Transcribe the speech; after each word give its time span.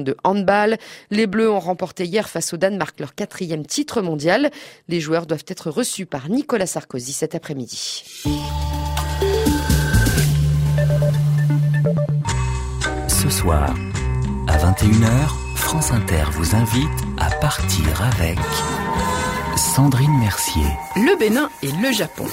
de 0.00 0.16
handball. 0.24 0.76
Les 1.10 1.28
Bleus 1.28 1.50
ont 1.50 1.60
remporté 1.60 2.04
hier 2.04 2.28
face 2.28 2.52
au 2.52 2.56
Danemark 2.56 2.98
leur 2.98 3.14
quatrième 3.14 3.64
titre 3.64 4.02
mondial. 4.02 4.50
Les 4.88 5.00
joueurs 5.00 5.26
doivent 5.26 5.44
être 5.46 5.70
reçus 5.70 6.04
par 6.04 6.28
Nicolas 6.28 6.66
Sarkozy 6.66 7.12
cet 7.12 7.36
après-midi. 7.36 8.02
Ce 13.06 13.30
soir, 13.30 13.72
à 14.48 14.58
21h, 14.58 15.28
France 15.54 15.92
Inter 15.92 16.24
vous 16.32 16.56
invite 16.56 16.88
à 17.18 17.30
partir 17.36 18.02
avec 18.02 18.38
Sandrine 19.56 20.18
Mercier. 20.18 20.66
Le 20.96 21.18
Bénin 21.18 21.48
et 21.62 21.70
le 21.70 21.92
Japon. 21.92 22.26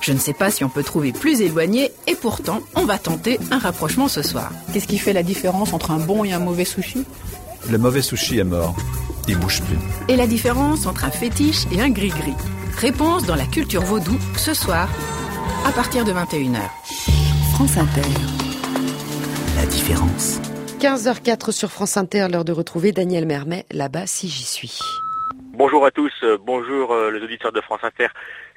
Je 0.00 0.12
ne 0.12 0.18
sais 0.18 0.32
pas 0.32 0.50
si 0.50 0.64
on 0.64 0.68
peut 0.68 0.84
trouver 0.84 1.12
plus 1.12 1.40
éloigné 1.40 1.92
et 2.06 2.14
pourtant 2.14 2.60
on 2.76 2.84
va 2.84 2.98
tenter 2.98 3.40
un 3.50 3.58
rapprochement 3.58 4.08
ce 4.08 4.22
soir. 4.22 4.52
Qu'est-ce 4.72 4.86
qui 4.86 4.98
fait 4.98 5.12
la 5.12 5.22
différence 5.22 5.72
entre 5.72 5.90
un 5.90 5.98
bon 5.98 6.24
et 6.24 6.32
un 6.32 6.38
mauvais 6.38 6.64
sushi? 6.64 7.04
Le 7.68 7.78
mauvais 7.78 8.02
sushi 8.02 8.38
est 8.38 8.44
mort. 8.44 8.76
Il 9.26 9.36
bouge 9.38 9.60
plus. 9.62 9.78
Et 10.08 10.16
la 10.16 10.26
différence 10.26 10.86
entre 10.86 11.04
un 11.04 11.10
fétiche 11.10 11.66
et 11.72 11.80
un 11.80 11.90
gris-gris? 11.90 12.36
Réponse 12.76 13.24
dans 13.24 13.34
la 13.34 13.46
culture 13.46 13.82
vaudou 13.82 14.16
ce 14.36 14.54
soir 14.54 14.88
à 15.66 15.72
partir 15.72 16.04
de 16.04 16.12
21h. 16.12 16.60
France 17.54 17.76
Inter. 17.76 18.08
La 19.56 19.66
différence. 19.66 20.38
15h04 20.80 21.50
sur 21.50 21.72
France 21.72 21.96
Inter, 21.96 22.28
l'heure 22.30 22.44
de 22.44 22.52
retrouver 22.52 22.92
Daniel 22.92 23.26
Mermet 23.26 23.66
là-bas 23.72 24.06
si 24.06 24.28
j'y 24.28 24.44
suis. 24.44 24.78
Bonjour 25.58 25.84
à 25.84 25.90
tous, 25.90 26.24
bonjour 26.38 26.92
euh, 26.92 27.10
les 27.10 27.20
auditeurs 27.20 27.50
de 27.50 27.60
France 27.60 27.82
Inter, 27.82 28.06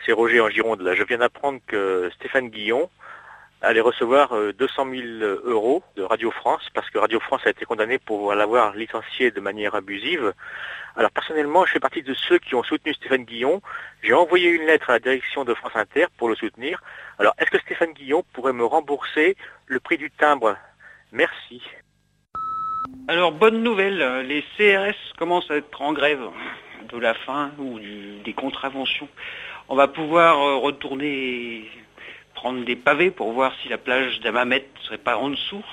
c'est 0.05 0.11
Roger 0.11 0.39
en 0.39 0.49
Gironde. 0.49 0.87
Je 0.95 1.03
viens 1.03 1.17
d'apprendre 1.17 1.59
que 1.65 2.11
Stéphane 2.13 2.49
Guillon 2.49 2.91
allait 3.63 3.81
recevoir 3.81 4.35
200 4.53 4.85
euh, 4.85 5.23
000 5.23 5.41
euros 5.45 5.81
de 5.95 6.03
Radio 6.03 6.29
France 6.29 6.61
parce 6.75 6.87
que 6.91 6.99
Radio 6.99 7.19
France 7.19 7.41
a 7.45 7.49
été 7.49 7.65
condamné 7.65 7.97
pour 7.97 8.35
l'avoir 8.35 8.75
licencié 8.75 9.31
de 9.31 9.41
manière 9.41 9.73
abusive. 9.73 10.31
Alors 10.95 11.09
personnellement, 11.09 11.65
je 11.65 11.71
fais 11.71 11.79
partie 11.79 12.03
de 12.03 12.13
ceux 12.13 12.37
qui 12.37 12.53
ont 12.53 12.61
soutenu 12.61 12.93
Stéphane 12.93 13.25
Guillon. 13.25 13.63
J'ai 14.03 14.13
envoyé 14.13 14.51
une 14.51 14.67
lettre 14.67 14.91
à 14.91 14.93
la 14.93 14.99
direction 14.99 15.43
de 15.43 15.55
France 15.55 15.73
Inter 15.73 16.05
pour 16.19 16.29
le 16.29 16.35
soutenir. 16.35 16.83
Alors 17.17 17.33
est-ce 17.39 17.49
que 17.49 17.57
Stéphane 17.61 17.93
Guillon 17.93 18.23
pourrait 18.33 18.53
me 18.53 18.63
rembourser 18.63 19.35
le 19.65 19.79
prix 19.79 19.97
du 19.97 20.11
timbre? 20.11 20.55
Merci. 21.11 21.63
Alors 23.07 23.31
bonne 23.31 23.63
nouvelle, 23.63 24.27
les 24.27 24.43
CRS 24.55 25.17
commencent 25.17 25.49
à 25.49 25.55
être 25.55 25.81
en 25.81 25.93
grève 25.93 26.29
de 26.97 27.03
la 27.03 27.13
fin 27.13 27.51
ou 27.57 27.79
des 28.23 28.33
contraventions. 28.33 29.07
On 29.69 29.75
va 29.75 29.87
pouvoir 29.87 30.39
euh, 30.39 30.57
retourner 30.57 31.69
prendre 32.33 32.65
des 32.65 32.75
pavés 32.75 33.11
pour 33.11 33.31
voir 33.33 33.53
si 33.61 33.69
la 33.69 33.77
plage 33.77 34.19
d'Amamet 34.21 34.65
ne 34.75 34.85
serait 34.85 34.97
pas 34.97 35.17
en 35.17 35.29
dessous. 35.29 35.63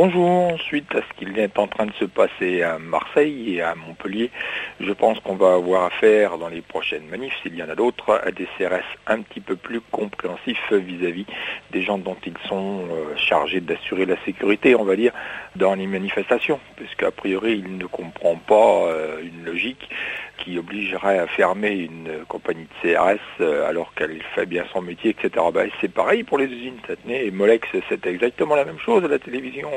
Bonjour, 0.00 0.56
suite 0.60 0.94
à 0.94 1.00
ce 1.00 1.18
qu'il 1.18 1.36
est 1.40 1.58
en 1.58 1.66
train 1.66 1.86
de 1.86 1.92
se 1.94 2.04
passer 2.04 2.62
à 2.62 2.78
Marseille 2.78 3.56
et 3.56 3.62
à 3.62 3.74
Montpellier, 3.74 4.30
je 4.78 4.92
pense 4.92 5.18
qu'on 5.18 5.34
va 5.34 5.54
avoir 5.54 5.86
affaire 5.86 6.38
dans 6.38 6.46
les 6.48 6.60
prochaines 6.60 7.08
manifs, 7.08 7.34
s'il 7.42 7.56
y 7.56 7.62
en 7.64 7.68
a 7.68 7.74
d'autres, 7.74 8.20
à 8.24 8.30
des 8.30 8.46
CRS 8.56 8.86
un 9.08 9.22
petit 9.22 9.40
peu 9.40 9.56
plus 9.56 9.80
compréhensifs 9.80 10.72
vis-à-vis 10.72 11.26
des 11.72 11.82
gens 11.82 11.98
dont 11.98 12.16
ils 12.24 12.38
sont 12.48 12.84
euh, 12.88 13.16
chargés 13.16 13.60
d'assurer 13.60 14.06
la 14.06 14.14
sécurité, 14.24 14.76
on 14.76 14.84
va 14.84 14.94
dire, 14.94 15.10
dans 15.56 15.74
les 15.74 15.88
manifestations, 15.88 16.60
puisqu'a 16.76 17.10
priori, 17.10 17.60
il 17.66 17.76
ne 17.76 17.86
comprend 17.86 18.36
pas 18.36 18.84
euh, 18.86 19.20
une 19.20 19.46
logique 19.46 19.90
qui 20.38 20.58
obligerait 20.58 21.18
à 21.18 21.26
fermer 21.26 21.72
une 21.72 22.24
compagnie 22.28 22.66
de 22.66 22.94
CRS 22.94 23.18
euh, 23.40 23.68
alors 23.68 23.92
qu'elle 23.94 24.22
fait 24.34 24.46
bien 24.46 24.64
son 24.72 24.82
métier, 24.82 25.10
etc. 25.10 25.44
Ben, 25.52 25.70
c'est 25.80 25.92
pareil 25.92 26.22
pour 26.22 26.38
les 26.38 26.46
usines 26.46 26.78
Tatney 26.86 27.26
et 27.26 27.30
Molex, 27.30 27.68
c'est 27.88 28.06
exactement 28.06 28.56
la 28.56 28.64
même 28.64 28.78
chose 28.78 29.04
à 29.04 29.08
la 29.08 29.18
télévision 29.18 29.70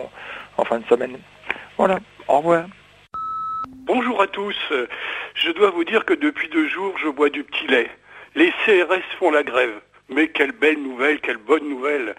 en 0.57 0.63
fin 0.65 0.79
de 0.79 0.85
semaine. 0.85 1.17
Voilà, 1.77 1.99
au 2.27 2.37
revoir. 2.37 2.65
Bonjour 3.85 4.21
à 4.21 4.27
tous. 4.27 4.57
Je 5.35 5.51
dois 5.51 5.71
vous 5.71 5.83
dire 5.83 6.05
que 6.05 6.13
depuis 6.13 6.49
deux 6.49 6.67
jours, 6.67 6.93
je 6.97 7.09
bois 7.09 7.29
du 7.29 7.43
petit 7.43 7.67
lait. 7.67 7.89
Les 8.35 8.51
CRS 8.65 9.03
font 9.19 9.31
la 9.31 9.43
grève. 9.43 9.81
Mais 10.09 10.27
quelle 10.27 10.51
belle 10.51 10.81
nouvelle, 10.81 11.19
quelle 11.21 11.37
bonne 11.37 11.67
nouvelle. 11.67 12.15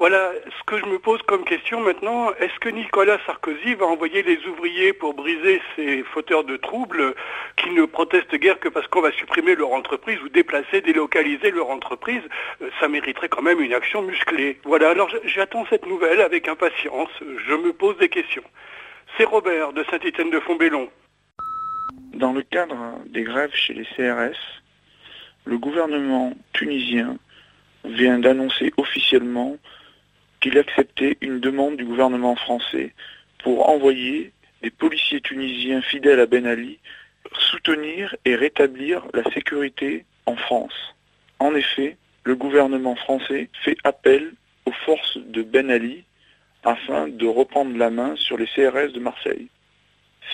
Voilà, 0.00 0.32
ce 0.46 0.64
que 0.64 0.78
je 0.78 0.86
me 0.86 0.98
pose 0.98 1.20
comme 1.26 1.44
question 1.44 1.78
maintenant, 1.78 2.32
est-ce 2.40 2.58
que 2.58 2.70
Nicolas 2.70 3.18
Sarkozy 3.26 3.74
va 3.74 3.84
envoyer 3.84 4.22
les 4.22 4.38
ouvriers 4.46 4.94
pour 4.94 5.12
briser 5.12 5.60
ces 5.76 6.02
fauteurs 6.04 6.42
de 6.42 6.56
troubles 6.56 7.14
qui 7.56 7.68
ne 7.68 7.84
protestent 7.84 8.34
guère 8.36 8.58
que 8.58 8.70
parce 8.70 8.86
qu'on 8.86 9.02
va 9.02 9.12
supprimer 9.12 9.54
leur 9.54 9.74
entreprise 9.74 10.18
ou 10.22 10.30
déplacer, 10.30 10.80
délocaliser 10.80 11.50
leur 11.50 11.68
entreprise? 11.68 12.22
Ça 12.80 12.88
mériterait 12.88 13.28
quand 13.28 13.42
même 13.42 13.60
une 13.60 13.74
action 13.74 14.00
musclée. 14.00 14.58
Voilà, 14.64 14.88
alors 14.88 15.10
j'attends 15.26 15.66
cette 15.68 15.84
nouvelle 15.84 16.22
avec 16.22 16.48
impatience. 16.48 17.10
Je 17.20 17.54
me 17.54 17.74
pose 17.74 17.98
des 17.98 18.08
questions. 18.08 18.44
C'est 19.18 19.24
Robert 19.24 19.74
de 19.74 19.84
Saint-Étienne-de-Fontbellon. 19.90 20.88
Dans 22.14 22.32
le 22.32 22.40
cadre 22.40 22.94
des 23.04 23.24
grèves 23.24 23.54
chez 23.54 23.74
les 23.74 23.84
CRS, 23.84 24.62
le 25.44 25.58
gouvernement 25.58 26.32
tunisien 26.54 27.18
vient 27.84 28.18
d'annoncer 28.18 28.72
officiellement 28.78 29.58
qu'il 30.40 30.58
acceptait 30.58 31.16
une 31.20 31.40
demande 31.40 31.76
du 31.76 31.84
gouvernement 31.84 32.36
français 32.36 32.92
pour 33.42 33.68
envoyer 33.68 34.32
des 34.62 34.70
policiers 34.70 35.20
tunisiens 35.20 35.82
fidèles 35.82 36.20
à 36.20 36.26
Ben 36.26 36.46
Ali 36.46 36.78
soutenir 37.38 38.16
et 38.24 38.34
rétablir 38.34 39.06
la 39.14 39.24
sécurité 39.32 40.04
en 40.26 40.36
France. 40.36 40.94
En 41.38 41.54
effet, 41.54 41.96
le 42.24 42.34
gouvernement 42.34 42.96
français 42.96 43.48
fait 43.64 43.76
appel 43.84 44.32
aux 44.66 44.72
forces 44.72 45.18
de 45.18 45.42
Ben 45.42 45.70
Ali 45.70 46.04
afin 46.64 47.08
de 47.08 47.26
reprendre 47.26 47.76
la 47.76 47.90
main 47.90 48.14
sur 48.16 48.36
les 48.36 48.46
CRS 48.46 48.92
de 48.92 49.00
Marseille. 49.00 49.48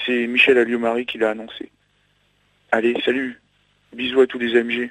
C'est 0.05 0.27
Michel 0.27 0.59
Alliomari 0.59 1.07
qui 1.07 1.19
l'a 1.19 1.31
annoncé. 1.31 1.71
Allez, 2.73 2.95
salut. 3.05 3.41
Bisous 3.93 4.21
à 4.21 4.27
tous 4.27 4.39
les 4.39 4.57
AMG. 4.57 4.91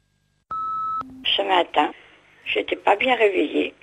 Ce 1.26 1.42
matin, 1.42 1.92
j'étais 2.46 2.78
pas 2.78 2.96
bien 2.96 3.16
réveillée. 3.16 3.74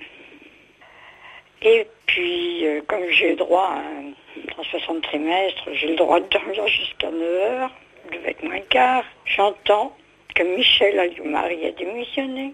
Et 1.65 1.87
puis, 2.07 2.67
euh, 2.67 2.81
comme 2.87 3.07
j'ai 3.09 3.29
le 3.29 3.35
droit 3.37 3.69
à 3.69 3.79
un 3.79 4.63
60 4.63 5.01
trimestres, 5.01 5.69
j'ai 5.73 5.87
le 5.87 5.95
droit 5.95 6.19
de 6.19 6.27
dormir 6.27 6.67
jusqu'à 6.67 7.09
9 7.09 7.21
heures, 7.21 7.71
je 8.05 8.17
devais 8.17 8.31
être 8.31 8.43
moins 8.43 8.59
quart, 8.69 9.05
j'entends 9.25 9.95
que 10.35 10.43
Michel 10.43 10.99
Alliomari 10.99 11.65
a 11.65 11.71
démissionné, 11.71 12.53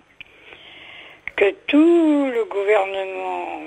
que 1.36 1.52
tout 1.66 2.30
le 2.31 2.46
gouvernement 2.46 3.62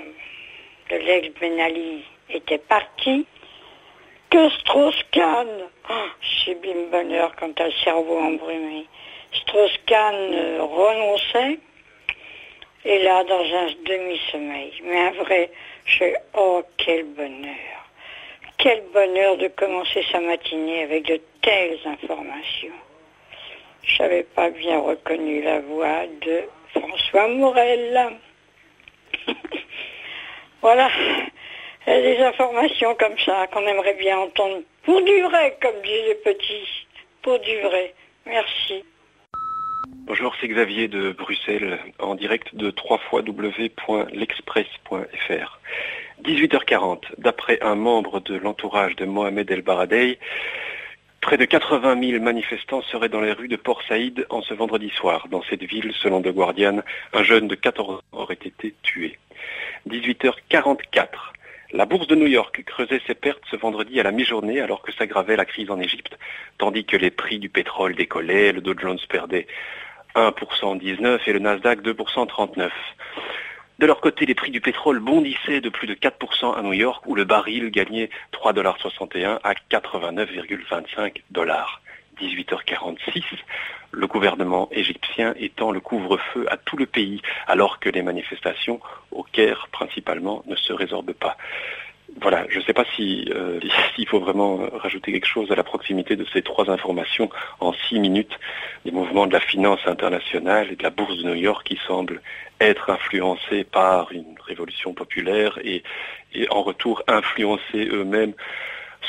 de 0.89 0.95
l'ex-Ben 0.95 1.59
Ali 1.59 2.05
était 2.29 2.59
parti, 2.59 3.25
que 4.29 4.49
Strauss-Kahn, 4.49 5.47
oh, 5.89 6.53
bien 6.61 6.75
bonheur 6.89 7.33
quand 7.37 7.59
le 7.59 7.71
cerveau 7.83 8.17
embrumé, 8.17 8.85
Strauss-Kahn 9.33 10.15
euh, 10.15 10.63
renonçait, 10.63 11.59
et 12.85 12.99
là, 12.99 13.23
dans 13.23 13.43
un 13.43 13.67
demi-sommeil, 13.85 14.73
mais 14.83 14.99
un 14.99 15.11
vrai, 15.11 15.49
je 15.85 16.05
oh, 16.33 16.63
quel 16.77 17.05
bonheur. 17.05 17.89
Quel 18.57 18.83
bonheur 18.93 19.37
de 19.37 19.47
commencer 19.49 20.05
sa 20.11 20.19
matinée 20.19 20.83
avec 20.83 21.05
de 21.05 21.19
telles 21.41 21.79
informations. 21.85 22.73
Je 23.83 24.01
n'avais 24.01 24.23
pas 24.23 24.49
bien 24.49 24.79
reconnu 24.79 25.41
la 25.41 25.59
voix 25.59 26.05
de 26.21 26.43
François 26.73 27.27
Morel. 27.27 28.17
voilà. 30.61 30.89
Des 31.85 32.17
informations 32.19 32.95
comme 32.95 33.17
ça 33.19 33.47
qu'on 33.47 33.65
aimerait 33.67 33.95
bien 33.95 34.17
entendre. 34.19 34.61
Pour 34.83 35.01
du 35.01 35.21
vrai, 35.23 35.57
comme 35.61 35.81
disent 35.81 36.07
les 36.07 36.15
petits. 36.15 36.87
Pour 37.21 37.39
du 37.39 37.59
vrai. 37.59 37.93
Merci. 38.25 38.85
Bonjour, 40.05 40.35
c'est 40.41 40.49
Xavier 40.49 40.89
de 40.89 41.13
Bruxelles, 41.13 41.79
en 41.97 42.15
direct 42.15 42.53
de 42.55 42.73
www.l'express.fr. 42.77 45.59
18h40, 46.25 47.03
d'après 47.19 47.57
un 47.61 47.75
membre 47.75 48.19
de 48.19 48.35
l'entourage 48.35 48.97
de 48.97 49.05
Mohamed 49.05 49.49
El 49.49 49.61
Baradei, 49.61 50.19
près 51.21 51.37
de 51.37 51.45
80 51.45 52.01
000 52.01 52.21
manifestants 52.21 52.81
seraient 52.81 53.07
dans 53.07 53.21
les 53.21 53.31
rues 53.31 53.47
de 53.47 53.55
Port 53.55 53.81
Saïd 53.87 54.27
en 54.29 54.41
ce 54.41 54.53
vendredi 54.53 54.89
soir. 54.89 55.29
Dans 55.29 55.41
cette 55.43 55.63
ville, 55.63 55.93
selon 55.93 56.21
The 56.21 56.33
Guardian, 56.33 56.81
un 57.13 57.23
jeune 57.23 57.47
de 57.47 57.55
14 57.55 57.95
ans 57.95 58.01
aurait 58.11 58.33
été 58.33 58.73
tué. 58.83 59.17
18h44, 59.87 61.31
la 61.71 61.85
bourse 61.85 62.07
de 62.07 62.15
New 62.15 62.27
York 62.27 62.61
creusait 62.65 62.99
ses 63.07 63.15
pertes 63.15 63.43
ce 63.49 63.55
vendredi 63.55 64.01
à 64.01 64.03
la 64.03 64.11
mi-journée 64.11 64.59
alors 64.59 64.81
que 64.81 64.91
s'aggravait 64.91 65.37
la 65.37 65.45
crise 65.45 65.71
en 65.71 65.79
Égypte, 65.79 66.19
tandis 66.57 66.83
que 66.83 66.97
les 66.97 67.09
prix 67.09 67.39
du 67.39 67.47
pétrole 67.47 67.95
décollaient, 67.95 68.51
le 68.51 68.59
Dow 68.59 68.77
Jones 68.77 68.99
perdait 69.07 69.47
1% 70.15 70.77
19 70.77 71.27
et 71.27 71.33
le 71.33 71.39
Nasdaq 71.39 71.81
2% 71.81 72.27
39. 72.27 72.71
De 73.79 73.85
leur 73.85 74.01
côté, 74.01 74.25
les 74.25 74.35
prix 74.35 74.51
du 74.51 74.61
pétrole 74.61 74.99
bondissaient 74.99 75.59
de 75.59 75.69
plus 75.69 75.87
de 75.87 75.95
4% 75.95 76.55
à 76.57 76.61
New 76.61 76.73
York 76.73 77.03
où 77.07 77.15
le 77.15 77.23
baril 77.23 77.71
gagnait 77.71 78.09
3,61$ 78.31 79.39
à 79.43 79.53
89,25 79.71 81.21
dollars. 81.31 81.81
18h46, 82.21 83.23
le 83.91 84.07
gouvernement 84.07 84.69
égyptien 84.71 85.33
étend 85.37 85.71
le 85.71 85.79
couvre-feu 85.79 86.45
à 86.49 86.57
tout 86.57 86.77
le 86.77 86.85
pays 86.85 87.21
alors 87.47 87.79
que 87.79 87.89
les 87.89 88.03
manifestations 88.03 88.79
au 89.11 89.23
Caire 89.23 89.67
principalement 89.71 90.43
ne 90.45 90.55
se 90.55 90.73
résorbent 90.73 91.13
pas. 91.13 91.37
Voilà, 92.21 92.45
je 92.49 92.59
ne 92.59 92.63
sais 92.63 92.73
pas 92.73 92.85
si 92.95 93.29
euh, 93.33 93.59
s'il 93.95 94.07
faut 94.07 94.19
vraiment 94.19 94.59
rajouter 94.73 95.11
quelque 95.11 95.27
chose 95.27 95.51
à 95.51 95.55
la 95.55 95.63
proximité 95.63 96.15
de 96.15 96.25
ces 96.31 96.41
trois 96.41 96.69
informations 96.69 97.29
en 97.59 97.73
six 97.73 97.99
minutes. 97.99 98.39
Les 98.85 98.91
mouvements 98.91 99.27
de 99.27 99.33
la 99.33 99.39
finance 99.39 99.79
internationale 99.85 100.71
et 100.71 100.75
de 100.75 100.83
la 100.83 100.89
bourse 100.89 101.17
de 101.17 101.23
New 101.23 101.35
York 101.35 101.65
qui 101.65 101.79
semblent 101.87 102.21
être 102.59 102.89
influencés 102.89 103.63
par 103.63 104.11
une 104.11 104.35
révolution 104.45 104.93
populaire 104.93 105.59
et 105.63 105.83
en 106.49 106.63
retour 106.63 107.03
influencer 107.07 107.87
eux-mêmes 107.91 108.33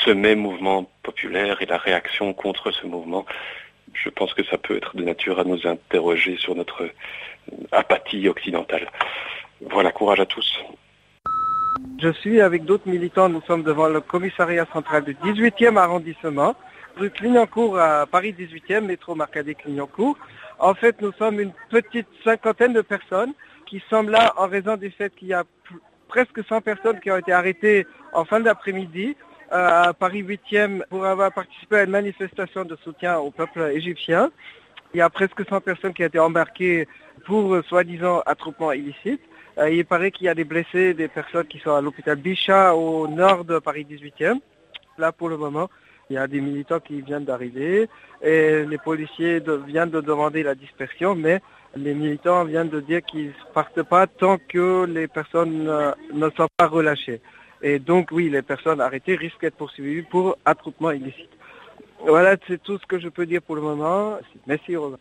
ce 0.03 0.11
même 0.11 0.39
mouvement 0.39 0.89
populaire 1.03 1.61
et 1.61 1.65
la 1.65 1.77
réaction 1.77 2.33
contre 2.33 2.71
ce 2.71 2.85
mouvement. 2.85 3.25
Je 3.93 4.09
pense 4.09 4.33
que 4.33 4.43
ça 4.43 4.57
peut 4.57 4.75
être 4.75 4.95
de 4.95 5.03
nature 5.03 5.39
à 5.39 5.43
nous 5.43 5.65
interroger 5.65 6.35
sur 6.37 6.55
notre 6.55 6.89
apathie 7.71 8.27
occidentale. 8.27 8.89
Voilà, 9.61 9.91
courage 9.91 10.19
à 10.19 10.25
tous. 10.25 10.59
Je 11.97 12.11
suis 12.11 12.41
avec 12.41 12.65
d'autres 12.65 12.89
militants, 12.89 13.29
nous 13.29 13.41
sommes 13.47 13.63
devant 13.63 13.87
le 13.87 14.01
commissariat 14.01 14.65
central 14.73 15.05
du 15.05 15.15
18e 15.15 15.77
arrondissement, 15.77 16.53
rue 16.97 17.09
Clignancourt 17.09 17.79
à 17.79 18.05
Paris 18.05 18.35
18e, 18.37 18.81
métro 18.81 19.15
Marcadet 19.15 19.55
Clignancourt. 19.55 20.17
En 20.59 20.73
fait, 20.73 21.01
nous 21.01 21.13
sommes 21.13 21.39
une 21.39 21.53
petite 21.69 22.07
cinquantaine 22.23 22.73
de 22.73 22.81
personnes 22.81 23.33
qui 23.65 23.81
sommes 23.89 24.09
là 24.09 24.33
en 24.35 24.47
raison 24.47 24.75
du 24.75 24.91
fait 24.91 25.15
qu'il 25.15 25.29
y 25.29 25.33
a 25.33 25.45
presque 26.09 26.43
100 26.45 26.61
personnes 26.61 26.99
qui 26.99 27.09
ont 27.11 27.17
été 27.17 27.31
arrêtées 27.31 27.87
en 28.11 28.25
fin 28.25 28.41
d'après-midi 28.41 29.15
euh, 29.53 29.87
à 29.89 29.93
Paris 29.93 30.21
8e 30.21 30.83
pour 30.89 31.05
avoir 31.05 31.31
participé 31.31 31.77
à 31.77 31.83
une 31.83 31.91
manifestation 31.91 32.65
de 32.65 32.75
soutien 32.83 33.19
au 33.19 33.31
peuple 33.31 33.71
égyptien. 33.73 34.31
Il 34.93 34.97
y 34.97 35.01
a 35.01 35.09
presque 35.09 35.47
100 35.47 35.61
personnes 35.61 35.93
qui 35.93 36.03
ont 36.03 36.07
été 36.07 36.19
embarquées 36.19 36.89
pour 37.25 37.53
euh, 37.53 37.63
soi-disant 37.63 38.21
attroupement 38.25 38.73
illicite. 38.73 39.21
Euh, 39.57 39.69
il 39.69 39.85
paraît 39.85 40.11
qu'il 40.11 40.25
y 40.25 40.29
a 40.29 40.35
des 40.35 40.43
blessés, 40.43 40.93
des 40.93 41.07
personnes 41.07 41.47
qui 41.47 41.59
sont 41.59 41.73
à 41.73 41.81
l'hôpital 41.81 42.17
Bichat 42.17 42.75
au 42.75 43.07
nord 43.07 43.45
de 43.45 43.59
Paris 43.59 43.85
18e. 43.89 44.39
Là, 44.97 45.11
pour 45.11 45.29
le 45.29 45.37
moment, 45.37 45.69
il 46.09 46.15
y 46.15 46.17
a 46.17 46.27
des 46.27 46.41
militants 46.41 46.79
qui 46.79 47.01
viennent 47.01 47.25
d'arriver 47.25 47.89
et 48.21 48.65
les 48.65 48.77
policiers 48.77 49.41
viennent 49.65 49.89
de 49.89 50.01
demander 50.01 50.43
la 50.43 50.55
dispersion, 50.55 51.15
mais 51.15 51.41
les 51.75 51.93
militants 51.93 52.43
viennent 52.43 52.69
de 52.69 52.79
dire 52.79 53.01
qu'ils 53.03 53.27
ne 53.27 53.53
partent 53.53 53.83
pas 53.83 54.07
tant 54.07 54.37
que 54.37 54.85
les 54.85 55.07
personnes 55.07 55.67
euh, 55.67 55.91
ne 56.13 56.29
sont 56.31 56.47
pas 56.57 56.67
relâchées. 56.67 57.21
Et 57.61 57.79
donc, 57.79 58.09
oui, 58.11 58.29
les 58.29 58.41
personnes 58.41 58.81
arrêtées 58.81 59.15
risquent 59.15 59.41
d'être 59.41 59.55
poursuivies 59.55 60.03
pour 60.03 60.37
attroupement 60.45 60.91
illicite. 60.91 61.29
Voilà, 62.05 62.35
c'est 62.47 62.61
tout 62.61 62.77
ce 62.77 62.85
que 62.85 62.99
je 62.99 63.09
peux 63.09 63.25
dire 63.25 63.41
pour 63.41 63.55
le 63.55 63.61
moment. 63.61 64.19
Merci, 64.45 64.75
Romain. 64.75 64.97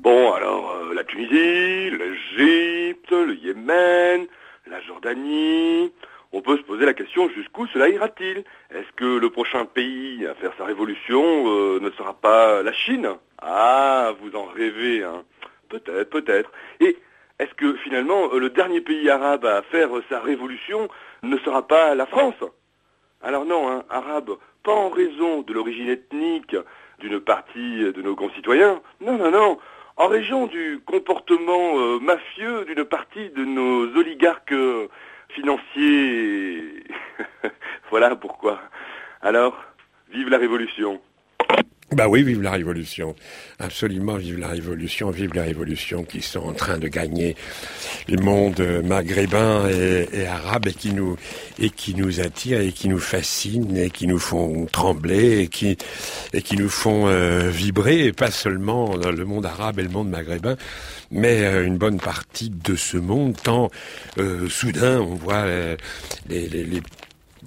Bon, 0.00 0.32
alors, 0.32 0.76
euh, 0.76 0.94
la 0.94 1.02
Tunisie, 1.02 1.90
l'Égypte, 1.90 3.10
le 3.10 3.34
Yémen, 3.34 4.28
la 4.68 4.80
Jordanie, 4.82 5.92
on 6.30 6.40
peut 6.40 6.56
se 6.56 6.62
poser 6.62 6.86
la 6.86 6.94
question 6.94 7.28
jusqu'où 7.30 7.66
cela 7.66 7.88
ira-t-il? 7.88 8.44
Est-ce 8.70 8.92
que 8.94 9.18
le 9.18 9.28
prochain 9.30 9.64
pays 9.64 10.24
à 10.24 10.36
faire 10.36 10.52
sa 10.56 10.66
révolution 10.66 11.20
euh, 11.48 11.80
ne 11.80 11.90
sera 11.90 12.14
pas 12.14 12.62
la 12.62 12.72
Chine? 12.72 13.08
Ah, 13.42 14.12
vous 14.20 14.36
en 14.36 14.44
rêvez, 14.44 15.02
hein. 15.02 15.24
Peut-être, 15.68 16.10
peut-être. 16.10 16.52
Et 16.78 16.96
est-ce 17.40 17.52
que 17.54 17.74
finalement 17.78 18.32
euh, 18.32 18.38
le 18.38 18.50
dernier 18.50 18.80
pays 18.80 19.10
arabe 19.10 19.46
à 19.46 19.62
faire 19.62 19.88
sa 20.08 20.20
révolution 20.20 20.88
ne 21.24 21.36
sera 21.38 21.66
pas 21.66 21.96
la 21.96 22.06
France? 22.06 22.44
Alors 23.20 23.44
non, 23.44 23.68
hein, 23.68 23.82
arabe, 23.90 24.30
pas 24.62 24.74
en 24.74 24.90
raison 24.90 25.42
de 25.42 25.52
l'origine 25.52 25.88
ethnique 25.88 26.54
d'une 27.00 27.18
partie 27.18 27.80
de 27.92 28.00
nos 28.00 28.14
concitoyens. 28.14 28.80
Non, 29.00 29.18
non, 29.18 29.32
non 29.32 29.58
en 29.98 30.06
région 30.06 30.46
du 30.46 30.80
comportement 30.86 31.78
euh, 31.78 31.98
mafieux 31.98 32.64
d'une 32.64 32.84
partie 32.84 33.30
de 33.30 33.44
nos 33.44 33.96
oligarques 33.96 34.52
euh, 34.52 34.88
financiers. 35.28 36.84
voilà 37.90 38.14
pourquoi. 38.14 38.60
Alors, 39.20 39.56
vive 40.10 40.28
la 40.28 40.38
révolution. 40.38 41.00
Bah 41.92 42.06
oui, 42.06 42.22
vive 42.22 42.42
la 42.42 42.50
révolution. 42.50 43.16
Absolument, 43.58 44.16
vive 44.16 44.38
la 44.38 44.48
révolution, 44.48 45.10
vive 45.10 45.32
la 45.32 45.44
révolution 45.44 46.04
qui 46.04 46.20
sont 46.20 46.40
en 46.40 46.52
train 46.52 46.76
de 46.76 46.86
gagner 46.86 47.34
les 48.08 48.18
mondes 48.18 48.60
maghrébins 48.84 49.66
et, 49.70 50.26
arabes 50.26 50.66
et 50.66 50.74
qui 50.74 50.92
nous 50.92 51.16
et 51.58 51.70
qui 51.70 51.94
nous 51.94 52.20
attirent 52.20 52.60
et 52.60 52.72
qui 52.72 52.88
nous 52.88 52.98
fascinent 52.98 53.74
et 53.74 53.88
qui 53.88 54.06
nous 54.06 54.18
font 54.18 54.66
trembler 54.66 55.40
et 55.40 55.48
qui 55.48 55.78
et 56.34 56.42
qui 56.42 56.56
nous 56.58 56.68
font 56.68 57.08
euh, 57.08 57.48
vibrer 57.48 58.04
et 58.04 58.12
pas 58.12 58.30
seulement 58.30 58.94
le 58.94 59.24
monde 59.24 59.46
arabe 59.46 59.78
et 59.78 59.82
le 59.82 59.88
monde 59.88 60.10
maghrébin 60.10 60.56
mais 61.10 61.42
euh, 61.42 61.64
une 61.64 61.78
bonne 61.78 61.98
partie 61.98 62.50
de 62.50 62.76
ce 62.76 62.98
monde 62.98 63.34
tant 63.42 63.70
euh, 64.18 64.46
soudain 64.50 65.00
on 65.00 65.14
voit 65.14 65.46
les, 66.28 66.48
les, 66.48 66.64
les 66.64 66.82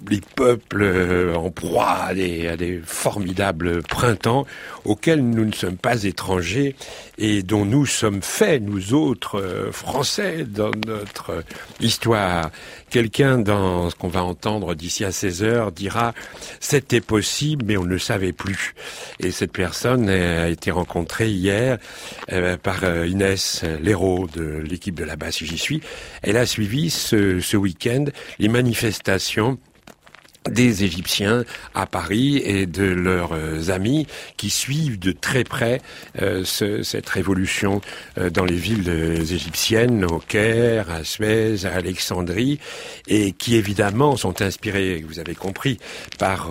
les 0.08 0.20
peuples 0.20 0.82
euh, 0.82 1.34
en 1.34 1.50
proie 1.50 2.06
à 2.08 2.14
des, 2.14 2.80
formidables 2.84 3.82
printemps 3.82 4.46
auxquels 4.84 5.24
nous 5.24 5.44
ne 5.44 5.52
sommes 5.52 5.76
pas 5.76 6.04
étrangers 6.04 6.74
et 7.18 7.42
dont 7.42 7.64
nous 7.64 7.86
sommes 7.86 8.22
faits, 8.22 8.62
nous 8.62 8.94
autres 8.94 9.40
euh, 9.40 9.72
Français, 9.72 10.44
dans 10.44 10.70
notre 10.86 11.44
histoire. 11.80 12.50
Quelqu'un 12.90 13.38
dans 13.38 13.90
ce 13.90 13.94
qu'on 13.94 14.08
va 14.08 14.22
entendre 14.22 14.74
d'ici 14.74 15.04
à 15.04 15.12
16 15.12 15.42
heures 15.42 15.72
dira 15.72 16.14
c'était 16.60 17.00
possible 17.00 17.64
mais 17.66 17.76
on 17.76 17.84
ne 17.84 17.98
savait 17.98 18.32
plus. 18.32 18.74
Et 19.20 19.30
cette 19.30 19.52
personne 19.52 20.08
a 20.08 20.48
été 20.48 20.70
rencontrée 20.70 21.30
hier 21.30 21.78
euh, 22.32 22.56
par 22.56 22.84
Inès 23.06 23.64
Léraud 23.80 24.28
de 24.34 24.62
l'équipe 24.68 24.94
de 24.94 25.04
la 25.04 25.16
base 25.16 25.34
si 25.36 25.46
j'y 25.46 25.58
suis. 25.58 25.80
Elle 26.22 26.36
a 26.36 26.46
suivi 26.46 26.90
ce, 26.90 27.40
ce 27.40 27.56
week-end 27.56 28.04
les 28.38 28.48
manifestations 28.48 29.58
des 30.50 30.84
Égyptiens 30.84 31.44
à 31.74 31.86
Paris 31.86 32.38
et 32.44 32.66
de 32.66 32.84
leurs 32.84 33.32
euh, 33.32 33.70
amis 33.70 34.06
qui 34.36 34.50
suivent 34.50 34.98
de 34.98 35.12
très 35.12 35.44
près 35.44 35.80
euh, 36.20 36.42
ce, 36.44 36.82
cette 36.82 37.08
révolution 37.08 37.80
euh, 38.18 38.28
dans 38.30 38.44
les 38.44 38.56
villes 38.56 38.88
égyptiennes, 38.88 40.04
au 40.04 40.18
Caire, 40.18 40.90
à 40.90 41.04
Suez, 41.04 41.64
à 41.64 41.76
Alexandrie, 41.76 42.58
et 43.06 43.32
qui 43.32 43.56
évidemment 43.56 44.16
sont 44.16 44.42
inspirés, 44.42 45.04
vous 45.06 45.20
avez 45.20 45.34
compris, 45.34 45.78
par, 46.18 46.50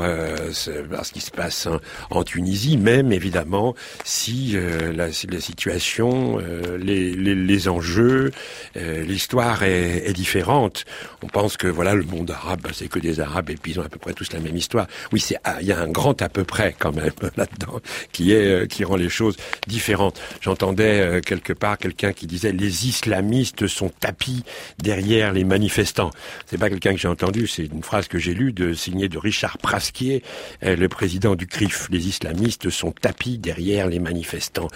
ce, 0.52 0.72
par 0.72 1.06
ce 1.06 1.12
qui 1.12 1.22
se 1.22 1.32
passe 1.32 1.68
en, 2.10 2.24
Tunisie, 2.24 2.78
même 2.78 3.12
évidemment 3.12 3.76
si 4.04 4.56
la, 4.96 5.08
la, 5.08 5.12
situation, 5.12 6.38
les, 6.80 7.12
les, 7.16 7.36
les, 7.36 7.68
enjeux, 7.68 8.32
l'histoire 8.76 9.64
est, 9.64 10.08
est, 10.08 10.14
différente. 10.14 10.86
On 11.24 11.28
pense 11.28 11.58
que 11.58 11.68
voilà 11.68 11.94
le 11.96 12.04
monde 12.04 12.32
arabe, 12.32 12.68
c'est 12.74 12.88
que 12.88 13.00
des 13.00 13.20
Arabes 13.20 13.50
et 13.50 13.56
puis 13.56 13.80
à 13.82 13.90
peu 13.90 14.00
près 14.00 14.14
tous 14.14 14.32
la 14.34 14.40
même 14.40 14.58
histoire. 14.58 14.88
Oui, 15.12 15.20
c'est 15.20 15.38
ah, 15.44 15.58
il 15.62 15.68
y 15.68 15.72
a 15.72 15.80
un 15.80 15.88
grand 15.88 16.22
à 16.22 16.30
peu 16.30 16.44
près 16.44 16.76
quand 16.78 16.94
même 16.94 17.12
là-dedans 17.38 17.80
qui 18.12 18.32
est 18.32 18.48
euh, 18.48 18.66
qui 18.66 18.84
rend 18.84 18.96
les 18.96 19.10
choses 19.10 19.38
différentes. 19.68 20.20
J'entendais 20.42 21.00
euh, 21.02 21.22
quelque 21.22 21.54
part 21.54 21.78
quelqu'un 21.78 22.14
qui 22.14 22.28
disait 22.28 22.52
les 22.52 22.88
islamistes 22.88 23.68
sont 23.68 23.90
tapis 23.90 24.44
derrière 24.80 25.34
les 25.34 25.44
manifestants. 25.44 26.12
C'est 26.48 26.58
pas 26.58 26.70
quelqu'un 26.70 26.94
que 26.94 27.00
j'ai 27.00 27.08
entendu, 27.08 27.48
c'est 27.48 27.66
une 27.66 27.84
phrase 27.84 28.08
que 28.08 28.20
j'ai 28.20 28.34
lue 28.34 28.54
de 28.54 28.74
signée 28.74 29.10
de 29.10 29.18
Richard 29.18 29.58
Prasquier, 29.58 30.24
euh, 30.64 30.76
le 30.76 30.90
président 30.90 31.36
du 31.36 31.48
CRIF. 31.48 31.88
Les 31.90 32.08
islamistes 32.08 32.70
sont 32.70 32.92
tapis 32.92 33.38
derrière 33.38 33.88
les 33.88 34.00
manifestants. 34.00 34.68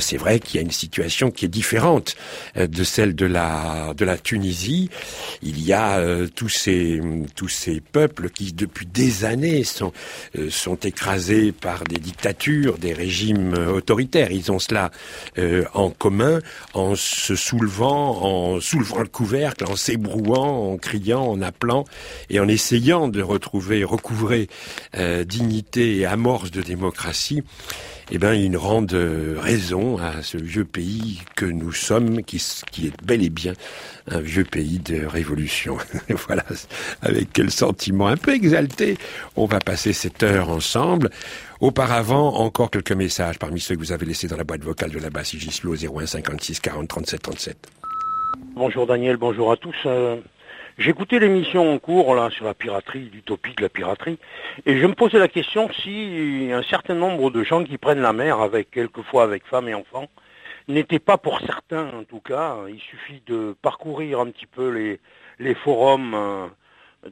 c'est 0.00 0.16
vrai 0.16 0.40
qu'il 0.40 0.56
y 0.56 0.58
a 0.58 0.62
une 0.62 0.70
situation 0.70 1.30
qui 1.30 1.44
est 1.44 1.48
différente 1.48 2.16
de 2.56 2.84
celle 2.84 3.14
de 3.14 3.26
la 3.26 3.94
de 3.96 4.04
la 4.04 4.18
Tunisie. 4.18 4.90
Il 5.42 5.62
y 5.64 5.72
a 5.72 6.00
tous 6.34 6.48
ces 6.48 7.00
tous 7.34 7.48
ces 7.48 7.80
peuples 7.80 8.30
qui 8.38 8.52
depuis 8.52 8.86
des 8.86 9.24
années 9.24 9.64
sont, 9.64 9.92
euh, 10.38 10.48
sont 10.48 10.76
écrasés 10.76 11.50
par 11.50 11.82
des 11.82 11.98
dictatures, 11.98 12.78
des 12.78 12.92
régimes 12.92 13.54
autoritaires. 13.54 14.30
Ils 14.30 14.52
ont 14.52 14.60
cela 14.60 14.92
euh, 15.38 15.64
en 15.74 15.90
commun 15.90 16.38
en 16.72 16.94
se 16.94 17.34
soulevant, 17.34 18.22
en 18.22 18.60
soulevant 18.60 19.00
le 19.00 19.08
couvercle, 19.08 19.64
en 19.64 19.74
s'ébrouant, 19.74 20.72
en 20.72 20.76
criant, 20.76 21.26
en 21.26 21.42
appelant 21.42 21.84
et 22.30 22.38
en 22.38 22.46
essayant 22.46 23.08
de 23.08 23.20
retrouver, 23.20 23.82
recouvrer 23.82 24.48
euh, 24.96 25.24
dignité 25.24 25.96
et 25.96 26.06
amorce 26.06 26.52
de 26.52 26.62
démocratie 26.62 27.42
eh 28.10 28.18
ben, 28.18 28.32
ils 28.32 28.56
rendent 28.56 28.92
raison 28.92 29.98
à 29.98 30.22
ce 30.22 30.38
vieux 30.38 30.64
pays 30.64 31.20
que 31.36 31.44
nous 31.44 31.72
sommes, 31.72 32.22
qui, 32.22 32.38
est 32.86 33.04
bel 33.04 33.22
et 33.22 33.30
bien 33.30 33.52
un 34.10 34.20
vieux 34.20 34.44
pays 34.44 34.78
de 34.78 35.04
révolution. 35.04 35.76
voilà, 36.26 36.44
avec 37.02 37.32
quel 37.32 37.50
sentiment 37.50 38.06
un 38.08 38.16
peu 38.16 38.32
exalté, 38.32 38.96
on 39.36 39.44
va 39.44 39.58
passer 39.58 39.92
cette 39.92 40.22
heure 40.22 40.48
ensemble. 40.48 41.10
Auparavant, 41.60 42.36
encore 42.36 42.70
quelques 42.70 42.92
messages 42.92 43.38
parmi 43.38 43.60
ceux 43.60 43.74
que 43.74 43.80
vous 43.80 43.92
avez 43.92 44.06
laissés 44.06 44.28
dans 44.28 44.36
la 44.36 44.44
boîte 44.44 44.62
vocale 44.62 44.90
de 44.90 44.98
la 44.98 45.10
basse 45.10 45.34
Igislo 45.34 45.74
01 45.74 46.06
56 46.06 46.60
40 46.60 46.88
37 46.88 47.22
37. 47.22 47.56
Bonjour 48.54 48.86
Daniel, 48.86 49.16
bonjour 49.16 49.52
à 49.52 49.56
tous. 49.56 49.76
J'écoutais 50.78 51.18
l'émission 51.18 51.74
en 51.74 51.80
cours 51.80 52.14
sur 52.30 52.44
la 52.44 52.54
piraterie, 52.54 53.10
l'utopie 53.12 53.52
de 53.56 53.62
la 53.62 53.68
piraterie, 53.68 54.16
et 54.64 54.78
je 54.78 54.86
me 54.86 54.94
posais 54.94 55.18
la 55.18 55.26
question 55.26 55.68
si 55.72 56.50
un 56.52 56.62
certain 56.62 56.94
nombre 56.94 57.32
de 57.32 57.42
gens 57.42 57.64
qui 57.64 57.78
prennent 57.78 58.00
la 58.00 58.12
mer, 58.12 58.40
avec 58.40 58.70
quelquefois 58.70 59.24
avec 59.24 59.44
femmes 59.44 59.68
et 59.68 59.74
enfants, 59.74 60.06
n'étaient 60.68 61.00
pas 61.00 61.18
pour 61.18 61.40
certains 61.40 61.92
en 61.94 62.04
tout 62.04 62.20
cas, 62.20 62.58
il 62.68 62.78
suffit 62.78 63.20
de 63.26 63.56
parcourir 63.60 64.20
un 64.20 64.26
petit 64.26 64.46
peu 64.46 64.98
les, 65.40 65.54
forums 65.56 66.14
euh, 66.14 66.46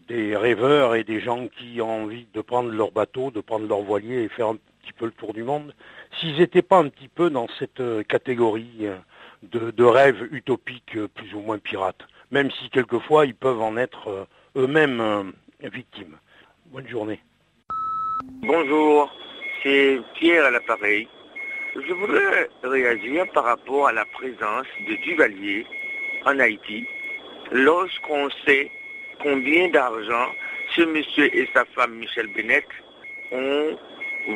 des 0.06 0.37
rêveurs 0.37 0.94
et 0.94 1.02
des 1.02 1.18
gens 1.18 1.49
qui 1.49 1.80
ont 1.80 2.04
envie 2.04 2.28
de 2.32 2.40
prendre 2.42 2.70
leur 2.70 2.92
bateau, 2.92 3.32
de 3.32 3.40
prendre 3.40 3.66
leur 3.66 3.80
voilier 3.80 4.23
et 4.23 4.28
faire 4.28 4.46
un 4.46 4.58
petit 4.85 4.92
peu 4.92 5.06
le 5.06 5.11
tour 5.11 5.35
du 5.35 5.42
monde, 5.42 5.75
s'ils 6.20 6.38
n'étaient 6.38 6.62
pas 6.62 6.78
un 6.78 6.88
petit 6.88 7.08
peu 7.08 7.30
dans 7.30 7.49
cette 7.58 7.80
euh, 7.80 8.04
catégorie 8.04 8.82
euh, 8.82 8.96
de, 9.42 9.85
rêves 9.85 10.28
utopiques 10.30 11.04
plus 11.16 11.35
ou 11.35 11.40
moins 11.40 11.58
pirates, 11.58 12.06
même 12.30 12.50
si 12.50 12.71
quelquefois 12.71 13.26
ils 13.26 13.35
peuvent 13.35 13.61
en 13.61 13.76
être 13.76 14.26
eux-mêmes 14.56 15.33
victimes. 15.62 16.16
Bonne 16.66 16.88
journée. 16.88 17.21
Bonjour, 18.42 19.12
c'est 19.62 20.00
Pierre 20.14 20.47
à 20.47 20.50
l'appareil. 20.50 21.09
Je 21.75 21.92
voudrais 21.92 22.49
réagir 22.62 23.26
par 23.33 23.45
rapport 23.45 23.88
à 23.88 23.92
la 23.92 24.04
présence 24.06 24.66
de 24.88 24.95
Duvalier 25.02 25.66
en 26.25 26.38
Haïti 26.38 26.87
lorsqu'on 27.52 28.30
sait 28.45 28.71
combien 29.23 29.68
d'argent 29.68 30.28
ce 30.75 30.83
monsieur 30.83 31.35
et 31.37 31.49
sa 31.54 31.64
femme 31.66 31.95
Michel 31.97 32.28
Bennett 32.28 32.66
ont 33.33 33.78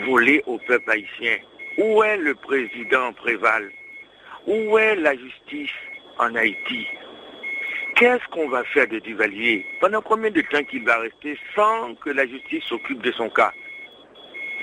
volé 0.04 0.42
au 0.46 0.58
peuple 0.58 0.90
haïtien. 0.90 1.36
Où 1.78 2.02
est 2.02 2.18
le 2.18 2.34
président 2.34 3.12
Préval? 3.14 3.70
Où 4.46 4.78
est 4.78 4.96
la 4.96 5.16
justice 5.16 5.70
en 6.18 6.34
Haïti? 6.34 6.86
Qu'est-ce 8.00 8.26
qu'on 8.32 8.48
va 8.48 8.64
faire 8.64 8.88
de 8.88 8.98
Duvalier 8.98 9.66
Pendant 9.78 10.00
combien 10.00 10.30
de 10.30 10.40
temps 10.40 10.64
qu'il 10.64 10.82
va 10.86 10.96
rester 11.00 11.38
sans 11.54 11.94
que 12.02 12.08
la 12.08 12.26
justice 12.26 12.64
s'occupe 12.64 13.02
de 13.02 13.12
son 13.12 13.28
cas 13.28 13.52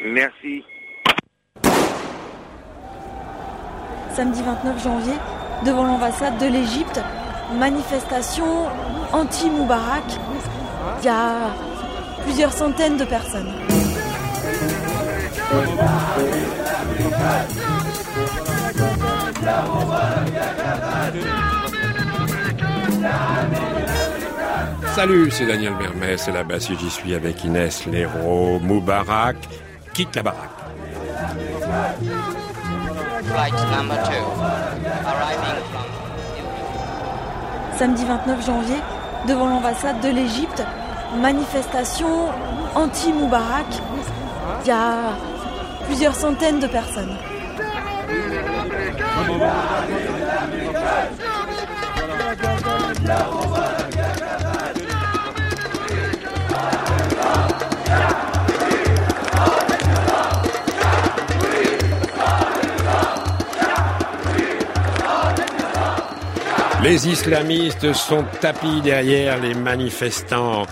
Merci. 0.04 0.64
Samedi 4.16 4.42
29 4.42 4.84
janvier, 4.84 5.14
devant 5.64 5.84
l'ambassade 5.84 6.40
de 6.40 6.48
l'Égypte, 6.48 7.00
manifestation 7.60 8.66
anti-Moubarak. 9.14 10.06
Il 11.02 11.06
y 11.06 11.10
a 11.10 11.54
plusieurs 12.24 12.52
centaines 12.52 12.98
de 12.98 13.06
personnes. 13.06 13.54
Salut, 24.96 25.30
c'est 25.30 25.46
Daniel 25.46 25.74
Mermet, 25.76 26.18
c'est 26.18 26.32
là-bas 26.32 26.60
si 26.60 26.76
j'y 26.78 26.90
suis 26.90 27.14
avec 27.14 27.44
Inès 27.44 27.86
Léraud. 27.86 28.60
Moubarak 28.60 29.36
quitte 29.94 30.16
la 30.16 30.24
baraque. 30.24 30.50
Samedi 37.78 38.06
29 38.06 38.46
janvier, 38.46 38.78
devant 39.28 39.48
l'ambassade 39.48 40.02
de 40.02 40.10
l'Égypte, 40.10 40.64
manifestation 41.22 42.30
anti-Moubarak. 42.74 43.68
Il 44.64 44.68
y 44.68 44.72
a 44.72 45.16
plusieurs 45.86 46.16
centaines 46.16 46.60
de 46.60 46.68
personnes. 46.68 47.16
Les 66.84 67.08
islamistes 67.10 67.94
sont 67.94 68.24
tapis 68.40 68.82
derrière 68.82 69.38
les 69.40 69.54
manifestants. 69.54 70.66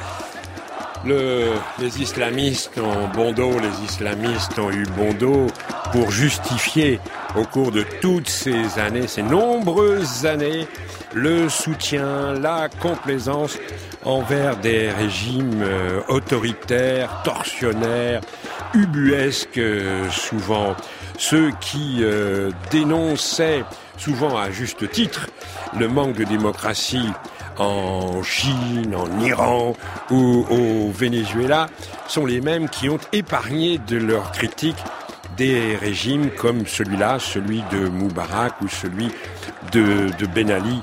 les 1.06 2.02
islamistes 2.02 2.80
ont 2.80 3.08
bon 3.14 3.34
dos, 3.34 3.60
les 3.60 3.86
islamistes 3.86 4.58
ont 4.58 4.72
eu 4.72 4.86
bon 4.98 5.14
dos 5.14 5.48
pour 5.96 6.12
justifier 6.12 7.00
au 7.38 7.46
cours 7.46 7.72
de 7.72 7.86
toutes 8.02 8.28
ces 8.28 8.80
années, 8.80 9.08
ces 9.08 9.24
nombreuses 9.24 10.26
années, 10.26 10.68
le 11.14 11.48
soutien, 11.48 12.34
la 12.34 12.68
complaisance 12.68 13.58
envers 14.04 14.58
des 14.58 14.90
régimes 14.90 15.64
euh, 15.64 16.02
autoritaires, 16.10 17.22
torsionnaires, 17.24 18.20
ubuesques 18.74 19.58
euh, 19.58 20.10
souvent. 20.10 20.76
Ceux 21.18 21.52
qui 21.62 22.00
euh, 22.02 22.52
dénonçaient 22.72 23.64
souvent 23.98 24.38
à 24.38 24.52
juste 24.52 24.92
titre 24.92 25.28
le 25.80 25.88
manque 25.88 26.18
de 26.18 26.26
démocratie 26.26 27.10
en 27.58 28.22
Chine, 28.22 28.94
en 28.98 29.18
Iran 29.22 29.78
ou 30.12 30.46
au 30.50 30.92
Venezuela 30.92 31.68
sont 32.10 32.26
les 32.26 32.42
mêmes 32.42 32.68
qui 32.68 32.90
ont 32.90 33.00
épargné 33.14 33.78
de 33.78 33.96
leur 33.96 34.34
critique 34.34 34.76
des 35.38 35.76
régimes 35.76 36.30
comme 36.32 36.66
celui-là, 36.66 37.20
celui 37.20 37.64
de 37.72 37.88
Moubarak 37.88 38.62
ou 38.62 38.68
celui 38.68 39.10
de, 39.72 40.10
Ben 40.34 40.52
Ali 40.52 40.82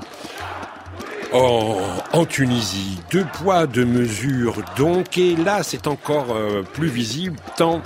en, 1.33 2.25
Tunisie. 2.25 2.99
Deux 3.11 3.25
poids, 3.25 3.65
deux 3.65 3.85
mesures 3.85 4.61
donc, 4.77 5.17
et 5.17 5.35
là 5.35 5.63
c'est 5.63 5.87
encore 5.87 6.35
euh, 6.35 6.61
plus 6.61 6.87
visible 6.87 7.37
tant 7.57 7.81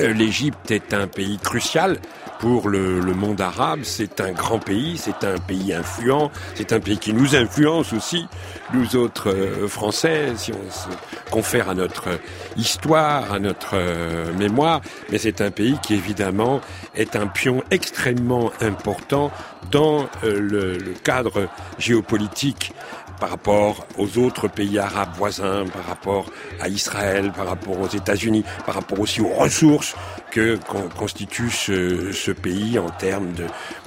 euh, 0.00 0.12
l'Égypte 0.12 0.70
est 0.70 0.94
un 0.94 1.06
pays 1.06 1.38
crucial 1.38 1.98
pour 2.44 2.68
le, 2.68 3.00
monde 3.14 3.40
arabe. 3.40 3.80
C'est 3.84 4.20
un 4.20 4.32
grand 4.32 4.58
pays, 4.58 4.98
c'est 4.98 5.24
un 5.24 5.38
pays 5.38 5.72
influent, 5.72 6.30
c'est 6.54 6.74
un 6.74 6.80
pays 6.80 6.98
qui 6.98 7.14
nous 7.14 7.34
influence 7.34 7.94
aussi, 7.94 8.26
nous 8.74 8.96
autres 8.96 9.30
euh, 9.30 9.66
Français, 9.66 10.34
si 10.36 10.52
on 10.52 10.70
se 10.70 10.88
confère 11.30 11.70
à 11.70 11.74
notre 11.74 12.20
histoire, 12.58 13.32
à 13.32 13.38
notre 13.38 13.76
euh, 13.76 14.30
mémoire. 14.34 14.82
Mais 15.10 15.16
c'est 15.16 15.40
un 15.40 15.50
pays 15.50 15.78
qui 15.82 15.94
évidemment 15.94 16.60
est 16.94 17.16
un 17.16 17.28
pion 17.28 17.62
extrêmement 17.70 18.52
important 18.60 19.30
dans 19.70 20.02
euh, 20.22 20.38
le, 20.38 20.76
le 20.76 20.92
cadre 21.02 21.48
géopolitique 21.78 22.74
par 23.20 23.30
rapport 23.30 23.86
aux 23.98 24.18
autres 24.18 24.48
pays 24.48 24.78
arabes 24.78 25.14
voisins, 25.16 25.64
par 25.66 25.86
rapport 25.86 26.30
à 26.60 26.68
Israël, 26.68 27.32
par 27.34 27.46
rapport 27.46 27.78
aux 27.78 27.88
États-Unis, 27.88 28.44
par 28.66 28.74
rapport 28.74 29.00
aussi 29.00 29.20
aux 29.20 29.28
ressources 29.28 29.94
que 30.30 30.58
constitue 30.96 31.48
ce, 31.48 32.32
pays 32.32 32.76
en 32.78 32.90
termes 32.90 33.32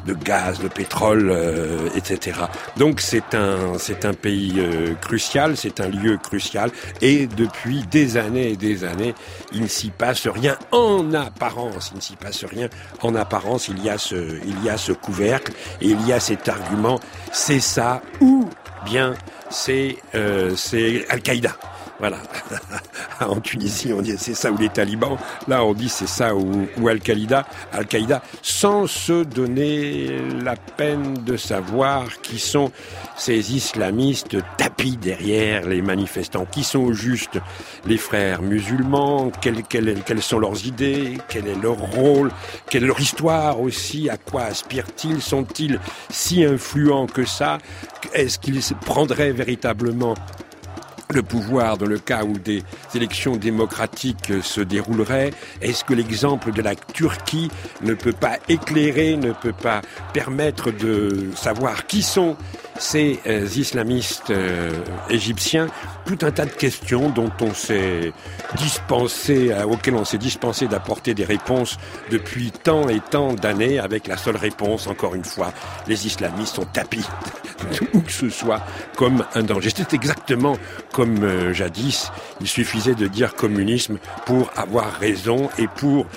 de, 0.05 0.13
gaz, 0.13 0.60
de 0.60 0.69
pétrole, 0.69 1.29
euh, 1.29 1.89
etc. 1.96 2.39
Donc 2.77 3.01
c'est 3.01 3.36
un 3.36 3.77
c'est 3.77 4.05
un 4.05 4.13
pays 4.13 4.53
euh, 4.57 4.93
crucial, 4.96 5.57
c'est 5.57 5.81
un 5.81 5.89
lieu 5.89 6.17
crucial, 6.17 6.72
et 7.01 7.27
depuis 7.27 7.84
des 7.91 8.15
années 8.15 8.51
et 8.51 8.55
des 8.55 8.86
années, 8.86 9.13
il 9.51 9.63
ne 9.63 9.67
s'y 9.67 9.89
passe 9.89 10.27
rien 10.27 10.57
en 10.72 11.13
apparence. 11.13 11.89
Il 11.91 11.98
ne 11.98 12.01
s'y 12.01 12.15
passe 12.15 12.46
rien 12.46 12.69
en 13.01 13.13
apparence. 13.15 13.67
Il 13.67 13.84
y 13.84 13.89
a 13.89 13.98
ce 13.98 14.15
il 14.46 14.63
y 14.63 14.69
a 14.69 14.77
ce 14.77 14.93
couvercle 14.93 15.51
et 15.81 15.89
il 15.89 16.07
y 16.07 16.13
a 16.13 16.19
cet 16.22 16.48
argument. 16.48 17.00
C'est 17.34 17.60
ça 17.60 18.01
ou 18.22 18.48
bien 18.86 19.13
c'est 19.50 19.98
euh, 20.15 20.55
c'est 20.55 21.05
Al-Qaïda. 21.10 21.55
Voilà. 22.00 22.18
en 23.22 23.39
Tunisie, 23.39 23.92
on 23.92 24.01
dit 24.01 24.16
c'est 24.18 24.36
ça 24.36 24.51
ou 24.51 24.58
les 24.58 24.70
talibans. 24.70 25.18
Là, 25.48 25.63
on 25.63 25.74
dit 25.74 25.89
c'est 25.89 26.08
ça 26.08 26.36
ou, 26.36 26.88
Al-Qaïda. 26.88 27.46
Al-Qaïda, 27.74 28.22
sans 28.42 28.88
se 28.88 29.24
donner 29.24 30.20
la 30.44 30.56
peine 30.56 31.16
de 31.25 31.38
savoir 31.38 32.22
qui 32.22 32.39
sont 32.39 32.72
ces 33.18 33.56
islamistes 33.56 34.38
tapis 34.58 34.98
derrière 34.98 35.68
les 35.68 35.82
manifestants, 35.82 36.46
qui 36.46 36.63
sont 36.63 36.80
au 36.80 36.94
juste 36.94 37.39
les 37.86 37.98
frères 37.98 38.42
musulmans, 38.42 39.32
quelles, 39.42 39.63
quelles, 39.63 40.04
quelles 40.06 40.22
sont 40.22 40.39
leurs 40.39 40.66
idées, 40.68 41.18
quel 41.27 41.48
est 41.48 41.62
leur 41.62 41.77
rôle, 41.77 42.32
quelle 42.70 42.84
est 42.84 42.88
leur 42.88 43.00
histoire 43.00 43.60
aussi, 43.60 44.10
à 44.10 44.18
quoi 44.18 44.44
aspirent-ils, 44.44 45.22
sont-ils 45.22 45.80
si 46.10 46.46
influents 46.46 47.08
que 47.08 47.25
ça, 47.25 47.58
est-ce 48.13 48.38
qu'ils 48.38 48.62
prendraient 48.86 49.32
véritablement 49.32 50.16
le 51.14 51.24
pouvoir 51.24 51.78
dans 51.78 51.86
le 51.86 52.00
cas 52.00 52.24
où 52.24 52.34
des 52.34 52.64
élections 52.94 53.36
démocratiques 53.36 54.34
se 54.42 54.62
dérouleraient 54.62 55.32
Est-ce 55.62 55.84
que 55.84 55.94
l'exemple 55.94 56.52
de 56.52 56.62
la 56.62 56.76
Turquie 56.76 57.50
ne 57.82 57.94
peut 57.94 58.14
pas 58.14 58.38
éclairer, 58.50 59.18
ne 59.18 59.32
peut 59.32 59.54
pas 59.54 59.82
permettre 60.14 60.72
de 60.72 61.30
savoir 61.36 61.88
qui 61.88 62.02
sont 62.02 62.36
ces 62.79 63.19
euh, 63.27 63.48
islamistes 63.55 64.29
euh, 64.29 64.72
égyptiens 65.10 65.67
Tout 66.05 66.17
un 66.22 66.31
tas 66.31 66.46
de 66.46 66.51
questions 66.51 67.10
dont 67.10 67.31
on 67.41 67.53
s'est 67.53 68.12
dispensé, 68.55 69.51
euh, 69.51 69.65
auxquelles 69.65 69.96
on 69.96 70.05
s'est 70.05 70.17
dispensé 70.17 70.67
d'apporter 70.67 71.13
des 71.13 71.25
réponses 71.25 71.77
depuis 72.12 72.51
tant 72.51 72.89
et 72.89 73.00
tant 73.00 73.34
d'années, 73.34 73.79
avec 73.79 74.07
la 74.07 74.17
seule 74.17 74.38
réponse, 74.38 74.88
encore 74.88 75.15
une 75.15 75.24
fois, 75.24 75.51
les 75.88 76.07
islamistes 76.07 76.55
sont 76.55 76.65
tapis 76.65 77.05
où 77.93 78.01
que 78.01 78.12
ce 78.12 78.29
soit 78.29 78.62
comme 78.96 79.25
un 79.36 79.43
danger. 79.43 79.69
C'est 79.75 79.93
exactement 79.93 80.57
comme 80.93 81.53
jadis, 81.53 82.12
il 82.41 82.48
suffisait 82.48 82.96
de 82.96 83.07
dire 83.07 83.36
communisme 83.36 83.98
pour 84.25 84.50
avoir 84.55 84.91
raison 85.00 85.50
et 85.57 85.67
pour 85.67 86.07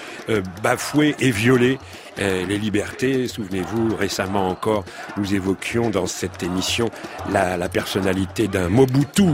bafouer 0.62 1.14
et 1.20 1.30
violer 1.30 1.78
euh, 2.20 2.44
les 2.44 2.58
libertés. 2.58 3.28
Souvenez-vous, 3.28 3.96
récemment 3.96 4.48
encore, 4.48 4.84
nous 5.16 5.34
évoquions 5.34 5.88
dans 5.88 6.06
cette 6.06 6.42
émission 6.50 6.90
la, 7.32 7.68
personnalité 7.68 8.48
d'un 8.48 8.68
Mobutu 8.68 9.30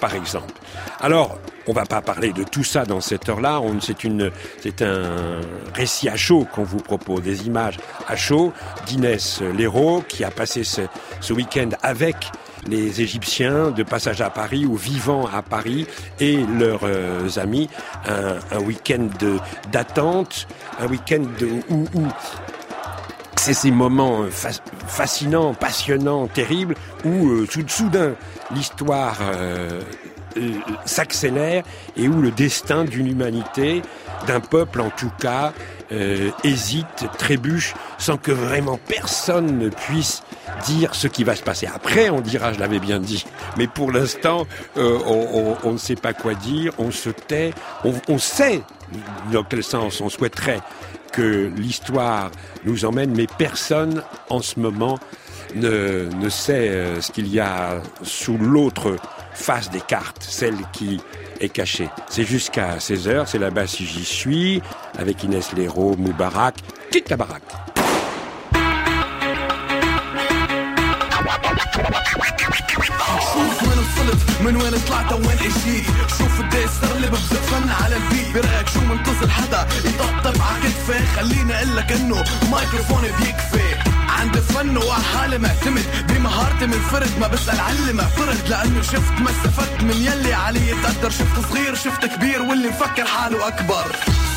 par 0.00 0.14
exemple. 0.14 0.52
Alors, 1.00 1.38
on 1.66 1.72
va 1.72 1.84
pas 1.84 2.00
parler 2.00 2.32
de 2.32 2.42
tout 2.42 2.64
ça 2.64 2.84
dans 2.84 3.00
cette 3.00 3.28
heure-là. 3.28 3.60
C'est 3.80 4.82
un 4.82 5.40
récit 5.74 6.08
à 6.08 6.16
chaud 6.16 6.46
qu'on 6.52 6.64
vous 6.64 6.78
propose, 6.78 7.22
des 7.22 7.46
images 7.46 7.78
à 8.08 8.16
chaud 8.16 8.52
d'Inès 8.86 9.42
Léraud 9.56 10.02
qui 10.08 10.24
a 10.24 10.30
passé 10.30 10.64
ce, 10.64 11.32
week-end 11.32 11.68
avec 11.82 12.16
les 12.66 13.00
Égyptiens 13.00 13.70
de 13.70 13.82
passage 13.82 14.20
à 14.20 14.30
Paris 14.30 14.66
ou 14.66 14.74
vivant 14.74 15.26
à 15.26 15.42
Paris 15.42 15.86
et 16.18 16.38
leurs 16.58 16.84
euh, 16.84 17.28
amis. 17.36 17.70
Un, 18.06 18.38
un 18.56 18.60
week-end 18.60 19.08
d'attente, 19.70 20.46
un 20.78 20.86
week-end 20.86 21.22
où, 21.70 21.86
où 21.94 22.06
c'est 23.40 23.54
ces 23.54 23.70
moments 23.70 24.26
fascinants, 24.30 25.54
passionnants, 25.54 26.26
terribles, 26.26 26.74
où 27.06 27.28
euh, 27.30 27.46
soudain 27.66 28.12
l'histoire 28.54 29.16
euh, 29.22 29.80
euh, 30.36 30.52
s'accélère 30.84 31.64
et 31.96 32.06
où 32.06 32.20
le 32.20 32.30
destin 32.30 32.84
d'une 32.84 33.06
humanité, 33.06 33.80
d'un 34.26 34.40
peuple 34.40 34.82
en 34.82 34.90
tout 34.90 35.10
cas, 35.18 35.54
euh, 35.90 36.30
hésite, 36.44 37.06
trébuche, 37.18 37.74
sans 37.96 38.18
que 38.18 38.30
vraiment 38.30 38.78
personne 38.86 39.58
ne 39.58 39.70
puisse 39.70 40.22
dire 40.66 40.94
ce 40.94 41.08
qui 41.08 41.24
va 41.24 41.34
se 41.34 41.42
passer. 41.42 41.66
Après, 41.66 42.10
on 42.10 42.20
dira, 42.20 42.52
je 42.52 42.60
l'avais 42.60 42.78
bien 42.78 43.00
dit, 43.00 43.24
mais 43.56 43.66
pour 43.66 43.90
l'instant, 43.90 44.46
euh, 44.76 44.98
on, 45.64 45.72
ne 45.72 45.78
sait 45.78 45.96
pas 45.96 46.12
quoi 46.12 46.34
dire, 46.34 46.74
on 46.78 46.90
se 46.90 47.08
tait, 47.10 47.52
on 47.84 48.18
sait 48.18 48.62
dans 49.32 49.44
quel 49.44 49.64
sens 49.64 50.00
on 50.00 50.10
souhaiterait 50.10 50.60
que 51.12 51.50
l'histoire 51.56 52.30
nous 52.64 52.84
emmène, 52.84 53.14
mais 53.14 53.26
personne 53.38 54.02
en 54.28 54.40
ce 54.40 54.58
moment 54.58 54.98
ne, 55.54 56.08
ne 56.14 56.28
sait 56.28 57.00
ce 57.00 57.10
qu'il 57.10 57.28
y 57.28 57.40
a 57.40 57.82
sous 58.02 58.38
l'autre 58.38 58.96
face 59.32 59.70
des 59.70 59.80
cartes, 59.80 60.22
celle 60.22 60.56
qui 60.72 61.00
est 61.40 61.48
cachée. 61.48 61.88
C'est 62.08 62.24
jusqu'à 62.24 62.76
16h, 62.76 63.26
c'est 63.26 63.38
là-bas 63.38 63.66
si 63.66 63.86
j'y 63.86 64.04
suis, 64.04 64.62
avec 64.98 65.24
Inès 65.24 65.52
Léraud, 65.54 65.96
Moubarak, 65.96 66.56
quitte 66.90 67.08
la 67.08 67.16
baraque. 67.16 67.42
من 74.44 74.56
وين 74.56 74.72
طلعت 74.88 75.12
وين 75.12 75.38
اجيت 75.38 75.86
شوف 76.18 76.40
قديش 76.40 76.70
صار 76.80 76.96
اللي 76.96 77.06
ببذل 77.06 77.36
فن 77.36 77.68
على 77.68 77.96
البيت. 77.96 78.34
برأيك 78.34 78.68
شو 78.68 78.80
منتصر 78.80 79.30
حدا؟ 79.30 79.66
يطبطب 79.84 80.42
على 80.42 81.06
خليني 81.16 81.56
أقول 81.56 81.76
لك 81.76 81.92
إنه 81.92 82.24
مايكروفوني 82.50 83.08
بيكفي. 83.08 83.89
عند 84.20 84.36
فن 84.36 84.76
وعحالي 84.76 85.38
معتمد. 85.38 85.84
بمهارتي 86.08 86.66
من 86.66 86.80
فرد 86.92 87.10
ما 87.20 87.26
بسأل 87.28 87.60
علي 87.60 87.92
معترض 87.92 88.48
لأنه 88.48 88.82
شفت 88.82 89.20
ما 89.20 89.30
استفدت 89.30 89.82
من 89.82 89.96
يلي 89.96 90.34
علي 90.34 90.70
يتقدر. 90.70 91.10
شفت 91.10 91.50
صغير 91.50 91.74
شفت 91.74 92.06
كبير. 92.06 92.42
واللي 92.42 92.68
مفكر 92.68 93.04
حاله 93.04 93.48
أكبر. 93.48 93.84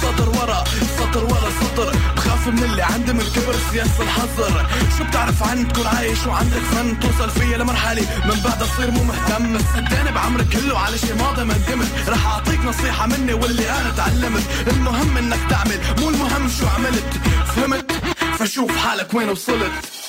سطر 0.01 0.29
ورا 0.29 0.63
سطر 0.97 1.23
ورا 1.23 1.49
سطر. 1.61 1.95
بخاف 2.15 2.47
من 2.47 2.63
اللي 2.63 2.83
عندي 2.83 3.13
من 3.13 3.25
كبر 3.35 3.55
سياسة 3.71 4.03
الحظر 4.03 4.65
شو 4.97 5.03
بتعرف 5.03 5.43
عن 5.43 5.67
تكون 5.67 5.87
عايش 5.87 6.25
وعندك 6.27 6.63
فن؟ 6.71 6.99
توصل 6.99 7.29
فيا 7.29 7.57
لمرحلة 7.57 8.01
من 8.25 8.41
بعد 8.43 8.61
أصير 8.61 8.91
مو 8.91 9.03
مهتم. 9.03 9.57
صدقني 9.59 10.11
بعمرك 10.15 10.47
كله 10.49 10.79
على 10.79 10.97
شي 10.97 11.13
ماضي 11.13 11.43
ما 11.43 11.53
ندمت 11.53 11.87
رح 12.07 12.27
أعطيك 12.27 12.65
نصيحة 12.65 13.07
مني 13.07 13.33
واللي 13.33 13.69
أنا 13.71 13.91
تعلمت. 13.97 14.43
المهم 14.67 15.17
إنك 15.17 15.39
تعمل 15.49 15.79
مو 15.99 16.09
المهم 16.09 16.49
شو 16.59 16.67
عملت. 16.67 17.13
فهمت؟ 17.55 18.02
فشوف 18.43 18.77
حالك 18.77 19.13
وين 19.13 19.29
وصلت. 19.29 20.02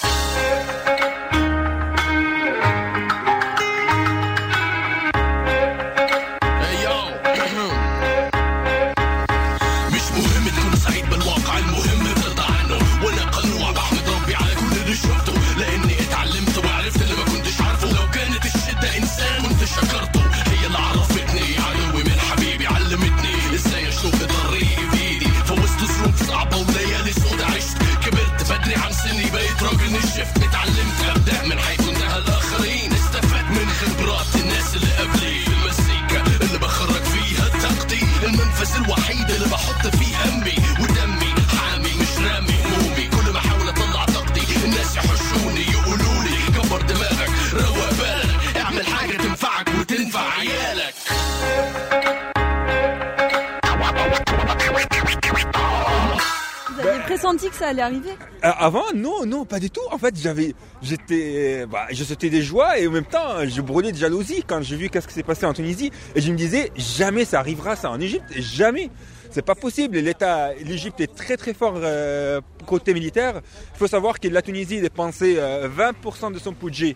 Allait 57.65 57.83
arriver 57.83 58.11
euh, 58.45 58.51
Avant, 58.59 58.85
non, 58.95 59.27
non, 59.27 59.45
pas 59.45 59.59
du 59.59 59.71
tout. 59.71 59.81
En 59.91 59.99
fait, 59.99 60.15
j'avais, 60.21 60.55
j'étais, 60.83 61.67
bah, 61.67 61.87
je 61.91 62.05
sautais 62.05 62.31
des 62.31 62.43
joies 62.43 62.79
et 62.79 62.87
en 62.87 62.91
même 62.91 63.05
temps, 63.05 63.47
je 63.47 63.61
brûlais 63.61 63.93
de 63.93 63.97
jalousie 63.97 64.45
quand 64.47 64.63
j'ai 64.63 64.77
vu 64.77 64.89
qu'est-ce 64.89 65.09
qui 65.09 65.15
s'est 65.15 65.23
passé 65.23 65.47
en 65.47 65.53
Tunisie. 65.53 65.91
Et 66.15 66.21
je 66.21 66.31
me 66.31 66.37
disais, 66.37 66.71
jamais 66.77 67.25
ça 67.25 67.41
arrivera 67.41 67.77
ça 67.77 67.91
en 67.91 68.01
Égypte, 68.01 68.27
jamais. 68.37 68.91
C'est 69.35 69.43
pas 69.43 69.57
possible. 69.57 69.99
L'État, 69.99 70.55
l'Égypte 70.55 71.01
est 71.01 71.13
très 71.13 71.37
très 71.37 71.55
fort 71.55 71.75
euh, 71.77 72.41
côté 72.67 72.95
militaire. 72.95 73.41
Il 73.75 73.79
faut 73.79 73.89
savoir 73.89 74.21
que 74.21 74.29
la 74.29 74.43
Tunisie 74.43 74.81
dépensait 74.81 75.35
euh, 75.39 75.69
20% 75.69 76.33
de 76.33 76.39
son 76.39 76.53
budget 76.53 76.95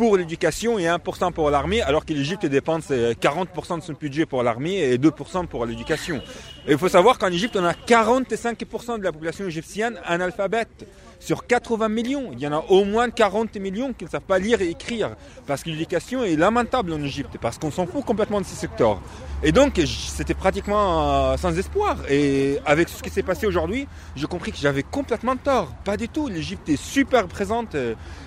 pour 0.00 0.16
l'éducation 0.16 0.78
et 0.78 0.84
1% 0.84 1.30
pour 1.32 1.50
l'armée, 1.50 1.82
alors 1.82 2.06
que 2.06 2.14
l'Égypte 2.14 2.46
dépense 2.46 2.88
40% 2.88 3.80
de 3.80 3.82
son 3.82 3.92
budget 3.92 4.24
pour 4.24 4.42
l'armée 4.42 4.78
et 4.78 4.96
2% 4.96 5.46
pour 5.46 5.66
l'éducation. 5.66 6.22
Il 6.66 6.78
faut 6.78 6.88
savoir 6.88 7.18
qu'en 7.18 7.30
Égypte, 7.30 7.54
on 7.54 7.64
a 7.66 7.74
45% 7.74 8.98
de 8.98 9.04
la 9.04 9.12
population 9.12 9.44
égyptienne 9.44 10.00
analphabète. 10.06 10.86
Sur 11.20 11.46
80 11.46 11.90
millions, 11.90 12.30
il 12.32 12.40
y 12.40 12.46
en 12.46 12.52
a 12.52 12.64
au 12.70 12.84
moins 12.84 13.10
40 13.10 13.54
millions 13.56 13.92
qui 13.92 14.04
ne 14.06 14.08
savent 14.08 14.22
pas 14.22 14.38
lire 14.38 14.62
et 14.62 14.70
écrire. 14.70 15.10
Parce 15.46 15.62
que 15.62 15.68
l'éducation 15.68 16.24
est 16.24 16.34
lamentable 16.34 16.94
en 16.94 17.02
Égypte, 17.02 17.36
parce 17.40 17.58
qu'on 17.58 17.70
s'en 17.70 17.86
fout 17.86 18.04
complètement 18.04 18.40
de 18.40 18.46
ces 18.46 18.56
secteurs. 18.56 19.00
Et 19.42 19.52
donc, 19.52 19.80
c'était 19.84 20.34
pratiquement 20.34 21.36
sans 21.36 21.56
espoir. 21.58 21.98
Et 22.08 22.58
avec 22.64 22.88
ce 22.88 23.02
qui 23.02 23.10
s'est 23.10 23.22
passé 23.22 23.46
aujourd'hui, 23.46 23.86
j'ai 24.16 24.26
compris 24.26 24.50
que 24.50 24.58
j'avais 24.58 24.82
complètement 24.82 25.36
tort. 25.36 25.74
Pas 25.84 25.98
du 25.98 26.08
tout. 26.08 26.28
L'Égypte 26.28 26.68
est 26.70 26.80
super 26.80 27.28
présente 27.28 27.76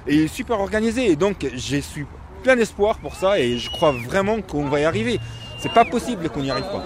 et 0.08 0.28
super 0.28 0.60
organisée. 0.60 1.10
Et 1.12 1.16
donc, 1.16 1.48
j'ai 1.56 1.82
suis 1.82 2.06
plein 2.44 2.56
d'espoir 2.56 3.00
pour 3.00 3.16
ça 3.16 3.40
et 3.40 3.58
je 3.58 3.72
crois 3.72 3.92
vraiment 3.92 4.42
qu'on 4.42 4.66
va 4.66 4.80
y 4.82 4.86
arriver. 4.86 5.20
C'est 5.58 5.74
pas 5.74 5.86
possible 5.86 6.30
qu'on 6.30 6.42
n'y 6.42 6.52
arrive 6.52 6.66
pas. 6.66 6.84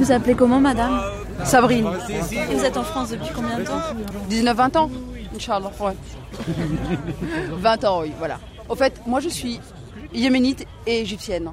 Vous 0.00 0.10
appelez 0.12 0.34
comment, 0.34 0.60
madame 0.60 0.98
Sabrine. 1.44 1.86
Et 2.32 2.54
vous 2.54 2.64
êtes 2.64 2.78
en 2.78 2.84
France 2.84 3.10
depuis 3.10 3.28
combien 3.34 3.58
de 3.58 3.64
temps 3.64 3.80
19-20 4.30 4.78
ans, 4.78 4.90
Inch'Allah. 5.36 5.70
Ouais. 5.78 5.92
20 7.50 7.84
ans, 7.84 8.00
oui, 8.00 8.12
voilà. 8.18 8.40
Au 8.70 8.74
fait, 8.74 8.94
moi 9.06 9.20
je 9.20 9.28
suis 9.28 9.60
yéménite 10.14 10.66
et 10.86 11.02
égyptienne. 11.02 11.52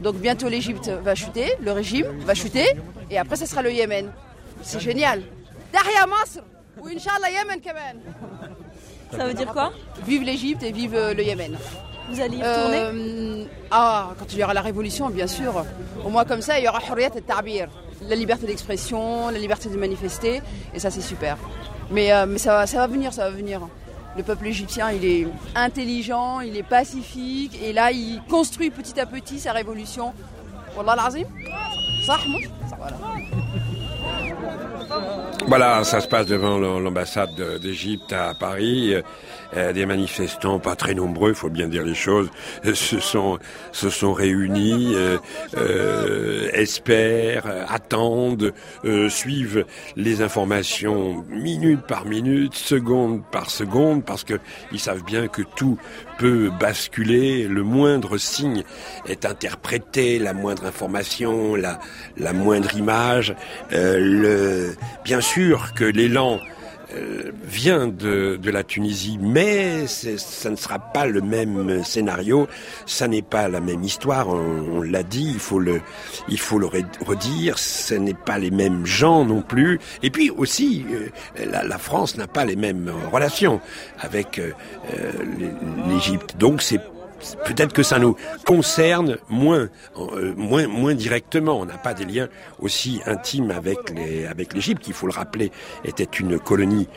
Donc 0.00 0.16
bientôt 0.16 0.48
l'Égypte 0.48 0.90
va 1.04 1.14
chuter, 1.14 1.52
le 1.62 1.70
régime 1.70 2.06
va 2.24 2.34
chuter, 2.34 2.66
et 3.08 3.18
après 3.18 3.36
ce 3.36 3.46
sera 3.46 3.62
le 3.62 3.72
Yémen. 3.72 4.10
C'est 4.62 4.80
génial. 4.80 5.22
Derrière 5.72 6.08
Masr, 6.08 6.40
ou 6.80 6.88
Inch'Allah 6.88 7.30
Yémen. 7.30 7.60
Ça 9.16 9.26
veut 9.26 9.34
dire 9.34 9.52
quoi 9.52 9.72
Vive 10.04 10.24
l'Égypte 10.24 10.64
et 10.64 10.72
vive 10.72 10.96
le 11.16 11.22
Yémen. 11.22 11.56
Vous 12.08 12.20
allez 12.20 12.36
y 12.36 12.42
retourner 12.42 12.78
euh, 12.78 13.44
Ah, 13.70 14.10
quand 14.18 14.32
il 14.32 14.38
y 14.38 14.44
aura 14.44 14.54
la 14.54 14.60
révolution, 14.60 15.08
bien 15.10 15.26
sûr. 15.26 15.64
Au 16.04 16.08
moins 16.08 16.24
comme 16.24 16.42
ça, 16.42 16.58
il 16.58 16.64
y 16.64 16.68
aura 16.68 16.80
Hurriyat 16.88 17.10
et 17.16 17.22
Tabir. 17.22 17.68
La 18.08 18.14
liberté 18.14 18.46
d'expression, 18.46 19.30
la 19.30 19.38
liberté 19.38 19.68
de 19.68 19.76
manifester, 19.76 20.42
et 20.74 20.78
ça 20.78 20.90
c'est 20.90 21.00
super. 21.00 21.36
Mais, 21.90 22.12
euh, 22.12 22.36
ça 22.38 22.64
va 22.64 22.86
venir, 22.86 23.12
ça 23.12 23.24
va 23.24 23.30
venir. 23.30 23.60
Le 24.16 24.22
peuple 24.22 24.46
égyptien, 24.46 24.90
il 24.92 25.04
est 25.04 25.26
intelligent, 25.54 26.40
il 26.40 26.56
est 26.56 26.62
pacifique, 26.62 27.58
et 27.62 27.72
là, 27.72 27.90
il 27.90 28.22
construit 28.30 28.70
petit 28.70 28.98
à 28.98 29.06
petit 29.06 29.38
sa 29.38 29.52
révolution. 29.52 30.12
Wallah 30.76 30.96
l'azim. 30.96 31.26
Ça, 32.06 32.16
voilà. 32.78 32.96
Voilà, 35.46 35.84
ça 35.84 36.00
se 36.00 36.08
passe 36.08 36.26
devant 36.26 36.58
l'ambassade 36.58 37.60
d'Égypte 37.60 38.12
à 38.12 38.34
Paris. 38.34 38.94
Euh, 39.56 39.72
des 39.72 39.86
manifestants 39.86 40.58
pas 40.58 40.74
très 40.74 40.94
nombreux, 40.94 41.30
il 41.30 41.34
faut 41.36 41.48
bien 41.48 41.68
dire 41.68 41.84
les 41.84 41.94
choses, 41.94 42.28
euh, 42.64 42.74
se 42.74 42.98
sont 43.90 44.12
réunis, 44.12 44.94
euh 45.56 46.50
espèrent, 46.52 47.66
attendent, 47.68 48.52
suivent 49.08 49.64
les 49.94 50.22
informations 50.22 51.24
minute 51.28 51.82
par 51.82 52.06
minute, 52.06 52.54
seconde 52.54 53.22
par 53.30 53.50
seconde, 53.50 54.04
parce 54.04 54.24
que 54.24 54.34
ils 54.72 54.80
savent 54.80 55.04
bien 55.04 55.28
que 55.28 55.42
tout 55.42 55.78
peut 56.18 56.50
basculer, 56.60 57.46
le 57.48 57.62
moindre 57.62 58.18
signe 58.18 58.62
est 59.08 59.24
interprété, 59.24 60.18
la 60.18 60.32
moindre 60.32 60.64
information, 60.66 61.54
la, 61.54 61.78
la 62.16 62.32
moindre 62.32 62.74
image. 62.76 63.34
le, 63.70 64.74
bien 65.04 65.20
sûr 65.20 65.74
que 65.74 65.84
l'élan 65.84 66.40
euh, 66.94 67.32
vient 67.42 67.88
de, 67.88 68.38
de, 68.40 68.50
la 68.50 68.62
Tunisie, 68.62 69.18
mais 69.20 69.86
ça 69.88 70.50
ne 70.50 70.56
sera 70.56 70.78
pas 70.78 71.06
le 71.06 71.20
même 71.20 71.82
scénario, 71.82 72.46
ça 72.86 73.08
n'est 73.08 73.22
pas 73.22 73.48
la 73.48 73.60
même 73.60 73.82
histoire, 73.82 74.28
on, 74.28 74.82
l'a 74.82 75.02
dit, 75.02 75.30
il 75.34 75.40
faut 75.40 75.58
le, 75.58 75.80
il 76.28 76.38
faut 76.38 76.58
le 76.58 76.66
redire, 77.04 77.58
ce 77.58 77.94
n'est 77.94 78.14
pas 78.14 78.38
les 78.38 78.52
mêmes 78.52 78.86
gens 78.86 79.24
non 79.24 79.42
plus, 79.42 79.80
et 80.02 80.10
puis 80.10 80.30
aussi, 80.30 80.86
euh, 80.92 81.08
la, 81.50 81.64
la 81.64 81.78
France 81.78 82.16
n'a 82.16 82.28
pas 82.28 82.44
les 82.44 82.56
mêmes 82.56 82.92
relations 83.12 83.60
avec 83.98 84.38
euh, 84.38 84.52
l'Égypte, 85.88 86.36
donc 86.38 86.62
c'est 86.62 86.80
peut-être 87.44 87.72
que 87.72 87.82
ça 87.82 87.98
nous 87.98 88.16
concerne 88.44 89.18
moins, 89.28 89.68
euh, 89.98 90.34
moins, 90.36 90.66
moins 90.66 90.94
directement. 90.94 91.60
On 91.60 91.66
n'a 91.66 91.78
pas 91.78 91.94
des 91.94 92.04
liens 92.04 92.28
aussi 92.58 93.00
intimes 93.06 93.50
avec 93.50 94.54
l'Égypte, 94.54 94.82
qui, 94.82 94.92
faut 94.92 95.06
le 95.06 95.12
rappeler, 95.12 95.50
était 95.84 96.04
une 96.04 96.38
colonie 96.38 96.88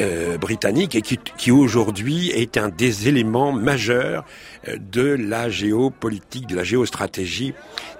euh, 0.00 0.38
britannique 0.38 0.96
et 0.96 1.02
qui, 1.02 1.52
aujourd'hui 1.52 2.30
est 2.30 2.56
un 2.56 2.68
des 2.68 3.06
éléments 3.06 3.52
majeurs 3.52 4.24
euh, 4.66 4.76
de 4.76 5.02
la 5.02 5.48
géopolitique, 5.48 6.48
de 6.48 6.56
la 6.56 6.64
géostratégie 6.64 7.54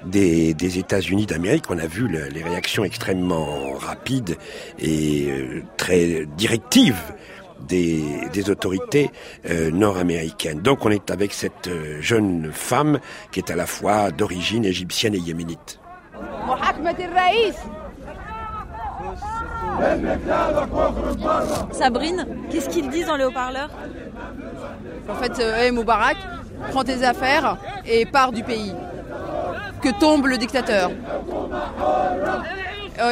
des 0.04 0.78
États-Unis 0.78 1.26
d'Amérique. 1.26 1.66
On 1.70 1.78
a 1.78 1.86
vu 1.86 2.08
les 2.08 2.42
réactions 2.42 2.84
extrêmement 2.84 3.74
rapides 3.74 4.36
et 4.80 5.28
très 5.76 6.26
directives 6.36 7.00
des, 7.64 8.50
autorités 8.50 9.10
euh, 9.48 9.70
nord-américaines. 9.70 10.60
Donc 10.60 10.84
on 10.84 10.90
est 10.90 11.10
avec 11.10 11.32
cette 11.32 11.68
euh, 11.68 12.00
jeune 12.00 12.50
femme 12.52 12.98
qui 13.32 13.40
est 13.40 13.50
à 13.50 13.56
la 13.56 13.66
fois 13.66 14.10
d'origine 14.10 14.64
égyptienne 14.64 15.14
et 15.14 15.18
yéménite. 15.18 15.80
Sabrine, 21.72 22.26
qu'est-ce 22.50 22.68
qu'ils 22.68 22.88
disent 22.90 23.06
dans 23.06 23.16
les 23.16 23.24
haut-parleurs 23.24 23.70
En 25.08 25.14
fait, 25.14 25.38
euh, 25.40 25.72
Moubarak, 25.72 26.16
prends 26.70 26.84
tes 26.84 27.04
affaires 27.04 27.56
et 27.86 28.06
pars 28.06 28.32
du 28.32 28.42
pays. 28.42 28.72
Que 29.82 29.98
tombe 29.98 30.26
le 30.26 30.38
dictateur. 30.38 30.90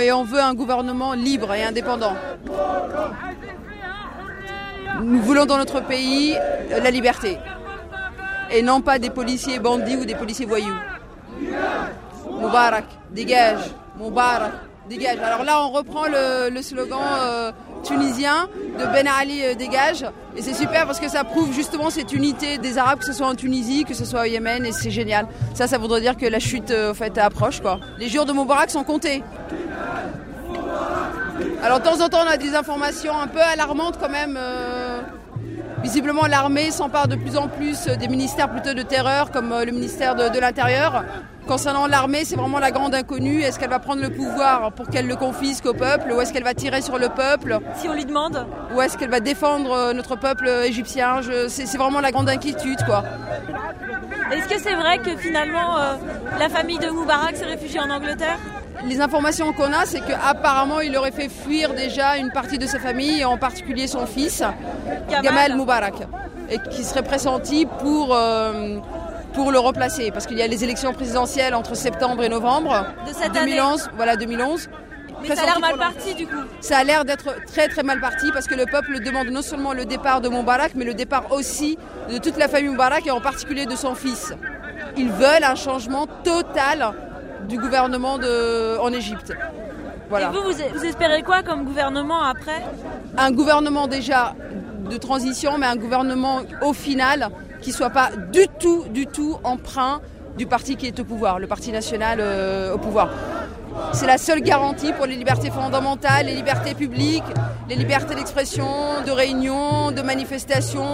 Et 0.00 0.12
on 0.12 0.24
veut 0.24 0.40
un 0.40 0.54
gouvernement 0.54 1.12
libre 1.12 1.52
et 1.52 1.62
indépendant. 1.64 2.14
Nous 5.00 5.22
voulons 5.22 5.46
dans 5.46 5.56
notre 5.56 5.80
pays 5.80 6.36
euh, 6.36 6.80
la 6.80 6.90
liberté. 6.90 7.38
Et 8.50 8.62
non 8.62 8.80
pas 8.80 8.98
des 8.98 9.10
policiers 9.10 9.58
bandits 9.58 9.96
ou 9.96 10.04
des 10.04 10.14
policiers 10.14 10.46
voyous. 10.46 10.76
Moubarak, 12.30 12.84
dégage. 13.10 13.60
Moubarak, 13.96 14.52
dégage. 14.88 15.18
Alors 15.24 15.44
là, 15.44 15.64
on 15.64 15.70
reprend 15.70 16.04
le, 16.06 16.60
slogan 16.60 17.00
euh, 17.20 17.52
tunisien 17.82 18.48
de 18.78 18.84
Ben 18.92 19.08
Ali 19.08 19.42
euh, 19.42 19.54
dégage. 19.54 20.04
Et 20.36 20.42
c'est 20.42 20.54
super 20.54 20.86
parce 20.86 21.00
que 21.00 21.08
ça 21.08 21.24
prouve 21.24 21.52
justement 21.52 21.88
cette 21.88 22.12
unité 22.12 22.58
des 22.58 22.76
Arabes, 22.78 22.98
que 22.98 23.04
ce 23.04 23.12
soit 23.12 23.26
en 23.26 23.34
Tunisie, 23.34 23.84
que 23.84 23.94
ce 23.94 24.04
soit 24.04 24.22
au 24.22 24.24
Yémen, 24.24 24.66
et 24.66 24.72
c'est 24.72 24.90
génial. 24.90 25.26
Ça, 25.54 25.66
ça 25.66 25.78
voudrait 25.78 26.00
dire 26.00 26.16
que 26.16 26.26
la 26.26 26.38
chute 26.38 26.72
en 26.72 26.94
fait, 26.94 27.16
approche. 27.18 27.60
Les 27.98 28.08
jours 28.08 28.26
de 28.26 28.32
Moubarak 28.32 28.70
sont 28.70 28.84
comptés. 28.84 29.22
Alors 31.62 31.78
de 31.78 31.84
temps 31.84 32.00
en 32.00 32.08
temps, 32.08 32.24
on 32.24 32.30
a 32.30 32.36
des 32.36 32.54
informations 32.54 33.18
un 33.18 33.28
peu 33.28 33.40
alarmantes 33.40 33.98
quand 33.98 34.08
même. 34.08 34.38
Euh, 35.82 35.88
visiblement, 35.92 36.26
l'armée 36.26 36.70
s'empare 36.70 37.08
de 37.08 37.16
plus 37.16 37.36
en 37.36 37.48
plus 37.48 37.86
des 37.86 38.08
ministères 38.08 38.50
plutôt 38.50 38.74
de 38.74 38.82
terreur, 38.82 39.30
comme 39.30 39.52
euh, 39.52 39.64
le 39.64 39.72
ministère 39.72 40.14
de, 40.14 40.38
l'Intérieur. 40.38 41.04
Concernant 41.46 41.86
l'armée, 41.86 42.24
c'est 42.24 42.36
vraiment 42.36 42.60
la 42.60 42.70
grande 42.70 42.94
inconnue. 42.94 43.42
Est-ce 43.42 43.58
qu'elle 43.58 43.70
va 43.70 43.80
prendre 43.80 44.00
le 44.00 44.10
pouvoir 44.10 44.72
pour 44.72 44.88
qu'elle 44.88 45.06
le 45.06 45.16
confisque 45.16 45.66
au 45.66 45.74
peuple 45.74 46.12
ou 46.12 46.20
est-ce 46.20 46.32
qu'elle 46.32 46.44
va 46.44 46.54
tirer 46.54 46.82
sur 46.82 46.98
le 46.98 47.08
peuple? 47.08 47.58
Si 47.74 47.88
on 47.88 47.94
lui 47.94 48.04
demande 48.04 48.46
Ou 48.74 48.80
est-ce 48.80 48.96
qu'elle 48.96 49.10
va 49.10 49.20
défendre 49.20 49.72
euh, 49.72 49.92
notre 49.92 50.16
peuple 50.16 50.48
égyptien? 50.64 51.20
C'est 51.48 51.76
vraiment 51.76 52.00
la 52.00 52.12
grande 52.12 52.28
inquiétude, 52.28 52.84
quoi. 52.86 53.04
Est-ce 54.30 54.48
que 54.48 54.60
c'est 54.60 54.74
vrai 54.74 54.98
que 54.98 55.16
finalement 55.16 55.76
la 56.38 56.48
famille 56.48 56.78
de 56.78 56.88
Moubarak 56.88 57.36
s'est 57.36 57.44
réfugiée 57.44 57.80
en 57.80 57.90
Angleterre? 57.90 58.38
Les 58.86 59.00
informations 59.00 59.52
qu'on 59.52 59.72
a, 59.72 59.86
c'est 59.86 60.00
qu'apparemment, 60.00 60.80
il 60.80 60.96
aurait 60.96 61.12
fait 61.12 61.28
fuir 61.28 61.74
déjà 61.74 62.16
une 62.16 62.30
partie 62.30 62.58
de 62.58 62.66
sa 62.66 62.78
famille, 62.78 63.24
en 63.24 63.36
particulier 63.36 63.86
son 63.86 64.06
fils, 64.06 64.42
Gamal, 65.08 65.56
Moubarak, 65.56 65.94
et 66.50 66.58
qui 66.70 66.84
serait 66.84 67.02
pressenti 67.02 67.66
pour, 67.66 68.14
euh, 68.14 68.78
pour 69.34 69.52
le 69.52 69.58
replacer, 69.58 70.10
parce 70.10 70.26
qu'il 70.26 70.38
y 70.38 70.42
a 70.42 70.46
les 70.46 70.64
élections 70.64 70.92
présidentielles 70.92 71.54
entre 71.54 71.74
septembre 71.76 72.22
et 72.22 72.28
novembre 72.28 72.86
de 73.06 73.12
cette 73.12 73.32
2011. 73.32 73.90
Voilà, 73.96 74.16
2011. 74.16 74.68
Mais 75.22 75.36
ça 75.36 75.42
a 75.42 75.46
l'air 75.46 75.60
mal 75.60 75.76
parti 75.76 76.14
du 76.14 76.26
coup. 76.26 76.34
Ça 76.60 76.78
a 76.78 76.84
l'air 76.84 77.04
d'être 77.04 77.36
très 77.46 77.68
très 77.68 77.84
mal 77.84 78.00
parti 78.00 78.32
parce 78.32 78.48
que 78.48 78.56
le 78.56 78.66
peuple 78.66 79.00
demande 79.00 79.28
non 79.28 79.42
seulement 79.42 79.72
le 79.72 79.84
départ 79.84 80.20
de 80.20 80.28
Moubarak, 80.28 80.72
mais 80.74 80.84
le 80.84 80.94
départ 80.94 81.30
aussi 81.30 81.78
de 82.10 82.18
toute 82.18 82.36
la 82.38 82.48
famille 82.48 82.70
Moubarak 82.70 83.06
et 83.06 83.12
en 83.12 83.20
particulier 83.20 83.66
de 83.66 83.76
son 83.76 83.94
fils. 83.94 84.32
Ils 84.96 85.10
veulent 85.10 85.44
un 85.44 85.54
changement 85.54 86.08
total 86.24 86.92
du 87.48 87.58
gouvernement 87.58 88.18
de, 88.18 88.78
en 88.78 88.92
Égypte. 88.92 89.32
Voilà. 90.08 90.28
Et 90.28 90.30
vous, 90.30 90.42
vous, 90.42 90.84
espérez 90.84 91.22
quoi 91.22 91.42
comme 91.42 91.64
gouvernement 91.64 92.22
après? 92.22 92.62
Un 93.16 93.32
gouvernement 93.32 93.86
déjà 93.86 94.34
de 94.90 94.96
transition, 94.96 95.58
mais 95.58 95.66
un 95.66 95.76
gouvernement 95.76 96.40
au 96.62 96.72
final 96.72 97.30
qui 97.60 97.72
soit 97.72 97.90
pas 97.90 98.10
du 98.32 98.46
tout, 98.58 98.84
du 98.90 99.06
tout 99.06 99.38
emprunt 99.44 100.00
du 100.36 100.46
parti 100.46 100.76
qui 100.76 100.86
est 100.86 100.98
au 100.98 101.04
pouvoir, 101.04 101.38
le 101.38 101.46
Parti 101.46 101.72
national 101.72 102.18
euh, 102.20 102.74
au 102.74 102.78
pouvoir. 102.78 103.10
C'est 103.92 104.06
la 104.06 104.18
seule 104.18 104.40
garantie 104.40 104.92
pour 104.92 105.06
les 105.06 105.16
libertés 105.16 105.50
fondamentales, 105.50 106.26
les 106.26 106.34
libertés 106.34 106.74
publiques, 106.74 107.22
les 107.68 107.76
libertés 107.76 108.14
d'expression, 108.14 108.66
de 109.06 109.10
réunion, 109.10 109.92
de 109.92 110.02
manifestation, 110.02 110.84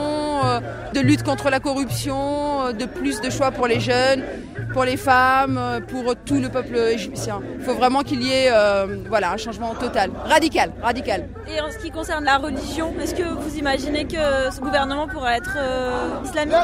euh, 0.44 0.60
de 0.92 1.00
lutte 1.00 1.22
contre 1.22 1.50
la 1.50 1.60
corruption, 1.60 2.66
euh, 2.66 2.72
de 2.72 2.84
plus 2.84 3.20
de 3.20 3.30
choix 3.30 3.50
pour 3.50 3.66
les 3.66 3.80
jeunes, 3.80 4.22
pour 4.72 4.84
les 4.84 4.96
femmes, 4.96 5.58
euh, 5.58 5.80
pour 5.80 6.14
tout 6.16 6.40
le 6.40 6.48
peuple 6.48 6.76
égyptien. 6.76 7.40
Il 7.58 7.64
faut 7.64 7.74
vraiment 7.74 8.02
qu'il 8.02 8.22
y 8.22 8.32
ait 8.32 8.50
voilà, 9.08 9.32
un 9.32 9.36
changement 9.36 9.74
total, 9.74 10.10
radical, 10.24 10.72
radical. 10.82 11.28
Et 11.48 11.60
en 11.60 11.70
ce 11.70 11.78
qui 11.78 11.90
concerne 11.90 12.24
la 12.24 12.36
religion, 12.36 12.94
est-ce 13.00 13.14
que 13.14 13.22
vous 13.22 13.56
imaginez 13.56 14.04
que 14.04 14.50
ce 14.52 14.60
gouvernement 14.60 15.08
pourrait 15.08 15.36
être 15.36 15.56
islamique? 16.24 16.54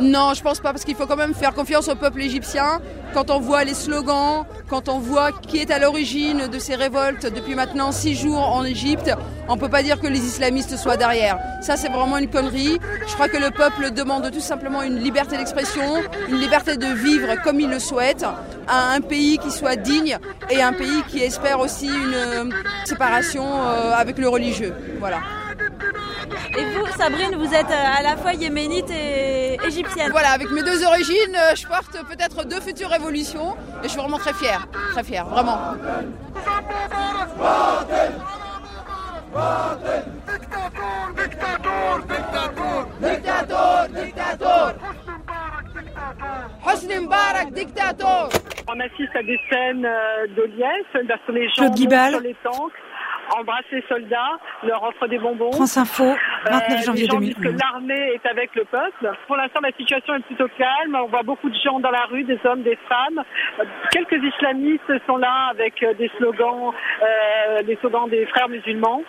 Non, 0.00 0.32
je 0.34 0.42
pense 0.42 0.60
pas, 0.60 0.72
parce 0.72 0.84
qu'il 0.84 0.94
faut 0.94 1.06
quand 1.06 1.16
même 1.16 1.34
faire 1.34 1.54
confiance 1.54 1.88
au 1.88 1.94
peuple 1.94 2.22
égyptien. 2.22 2.80
Quand 3.14 3.30
on 3.30 3.40
voit 3.40 3.64
les 3.64 3.74
slogans, 3.74 4.44
quand 4.68 4.87
on 4.88 4.98
voit 4.98 5.32
qui 5.32 5.58
est 5.58 5.70
à 5.70 5.78
l'origine 5.78 6.48
de 6.48 6.58
ces 6.58 6.74
révoltes 6.74 7.26
depuis 7.26 7.54
maintenant 7.54 7.92
six 7.92 8.14
jours 8.14 8.40
en 8.40 8.64
Égypte, 8.64 9.10
on 9.48 9.56
ne 9.56 9.60
peut 9.60 9.68
pas 9.68 9.82
dire 9.82 10.00
que 10.00 10.06
les 10.06 10.18
islamistes 10.18 10.76
soient 10.76 10.96
derrière. 10.96 11.38
Ça, 11.60 11.76
c'est 11.76 11.88
vraiment 11.88 12.18
une 12.18 12.28
connerie. 12.28 12.78
Je 13.06 13.14
crois 13.14 13.28
que 13.28 13.36
le 13.36 13.50
peuple 13.50 13.90
demande 13.90 14.30
tout 14.30 14.40
simplement 14.40 14.82
une 14.82 14.98
liberté 14.98 15.36
d'expression, 15.36 16.02
une 16.28 16.38
liberté 16.38 16.76
de 16.76 16.86
vivre 16.86 17.34
comme 17.42 17.60
il 17.60 17.68
le 17.68 17.78
souhaite, 17.78 18.24
un 18.68 19.00
pays 19.00 19.38
qui 19.38 19.50
soit 19.50 19.76
digne 19.76 20.18
et 20.50 20.62
un 20.62 20.72
pays 20.72 21.02
qui 21.08 21.20
espère 21.20 21.60
aussi 21.60 21.86
une 21.86 22.14
euh, 22.14 22.44
séparation 22.84 23.44
euh, 23.44 23.92
avec 23.94 24.18
le 24.18 24.28
religieux. 24.28 24.74
Voilà. 25.00 25.18
Et 26.56 26.64
vous, 26.64 26.86
Sabrine, 26.96 27.36
vous 27.36 27.54
êtes 27.54 27.70
euh, 27.70 27.98
à 27.98 28.02
la 28.02 28.16
fois 28.16 28.32
yéménite 28.32 28.90
et 28.90 29.56
égyptienne. 29.66 30.10
Voilà, 30.10 30.30
avec 30.30 30.50
mes 30.50 30.62
deux 30.62 30.84
origines, 30.84 31.36
euh, 31.36 31.54
je 31.54 31.66
porte 31.66 31.96
peut-être 32.08 32.44
deux 32.46 32.60
futures 32.60 32.90
révolutions 32.90 33.56
et 33.80 33.84
je 33.84 33.88
suis 33.88 33.98
vraiment 34.00 34.18
très 34.18 34.34
fière, 34.34 34.66
très 34.92 35.04
fière, 35.04 35.26
vraiment. 35.26 35.58
On 48.70 48.80
assiste 48.80 49.16
à 49.16 49.22
des 49.22 49.40
scènes 49.50 49.82
de 49.82 50.42
liesse, 50.56 50.86
sur 51.24 51.32
les 51.32 51.48
gens, 51.48 51.74
sur 52.10 52.20
les 52.20 52.36
tanks. 52.42 52.72
Embrassent 53.36 53.64
les 53.72 53.82
soldats, 53.88 54.38
leur 54.62 54.82
offrent 54.82 55.06
des 55.08 55.18
bonbons. 55.18 55.52
France 55.52 55.76
Info, 55.76 56.04
29 56.50 56.84
janvier 56.84 57.02
les 57.02 57.08
gens 57.08 57.20
disent 57.20 57.36
2011. 57.36 57.54
que 57.56 57.60
l'armée 57.62 58.12
est 58.14 58.26
avec 58.28 58.54
le 58.54 58.64
peuple. 58.64 59.12
Pour 59.26 59.36
l'instant, 59.36 59.60
la 59.62 59.72
situation 59.72 60.14
est 60.14 60.20
plutôt 60.24 60.48
calme. 60.58 60.96
On 61.02 61.06
voit 61.06 61.22
beaucoup 61.22 61.48
de 61.50 61.56
gens 61.64 61.80
dans 61.80 61.90
la 61.90 62.04
rue, 62.10 62.24
des 62.24 62.38
hommes, 62.44 62.62
des 62.62 62.78
femmes. 62.88 63.22
Euh, 63.60 63.64
Quelques 63.90 64.22
islamistes 64.22 64.92
sont 65.06 65.16
là 65.16 65.48
avec 65.50 65.82
euh, 65.82 65.94
des 65.94 66.10
slogans, 66.18 66.72
euh, 67.02 67.62
les 67.66 67.76
slogans 67.76 68.08
des 68.08 68.26
frères 68.26 68.48
musulmans. 68.48 69.02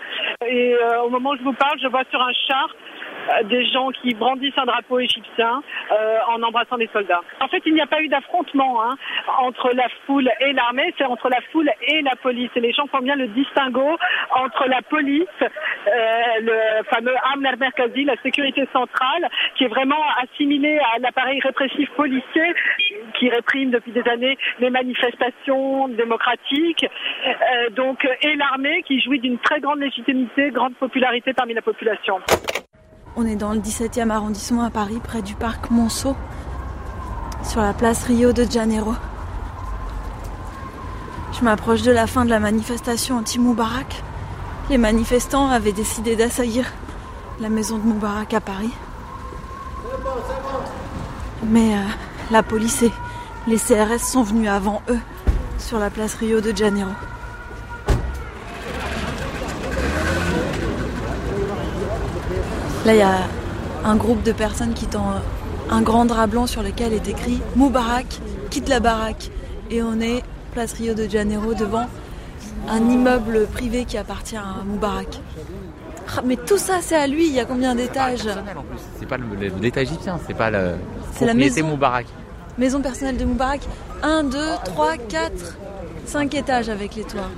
Et 0.47 0.73
euh, 0.75 1.01
au 1.03 1.09
moment 1.09 1.31
où 1.31 1.37
je 1.37 1.43
vous 1.43 1.53
parle, 1.53 1.79
je 1.81 1.87
vois 1.87 2.03
sur 2.09 2.21
un 2.21 2.33
char 2.47 2.67
euh, 2.69 2.98
des 3.43 3.65
gens 3.65 3.89
qui 3.89 4.13
brandissent 4.13 4.57
un 4.57 4.65
drapeau 4.65 4.99
égyptien 4.99 5.61
euh, 5.91 6.17
en 6.27 6.41
embrassant 6.43 6.77
des 6.77 6.89
soldats. 6.91 7.21
En 7.39 7.47
fait, 7.47 7.61
il 7.65 7.73
n'y 7.73 7.81
a 7.81 7.87
pas 7.87 8.01
eu 8.01 8.07
d'affrontement 8.07 8.83
hein, 8.83 8.95
entre 9.39 9.71
la 9.73 9.87
foule 10.05 10.29
et 10.39 10.53
l'armée, 10.53 10.93
c'est 10.97 11.05
entre 11.05 11.29
la 11.29 11.41
foule 11.51 11.69
et 11.87 12.01
la 12.01 12.15
police. 12.15 12.49
Et 12.55 12.59
les 12.59 12.73
gens 12.73 12.87
font 12.87 12.99
bien 12.99 13.15
le 13.15 13.27
distinguo 13.27 13.97
entre 14.35 14.67
la 14.67 14.81
police, 14.81 15.27
euh, 15.41 15.91
le 16.41 16.83
fameux 16.89 17.15
Amner 17.33 17.55
Merkazi, 17.59 18.03
la 18.05 18.15
sécurité 18.21 18.67
centrale, 18.73 19.29
qui 19.55 19.65
est 19.65 19.67
vraiment 19.67 20.03
assimilée 20.23 20.79
à 20.95 20.99
l'appareil 20.99 21.39
répressif 21.41 21.89
policier 21.91 22.53
qui 23.17 23.29
réprime 23.29 23.71
depuis 23.71 23.91
des 23.91 24.07
années 24.09 24.37
les 24.59 24.69
manifestations 24.69 25.87
démocratiques. 25.89 26.85
Euh, 26.85 27.69
donc, 27.71 28.07
et 28.21 28.35
l'armée 28.35 28.83
qui 28.83 29.01
jouit 29.01 29.19
d'une 29.19 29.39
très 29.39 29.59
grande 29.59 29.79
légitimité, 29.79 30.51
grande 30.51 30.75
popularité 30.75 31.33
parmi 31.33 31.53
la 31.53 31.61
population. 31.61 32.19
On 33.15 33.25
est 33.25 33.35
dans 33.35 33.53
le 33.53 33.59
17e 33.59 34.11
arrondissement 34.11 34.63
à 34.63 34.69
Paris, 34.69 34.99
près 35.03 35.21
du 35.21 35.33
parc 35.33 35.71
Monceau, 35.71 36.15
sur 37.43 37.61
la 37.61 37.73
place 37.73 38.03
Rio 38.03 38.33
de 38.33 38.43
Janeiro. 38.49 38.93
Je 41.33 41.43
m'approche 41.43 41.81
de 41.81 41.91
la 41.91 42.07
fin 42.07 42.23
de 42.23 42.29
la 42.29 42.39
manifestation 42.39 43.17
anti-Moubarak. 43.17 44.03
Les 44.69 44.77
manifestants 44.77 45.49
avaient 45.49 45.71
décidé 45.71 46.15
d'assaillir 46.15 46.65
la 47.39 47.49
maison 47.49 47.77
de 47.77 47.83
Moubarak 47.83 48.33
à 48.33 48.41
Paris. 48.41 48.71
Mais 51.43 51.75
euh, 51.75 51.81
la 52.31 52.43
police 52.43 52.83
et 52.83 52.91
les 53.47 53.57
CRS 53.57 54.03
sont 54.03 54.23
venus 54.23 54.49
avant 54.49 54.81
eux 54.89 54.99
sur 55.57 55.79
la 55.79 55.89
place 55.89 56.13
Rio 56.15 56.41
de 56.41 56.55
Janeiro. 56.55 56.91
Là, 62.89 62.95
il 62.95 62.97
y 62.97 63.03
a 63.03 63.19
un 63.85 63.95
groupe 63.97 64.23
de 64.23 64.31
personnes 64.31 64.73
qui 64.73 64.87
tend 64.87 65.13
un 65.69 65.81
grand 65.83 66.05
drap 66.05 66.25
blanc 66.25 66.47
sur 66.47 66.63
lequel 66.63 66.91
est 66.91 67.07
écrit 67.07 67.39
Moubarak, 67.55 68.19
quitte 68.49 68.67
la 68.67 68.79
baraque. 68.79 69.29
Et 69.69 69.83
on 69.83 70.01
est 70.01 70.23
place 70.53 70.73
Rio 70.73 70.95
de 70.95 71.07
Janeiro 71.07 71.53
devant 71.53 71.85
un 72.67 72.89
immeuble 72.89 73.45
privé 73.45 73.85
qui 73.85 73.95
appartient 73.95 74.37
à 74.37 74.63
Moubarak. 74.65 75.21
Ah, 76.17 76.21
Mais 76.25 76.35
tout 76.35 76.57
ça, 76.57 76.79
c'est 76.81 76.95
à 76.95 77.05
lui. 77.05 77.27
Il 77.27 77.33
y 77.35 77.39
a 77.39 77.45
combien 77.45 77.75
d'étages 77.75 78.27
C'est 78.97 79.07
pas 79.07 79.17
l'État 79.61 79.83
égyptien, 79.83 80.19
c'est 80.25 80.33
pas 80.33 80.49
le 80.49 80.73
C'est 81.13 81.27
la 81.27 81.35
maison. 81.35 81.67
Moubarak. 81.67 82.07
Maison 82.57 82.81
personnelle 82.81 83.17
de 83.17 83.25
Moubarak. 83.25 83.61
1, 84.01 84.23
2, 84.23 84.37
3, 84.65 84.97
4, 84.97 85.31
5 86.07 86.33
étages 86.33 86.69
avec 86.69 86.95
les 86.95 87.03
toits. 87.03 87.29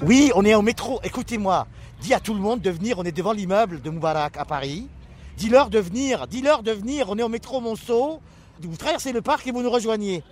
Oui, 0.00 0.32
on 0.34 0.42
est 0.42 0.54
au 0.54 0.62
métro. 0.62 1.00
Écoutez-moi. 1.04 1.66
Dis 2.00 2.14
à 2.14 2.20
tout 2.20 2.34
le 2.34 2.40
monde 2.40 2.60
de 2.60 2.70
venir. 2.70 2.98
On 2.98 3.04
est 3.04 3.12
devant 3.12 3.32
l'immeuble 3.32 3.80
de 3.80 3.90
Moubarak 3.90 4.36
à 4.36 4.44
Paris. 4.44 4.88
Dis-leur 5.36 5.70
de 5.70 5.78
venir. 5.78 6.26
Dis-leur 6.26 6.62
de 6.62 6.72
venir. 6.72 7.06
On 7.08 7.18
est 7.18 7.22
au 7.22 7.28
métro 7.28 7.60
Monceau. 7.60 8.20
Vous 8.60 8.76
traversez 8.76 9.12
le 9.12 9.20
parc 9.20 9.46
et 9.46 9.52
vous 9.52 9.62
nous 9.62 9.70
rejoignez. 9.70 10.22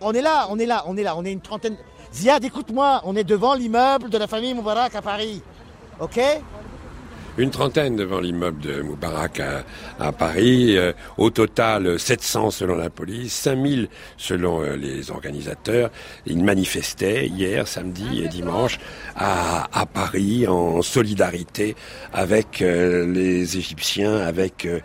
On 0.00 0.12
est 0.12 0.22
là, 0.22 0.46
on 0.50 0.58
est 0.58 0.66
là, 0.66 0.84
on 0.86 0.96
est 0.96 1.02
là. 1.02 1.16
On 1.16 1.24
est 1.24 1.32
une 1.32 1.40
trentaine. 1.40 1.76
Ziad, 2.12 2.44
écoute-moi. 2.44 3.02
On 3.04 3.16
est 3.16 3.24
devant 3.24 3.54
l'immeuble 3.54 4.08
de 4.08 4.18
la 4.18 4.26
famille 4.26 4.54
Moubarak 4.54 4.94
à 4.94 5.02
Paris. 5.02 5.42
OK? 6.00 6.18
Une 7.38 7.50
trentaine 7.50 7.96
devant 7.96 8.20
l'immeuble 8.20 8.60
de 8.60 8.82
Moubarak 8.82 9.40
à, 9.98 10.12
Paris. 10.12 10.76
Euh, 10.76 10.92
au 11.16 11.30
total, 11.30 11.98
700 11.98 12.50
selon 12.50 12.76
la 12.76 12.90
police, 12.90 13.32
5000 13.32 13.88
selon 14.16 14.62
euh, 14.62 14.76
les 14.76 15.10
organisateurs. 15.10 15.90
Ils 16.26 16.42
manifestaient 16.44 17.28
hier, 17.28 17.66
samedi 17.66 18.22
et 18.24 18.28
dimanche 18.28 18.78
à, 19.16 19.68
Paris 19.92 20.46
en 20.46 20.82
solidarité 20.82 21.76
avec 22.12 22.62
euh, 22.62 23.06
les 23.06 23.56
Égyptiens, 23.56 24.16
avec 24.18 24.66
euh, 24.66 24.80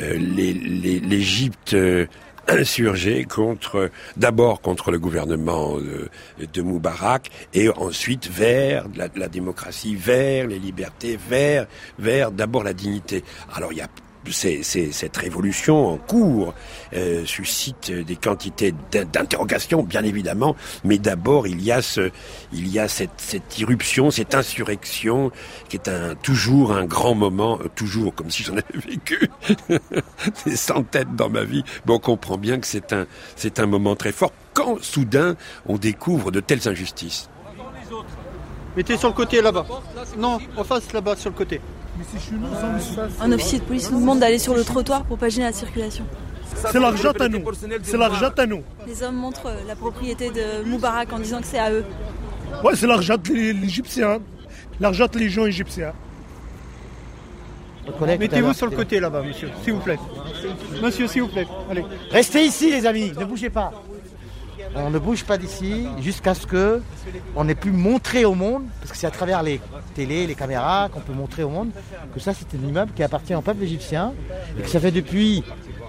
euh, 0.00 0.18
l'Égypte. 0.18 1.74
euh, 1.74 2.06
d'abord 4.16 4.60
contre 4.60 4.90
le 4.90 4.98
gouvernement 4.98 5.78
de, 5.78 6.08
de 6.46 6.62
Moubarak 6.62 7.30
et 7.54 7.68
ensuite 7.68 8.28
vers 8.28 8.86
la, 8.96 9.08
la 9.14 9.28
démocratie, 9.28 9.94
vers 9.94 10.46
les 10.46 10.58
libertés, 10.58 11.18
vers, 11.28 11.66
vers 11.98 12.30
d'abord 12.30 12.64
la 12.64 12.72
dignité. 12.72 13.24
Alors 13.54 13.72
il 13.72 13.78
y 13.78 13.82
a 13.82 13.88
cette 14.30 15.16
révolution 15.16 15.88
en 15.88 15.96
cours 15.96 16.54
euh, 16.94 17.24
suscite 17.24 17.90
des 17.90 18.16
quantités 18.16 18.74
d'in- 18.90 19.04
d'interrogations, 19.04 19.82
bien 19.82 20.02
évidemment, 20.04 20.56
mais 20.84 20.98
d'abord 20.98 21.46
il 21.46 21.62
y 21.62 21.72
a 21.72 21.80
cette, 21.82 23.58
irruption, 23.58 24.10
cette 24.10 24.34
insurrection, 24.34 25.30
qui 25.68 25.76
est 25.76 25.90
toujours 26.22 26.72
un 26.72 26.84
grand 26.84 27.14
moment, 27.14 27.58
euh, 27.62 27.68
toujours 27.74 28.14
comme 28.14 28.30
si 28.30 28.42
j'en 28.42 28.52
avais 28.54 28.64
vécu 28.86 29.30
des 30.46 30.56
centaines 30.56 31.16
dans 31.16 31.28
ma 31.30 31.44
vie. 31.44 31.64
Mais 31.86 31.92
on 31.94 31.98
comprend 31.98 32.36
bien 32.38 32.58
que 32.60 32.66
c'est 32.66 32.92
un, 32.92 33.06
c'est 33.36 33.58
un 33.58 33.66
moment 33.66 33.96
très 33.96 34.12
fort 34.12 34.32
quand 34.52 34.82
soudain 34.82 35.36
on 35.66 35.78
découvre 35.78 36.30
de 36.30 36.40
telles 36.40 36.68
injustices. 36.68 37.28
Mettez 38.76 38.96
sur 38.96 39.08
le 39.08 39.14
côté 39.14 39.42
là-bas. 39.42 39.66
Non, 40.16 40.38
en 40.56 40.62
face 40.64 40.92
là-bas 40.92 41.16
sur 41.16 41.30
le 41.30 41.36
côté. 41.36 41.60
Un 43.20 43.32
officier 43.32 43.58
de 43.58 43.64
police 43.64 43.90
nous 43.90 44.00
demande 44.00 44.20
d'aller 44.20 44.38
sur 44.38 44.54
le 44.54 44.64
trottoir 44.64 45.04
pour 45.04 45.18
pas 45.18 45.28
gêner 45.28 45.46
la 45.46 45.52
circulation. 45.52 46.04
C'est 46.54 46.80
l'argent 46.80 47.12
à 47.18 47.28
nous. 47.28 47.44
C'est 47.82 47.96
l'argent 47.96 48.30
à 48.36 48.46
nous. 48.46 48.62
Les 48.86 49.02
hommes 49.02 49.16
montrent 49.16 49.46
euh, 49.46 49.60
la 49.66 49.76
propriété 49.76 50.30
de 50.30 50.64
Moubarak 50.68 51.12
en 51.12 51.18
disant 51.18 51.40
que 51.40 51.46
c'est 51.46 51.58
à 51.58 51.70
eux. 51.72 51.84
Ouais, 52.64 52.74
c'est 52.74 52.86
l'argent 52.86 53.16
de 53.16 53.32
l'Égyptien. 53.32 54.18
L'argent 54.80 55.06
de 55.06 55.18
les 55.18 55.28
gens 55.28 55.46
égyptiens. 55.46 55.92
Mettez-vous 58.00 58.52
sur 58.52 58.66
le 58.66 58.76
côté 58.76 59.00
là-bas, 59.00 59.22
monsieur, 59.22 59.48
s'il 59.62 59.74
vous 59.74 59.80
plaît. 59.80 59.98
Monsieur, 60.82 61.06
s'il 61.06 61.22
vous 61.22 61.28
plaît. 61.28 61.46
Allez. 61.70 61.84
Restez 62.10 62.44
ici, 62.44 62.70
les 62.70 62.86
amis, 62.86 63.12
ne 63.18 63.24
bougez 63.24 63.50
pas. 63.50 63.72
On 64.74 64.90
ne 64.90 64.98
bouge 64.98 65.24
pas 65.24 65.36
d'ici 65.36 65.86
jusqu'à 66.00 66.34
ce 66.34 66.46
que 66.46 66.80
on 67.34 67.48
ait 67.48 67.54
pu 67.54 67.70
montrer 67.70 68.24
au 68.24 68.34
monde, 68.34 68.64
parce 68.80 68.92
que 68.92 68.96
c'est 68.96 69.06
à 69.06 69.10
travers 69.10 69.42
les 69.42 69.60
télés, 69.94 70.26
les 70.26 70.34
caméras 70.34 70.88
qu'on 70.92 71.00
peut 71.00 71.12
montrer 71.12 71.42
au 71.42 71.48
monde 71.48 71.70
que 72.14 72.20
ça 72.20 72.32
c'est 72.34 72.56
un 72.56 72.68
immeuble 72.68 72.92
qui 72.94 73.02
appartient 73.02 73.34
au 73.34 73.40
peuple 73.40 73.62
égyptien 73.62 74.12
et 74.58 74.62
que 74.62 74.68
ça 74.68 74.80
fait 74.80 74.90
depuis 74.90 75.42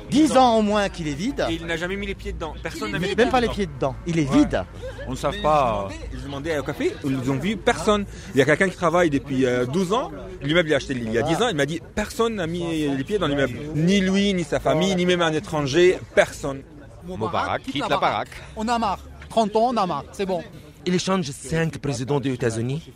10 0.09 0.35
ans 0.35 0.57
au 0.57 0.61
moins 0.61 0.89
qu'il 0.89 1.07
est 1.07 1.13
vide. 1.13 1.45
Et 1.49 1.53
il 1.53 1.65
n'a 1.65 1.77
jamais 1.77 1.95
mis 1.95 2.05
les 2.05 2.15
pieds 2.15 2.33
dedans. 2.33 2.53
Personne 2.61 2.91
n'a 2.91 2.99
mis 2.99 3.15
Même 3.15 3.29
pas 3.29 3.39
les 3.39 3.47
pieds 3.47 3.65
dedans. 3.65 3.95
Il 4.05 4.19
est 4.19 4.29
vide. 4.29 4.63
On 5.07 5.11
ne 5.11 5.15
savent 5.15 5.41
pas. 5.41 5.87
Ils 6.13 6.23
demandaient 6.23 6.59
au 6.59 6.63
café, 6.63 6.93
ils 7.03 7.11
nous 7.11 7.29
ont 7.29 7.37
vu 7.37 7.55
personne. 7.55 8.05
Il 8.35 8.39
y 8.39 8.41
a 8.41 8.45
quelqu'un 8.45 8.67
qui 8.67 8.75
travaille 8.75 9.09
depuis 9.09 9.45
euh, 9.45 9.65
12 9.65 9.93
ans. 9.93 10.11
L'immeuble 10.41 10.69
il 10.69 10.73
a 10.73 10.77
acheté 10.77 10.93
il 10.93 11.11
y 11.11 11.17
a 11.17 11.21
10 11.21 11.35
ans. 11.41 11.47
Il 11.49 11.55
m'a 11.55 11.65
dit 11.65 11.81
personne 11.95 12.35
n'a 12.35 12.47
mis 12.47 12.87
les 12.89 13.03
pieds 13.03 13.19
dans 13.19 13.27
l'immeuble. 13.27 13.57
Ni 13.75 14.01
lui, 14.01 14.33
ni 14.33 14.43
sa 14.43 14.59
famille, 14.59 14.95
ni 14.95 15.05
même 15.05 15.21
un 15.21 15.31
étranger. 15.33 15.97
Personne. 16.13 16.61
Moubarak 17.05 17.63
quitte 17.63 17.87
la 17.89 17.97
baraque. 17.97 18.29
On 18.55 18.67
a 18.67 18.77
marre. 18.77 18.99
30 19.29 19.55
ans, 19.55 19.69
on 19.73 19.77
a 19.77 19.85
marre. 19.85 20.05
C'est 20.11 20.25
bon. 20.25 20.41
Il 20.85 20.99
change 20.99 21.29
cinq 21.31 21.77
présidents 21.77 22.19
des 22.19 22.33
États-Unis, 22.33 22.91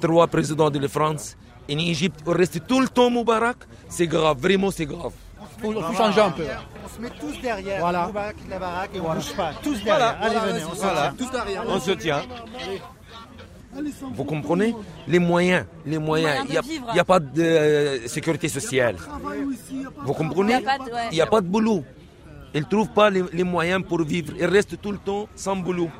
trois 0.00 0.26
présidents 0.28 0.70
de 0.70 0.78
la 0.78 0.88
France. 0.88 1.36
En 1.70 1.78
Égypte, 1.78 2.20
il 2.26 2.32
reste 2.32 2.66
tout 2.66 2.80
le 2.80 2.88
temps 2.88 3.10
Moubarak. 3.10 3.56
C'est 3.88 4.06
grave, 4.06 4.38
vraiment 4.38 4.70
c'est 4.70 4.86
grave. 4.86 5.12
Faut, 5.60 5.72
faut 5.72 5.92
changer 5.94 6.20
un 6.20 6.30
peu. 6.30 6.44
On 6.84 6.88
se 6.96 7.00
met 7.00 7.10
tous 7.20 7.40
derrière. 7.40 7.80
Voilà. 7.80 8.06
Moubarak 8.06 8.36
quitte 8.36 8.50
la 8.50 8.58
baraque 8.58 8.90
et 8.94 9.00
on 9.00 9.04
Voilà. 9.04 9.20
bouge 9.20 9.32
pas. 9.34 9.52
Tous 9.62 9.78
Voilà, 9.84 10.12
derrière. 10.12 10.22
Allez, 10.22 10.34
voilà, 10.38 10.52
venez, 10.52 10.64
on 10.64 10.74
se 10.74 10.80
voilà. 10.80 11.00
tient. 11.02 11.26
Tous 11.26 11.32
derrière. 11.32 11.64
On 11.66 11.80
se 11.80 11.90
tient. 11.92 12.22
Vous 14.14 14.24
comprenez? 14.24 14.74
Les 15.08 15.18
moyens, 15.18 15.66
les 15.84 15.98
moyens. 15.98 16.44
Il 16.46 16.50
n'y 16.52 16.56
a, 16.56 16.60
vivre. 16.60 16.86
il 16.92 16.96
y 16.96 17.00
a 17.00 17.04
pas 17.04 17.18
de 17.18 17.42
euh, 17.42 18.06
sécurité 18.08 18.48
sociale. 18.48 18.96
Vous 20.04 20.12
comprenez? 20.12 20.58
Il 20.60 20.68
a 20.68 20.78
ouais. 20.78 21.08
Il 21.10 21.14
n'y 21.14 21.20
a 21.20 21.26
pas 21.26 21.40
de 21.40 21.48
boulot. 21.48 21.82
Ils 22.54 22.60
ne 22.60 22.66
trouvent 22.66 22.88
pas 22.90 23.10
les, 23.10 23.24
les 23.32 23.44
moyens 23.44 23.82
pour 23.86 24.02
vivre. 24.02 24.32
Ils 24.38 24.46
restent 24.46 24.80
tout 24.80 24.92
le 24.92 24.98
temps 24.98 25.28
sans 25.34 25.56
boulot. 25.56 25.90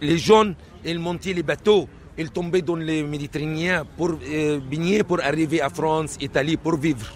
Les 0.00 0.16
jeunes, 0.18 0.54
ils 0.84 0.98
montaient 0.98 1.32
les 1.34 1.42
bateaux. 1.42 1.88
Ils 2.16 2.30
tombaient 2.30 2.62
dans 2.62 2.76
les 2.76 3.02
Méditerranéens 3.02 3.84
pour 3.96 4.10
euh, 4.28 4.58
baigner, 4.58 5.02
pour 5.04 5.20
arriver 5.22 5.60
à 5.60 5.68
France, 5.68 6.16
Italie, 6.20 6.56
pour 6.56 6.76
vivre. 6.76 7.06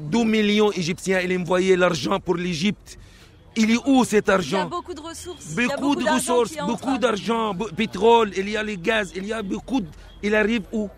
2 0.00 0.24
millions 0.24 0.70
d'Égyptiens, 0.70 1.20
ils 1.20 1.38
envoyaient 1.38 1.76
l'argent 1.76 2.18
pour 2.18 2.34
l'Égypte. 2.34 2.98
Il 3.56 3.70
est 3.70 3.78
où 3.86 4.04
cet 4.04 4.26
Il 4.26 4.28
y 4.28 4.30
a 4.30 4.34
argent? 4.34 4.68
beaucoup 4.68 4.94
de 4.94 5.00
ressources. 5.00 5.54
Il 5.56 5.66
y 5.66 5.70
a 5.72 5.76
Beaucoup 5.76 5.94
de 5.96 6.08
ressources, 6.10 6.56
beaucoup 6.66 6.98
d'argent, 6.98 7.54
pétrole, 7.76 8.32
il 8.36 8.48
y 8.48 8.56
a 8.56 8.62
les 8.62 8.76
gaz, 8.78 9.12
il 9.14 9.26
y 9.26 9.32
a 9.32 9.42
beaucoup. 9.42 9.80
de- 9.82 9.88
Il 10.22 10.34
arrive 10.34 10.62
où? 10.72 10.88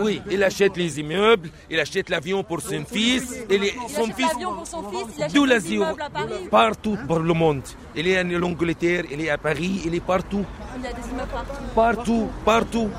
Oui, 0.00 0.20
il 0.30 0.42
achète 0.44 0.76
les 0.76 0.98
immeubles, 1.00 1.50
il 1.70 1.78
achète 1.80 2.08
l'avion 2.10 2.42
pour 2.42 2.60
son 2.60 2.84
fils, 2.84 3.24
Il 3.50 3.60
son 3.88 4.02
achète 4.02 4.16
fils. 4.16 4.32
l'avion 4.32 4.54
pour 4.54 4.66
son 4.66 4.82
fils, 4.90 5.06
il 5.16 5.22
achète 5.22 5.34
D'où 5.34 5.46
des 5.46 5.52
l'Asie, 5.54 5.74
immeubles 5.76 6.02
à 6.02 6.10
Paris. 6.10 6.48
partout 6.50 6.98
pour 7.06 7.18
le 7.20 7.32
monde. 7.34 7.62
Il 7.96 8.06
est 8.08 8.20
en 8.20 8.42
Angleterre, 8.42 9.04
il 9.10 9.20
est 9.20 9.30
à 9.30 9.38
Paris, 9.38 9.82
il 9.86 9.94
est 9.94 10.00
partout. 10.00 10.44
Il 10.76 10.84
y 10.84 10.86
a 10.86 10.92
des 10.92 11.08
immeubles 11.10 11.28
partout. 11.32 11.62
Partout, 11.74 12.28
partout. 12.44 12.90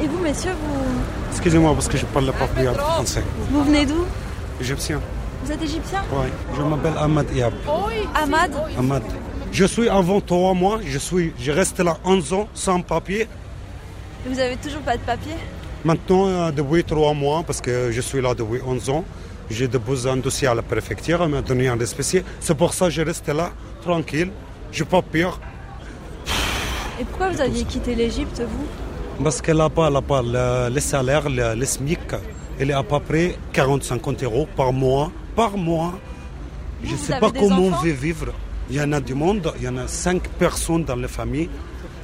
Et 0.00 0.06
vous, 0.06 0.18
messieurs, 0.18 0.52
vous, 0.52 1.00
Excusez-moi 1.30 1.72
parce 1.74 1.88
que 1.88 1.96
je 1.96 2.06
parle 2.06 2.32
pas 2.32 2.46
bien 2.60 2.72
français. 2.74 3.22
vous 3.50 3.62
venez 3.64 3.86
d'où? 3.86 4.04
Égyptien. 4.60 5.00
Vous 5.44 5.52
êtes 5.52 5.62
égyptien? 5.62 6.02
Oui. 6.12 6.26
Je 6.56 6.62
m'appelle 6.62 6.94
Ahmad 6.98 7.26
Iab. 7.34 7.52
Ahmad? 8.14 8.52
Ahmad. 8.78 9.02
Je 9.52 9.66
suis 9.66 9.86
avant 9.86 10.20
trois 10.22 10.54
mois, 10.54 10.80
je 10.82 10.96
suis, 10.96 11.34
je 11.38 11.52
reste 11.52 11.78
là 11.80 11.98
11 12.06 12.32
ans 12.32 12.48
sans 12.54 12.80
papier. 12.80 13.28
Vous 14.26 14.38
avez 14.38 14.56
toujours 14.56 14.80
pas 14.80 14.96
de 14.96 15.02
papier? 15.02 15.34
Maintenant, 15.84 16.26
euh, 16.26 16.50
depuis 16.50 16.82
trois 16.84 17.12
mois, 17.12 17.42
parce 17.46 17.60
que 17.60 17.90
je 17.92 18.00
suis 18.00 18.22
là 18.22 18.34
depuis 18.34 18.60
11 18.66 18.88
ans, 18.88 19.04
j'ai 19.50 19.68
déposé 19.68 20.08
un 20.08 20.16
dossier 20.16 20.48
à 20.48 20.54
la 20.54 20.62
préfecture, 20.62 21.20
on 21.20 21.28
m'a 21.28 21.42
donné 21.42 21.68
un 21.68 21.78
espècier. 21.80 22.24
C'est 22.40 22.56
pour 22.56 22.72
ça 22.72 22.86
que 22.86 22.92
je 22.92 23.02
reste 23.02 23.28
là, 23.28 23.50
tranquille. 23.82 24.30
Je 24.70 24.84
pas 24.84 25.02
peur. 25.02 25.38
Et 26.98 27.04
pourquoi 27.04 27.28
vous 27.28 27.40
aviez 27.42 27.64
quitté 27.64 27.94
l'Égypte, 27.94 28.40
vous? 28.40 29.22
Parce 29.22 29.42
que 29.42 29.52
là-bas, 29.52 29.90
là-bas, 29.90 30.22
le, 30.24 30.74
le 30.74 30.80
salaire, 30.80 31.28
le, 31.28 31.64
SMIC, 31.66 31.98
il 32.58 32.70
est 32.70 32.72
à 32.72 32.82
peu 32.82 33.00
près 33.00 33.36
40-50 33.52 34.24
euros 34.24 34.48
par 34.56 34.72
mois. 34.72 35.12
Par 35.36 35.58
mois. 35.58 35.92
Je 36.82 36.92
ne 36.92 36.96
sais 36.96 37.18
pas 37.18 37.30
comment 37.30 37.64
on 37.64 37.82
veut 37.82 37.92
vivre. 37.92 38.32
Il 38.72 38.78
y 38.78 38.80
en 38.80 38.90
a 38.92 39.00
du 39.00 39.14
monde, 39.14 39.52
il 39.58 39.64
y 39.64 39.68
en 39.68 39.76
a 39.76 39.86
cinq 39.86 40.22
personnes 40.38 40.84
dans 40.84 40.96
la 40.96 41.06
famille, 41.06 41.50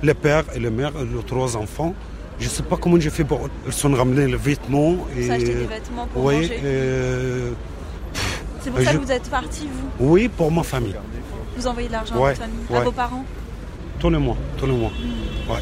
le 0.02 0.12
père 0.12 0.44
et 0.54 0.58
le 0.58 0.70
mère 0.70 0.92
et 1.00 1.04
les 1.06 1.22
trois 1.24 1.56
enfants. 1.56 1.94
Je 2.38 2.44
ne 2.44 2.50
sais 2.50 2.62
pas 2.62 2.76
comment 2.76 3.00
j'ai 3.00 3.08
fait 3.08 3.24
pour. 3.24 3.48
Ils 3.66 3.72
sont 3.72 3.90
ramenés 3.94 4.26
les 4.26 4.36
vêtements. 4.36 4.96
Et, 5.16 5.30
acheter 5.30 5.54
des 5.54 5.64
vêtements 5.64 6.06
pour 6.12 6.24
oui, 6.26 6.34
manger. 6.42 6.60
euh, 6.62 7.50
C'est 8.60 8.70
pour 8.70 8.80
ça 8.80 8.92
je- 8.92 8.98
que 8.98 9.02
vous 9.02 9.12
êtes 9.12 9.30
parti, 9.30 9.66
vous 9.98 10.10
oui, 10.12 10.28
pour 10.28 10.52
ma 10.52 10.62
famille. 10.62 10.94
Vous 11.56 11.66
envoyez 11.66 11.88
de 11.88 11.94
l'argent 11.94 12.16
à 12.16 12.18
Ouais, 12.18 12.28
votre 12.34 12.40
famille, 12.42 12.58
à 12.68 12.72
ouais. 12.74 12.84
vos 12.84 12.92
parents 12.92 13.24
Tous 13.98 14.10
les 14.10 14.18
mois, 14.18 14.36
tous 14.58 14.66
les 14.66 14.72
mois. 14.76 14.92
Ouais. 15.48 15.60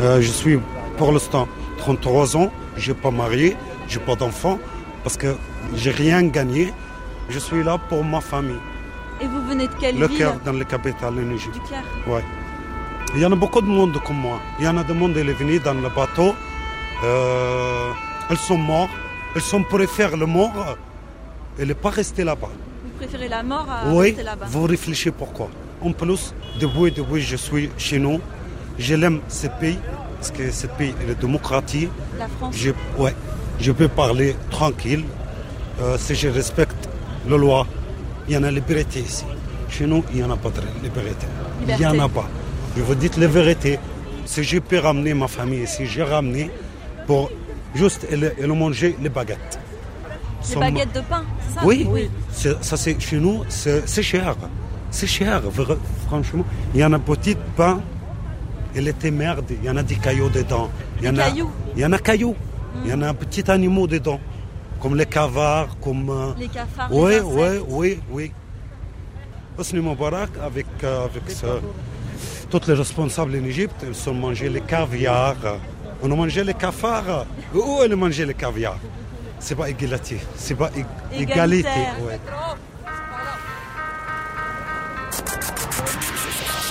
Euh, 0.00 0.20
je 0.20 0.28
suis 0.30 0.58
pour 0.98 1.12
l'instant 1.12 1.46
33 1.78 2.36
ans, 2.36 2.50
je 2.76 2.90
n'ai 2.90 2.98
pas 2.98 3.12
marié, 3.12 3.56
je 3.86 4.00
n'ai 4.00 4.04
pas 4.04 4.16
d'enfant, 4.16 4.58
parce 5.04 5.16
que 5.16 5.36
j'ai 5.76 5.92
rien 5.92 6.24
gagné. 6.24 6.72
Je 7.30 7.38
suis 7.38 7.62
là 7.62 7.78
pour 7.88 8.02
ma 8.04 8.20
famille. 8.20 8.58
Et 9.20 9.26
vous 9.26 9.42
venez 9.46 9.68
de 9.68 9.74
quelle 9.74 9.98
le 9.98 10.06
ville 10.06 10.18
cœur 10.18 10.34
dans 10.44 10.52
la 10.52 10.64
capitale 10.64 11.14
en 11.14 11.30
Égypte. 11.30 11.54
Du 11.54 11.60
Caire. 11.60 11.84
Ouais. 12.06 12.24
Il 13.14 13.20
y 13.20 13.26
en 13.26 13.32
a 13.32 13.36
beaucoup 13.36 13.60
de 13.60 13.66
monde 13.66 13.96
comme 14.04 14.18
moi. 14.18 14.40
Il 14.58 14.64
y 14.64 14.68
en 14.68 14.76
a 14.76 14.82
de 14.82 14.92
monde 14.92 15.14
qui 15.14 15.20
est 15.20 15.32
venu 15.32 15.58
dans 15.60 15.74
le 15.74 15.88
bateau. 15.88 16.34
Euh, 17.04 17.90
ils 18.30 18.36
sont 18.36 18.58
morts. 18.58 18.88
Ils 19.36 19.40
sont 19.42 19.64
faire 19.86 20.16
le 20.16 20.26
mort. 20.26 20.76
Ils 21.58 21.66
n'est 21.66 21.74
pas 21.74 21.90
resté 21.90 22.24
là-bas. 22.24 22.48
Vous 22.84 22.90
préférez 22.98 23.28
la 23.28 23.42
mort 23.42 23.66
à 23.70 23.88
Oui, 23.92 24.06
rester 24.06 24.22
là-bas 24.24 24.46
vous 24.48 24.62
réfléchissez 24.64 25.12
pourquoi. 25.12 25.48
En 25.80 25.92
plus, 25.92 26.34
depuis, 26.58 26.90
depuis 26.90 27.20
je 27.20 27.36
suis 27.36 27.70
chez 27.76 27.98
nous, 27.98 28.20
je 28.78 28.94
l'aime 28.94 29.20
ce 29.28 29.46
pays, 29.46 29.78
parce 30.16 30.30
que 30.30 30.50
ce 30.50 30.66
pays 30.66 30.94
est 31.08 31.14
démocratique. 31.20 31.90
La 32.18 32.26
France 32.28 32.54
Je, 32.56 32.70
ouais, 32.98 33.14
je 33.60 33.70
peux 33.72 33.88
parler 33.88 34.34
tranquille, 34.50 35.04
euh, 35.80 35.96
si 35.98 36.14
je 36.14 36.28
respecte 36.28 36.88
la 37.28 37.36
loi. 37.36 37.66
Il 38.28 38.34
y 38.34 38.36
en 38.36 38.42
a 38.44 38.50
liberté 38.50 39.00
ici. 39.00 39.24
Chez 39.68 39.86
nous, 39.86 40.04
il 40.10 40.16
n'y 40.16 40.22
en 40.24 40.30
a 40.30 40.36
pas 40.36 40.50
de 40.50 40.60
liberté. 40.82 41.26
Il 41.68 41.76
n'y 41.76 41.86
en 41.86 41.98
a 41.98 42.08
pas. 42.08 42.28
Je 42.76 42.82
vous 42.82 42.94
dis 42.94 43.10
la 43.18 43.26
vérité. 43.26 43.78
Si 44.24 44.42
je 44.42 44.58
peux 44.58 44.78
ramener 44.78 45.12
ma 45.14 45.28
famille 45.28 45.62
ici, 45.62 45.86
j'ai 45.86 46.02
ramené 46.02 46.50
pour 47.06 47.30
juste 47.74 48.06
elle 48.10 48.32
manger 48.52 48.96
les 49.02 49.08
baguettes. 49.10 49.58
Sans- 50.40 50.60
baguettes 50.60 50.94
de 50.94 51.00
pain, 51.00 51.22
c'est 51.48 51.54
ça? 51.60 51.66
Oui, 51.66 52.10
C'est- 52.32 52.62
ça 52.64 52.76
c'est 52.76 52.98
chez 53.00 53.16
nous, 53.18 53.42
c'est 53.48 54.02
cher. 54.02 54.34
C'est 54.90 55.06
cher, 55.06 55.42
franchement. 56.06 56.44
Il 56.74 56.80
y 56.80 56.84
en 56.84 56.92
a 56.92 56.98
petit 56.98 57.36
pain, 57.56 57.80
il 58.74 58.86
était 58.88 59.10
merde, 59.10 59.44
il 59.50 59.64
y 59.66 59.70
en 59.70 59.76
a 59.76 59.82
des 59.82 59.96
cailloux 59.96 60.28
dedans. 60.30 60.70
Il 61.00 61.06
y 61.06 61.08
en 61.08 61.16
a, 61.16 61.22
cailloux? 61.24 61.50
Il 61.76 61.82
y 61.82 61.86
en 61.86 61.92
a 61.92 61.98
cailloux. 61.98 62.36
Il 62.84 62.90
y 62.90 62.94
en 62.94 63.02
a 63.02 63.12
petits 63.14 63.48
animaux 63.50 63.86
dedans, 63.86 64.20
comme 64.83 64.95
les 64.95 65.05
cavards, 65.05 65.71
comme... 65.83 66.09
euh, 66.09 66.33
Les 66.37 66.47
cafards, 66.47 66.89
Oui, 66.91 67.11
les 67.11 67.19
oui, 67.21 67.43
insectes. 67.47 67.65
oui, 67.69 67.99
oui. 68.11 68.31
Hosni 69.57 69.79
Moubarak, 69.81 70.29
avec, 70.49 70.67
euh, 70.83 71.05
avec 71.09 71.25
ce- 71.29 71.61
tous 72.49 72.65
les 72.67 72.73
responsables 72.83 73.35
en 73.35 73.45
Égypte, 73.53 73.79
ils 73.83 74.09
ont 74.09 74.13
mangé 74.13 74.47
les 74.49 74.61
caviar. 74.61 75.35
On 76.01 76.09
a 76.11 76.15
mangé 76.15 76.43
les 76.43 76.53
cafards. 76.53 77.25
Où 77.53 77.61
on 77.83 77.91
a 77.91 77.95
mangé 77.95 78.25
les 78.25 78.33
caviar 78.33 78.77
C'est 79.39 79.55
pas 79.55 79.69
égalité. 79.69 80.17
C'est 80.43 80.55
pas 80.55 80.69
ég- 80.79 80.85
égalité. 81.11 81.67
Égalitaire. 81.69 81.95
ouais. 82.07 82.19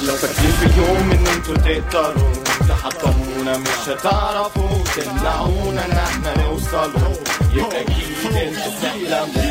لو 0.07 0.15
فاكرين 0.15 0.51
في 0.51 0.81
يوم 0.81 1.11
ان 1.11 1.27
انتوا 1.27 1.55
تقدروا 1.57 2.33
تحطمونا 2.70 3.58
مش 3.58 3.90
هتعرفوا 3.90 4.84
تمنعونا 4.96 5.86
ان 5.86 5.92
إحنا 5.92 6.44
نوصلوا 6.44 7.14
يبقى 7.54 7.82
أكيد 7.82 8.26
أنتوا 8.26 8.72
بتحلموا 8.80 9.44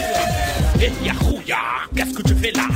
qu'est-ce 1.94 2.14
que 2.16 2.22
tu 2.28 2.34
fais 2.42 2.52
là 2.52 2.66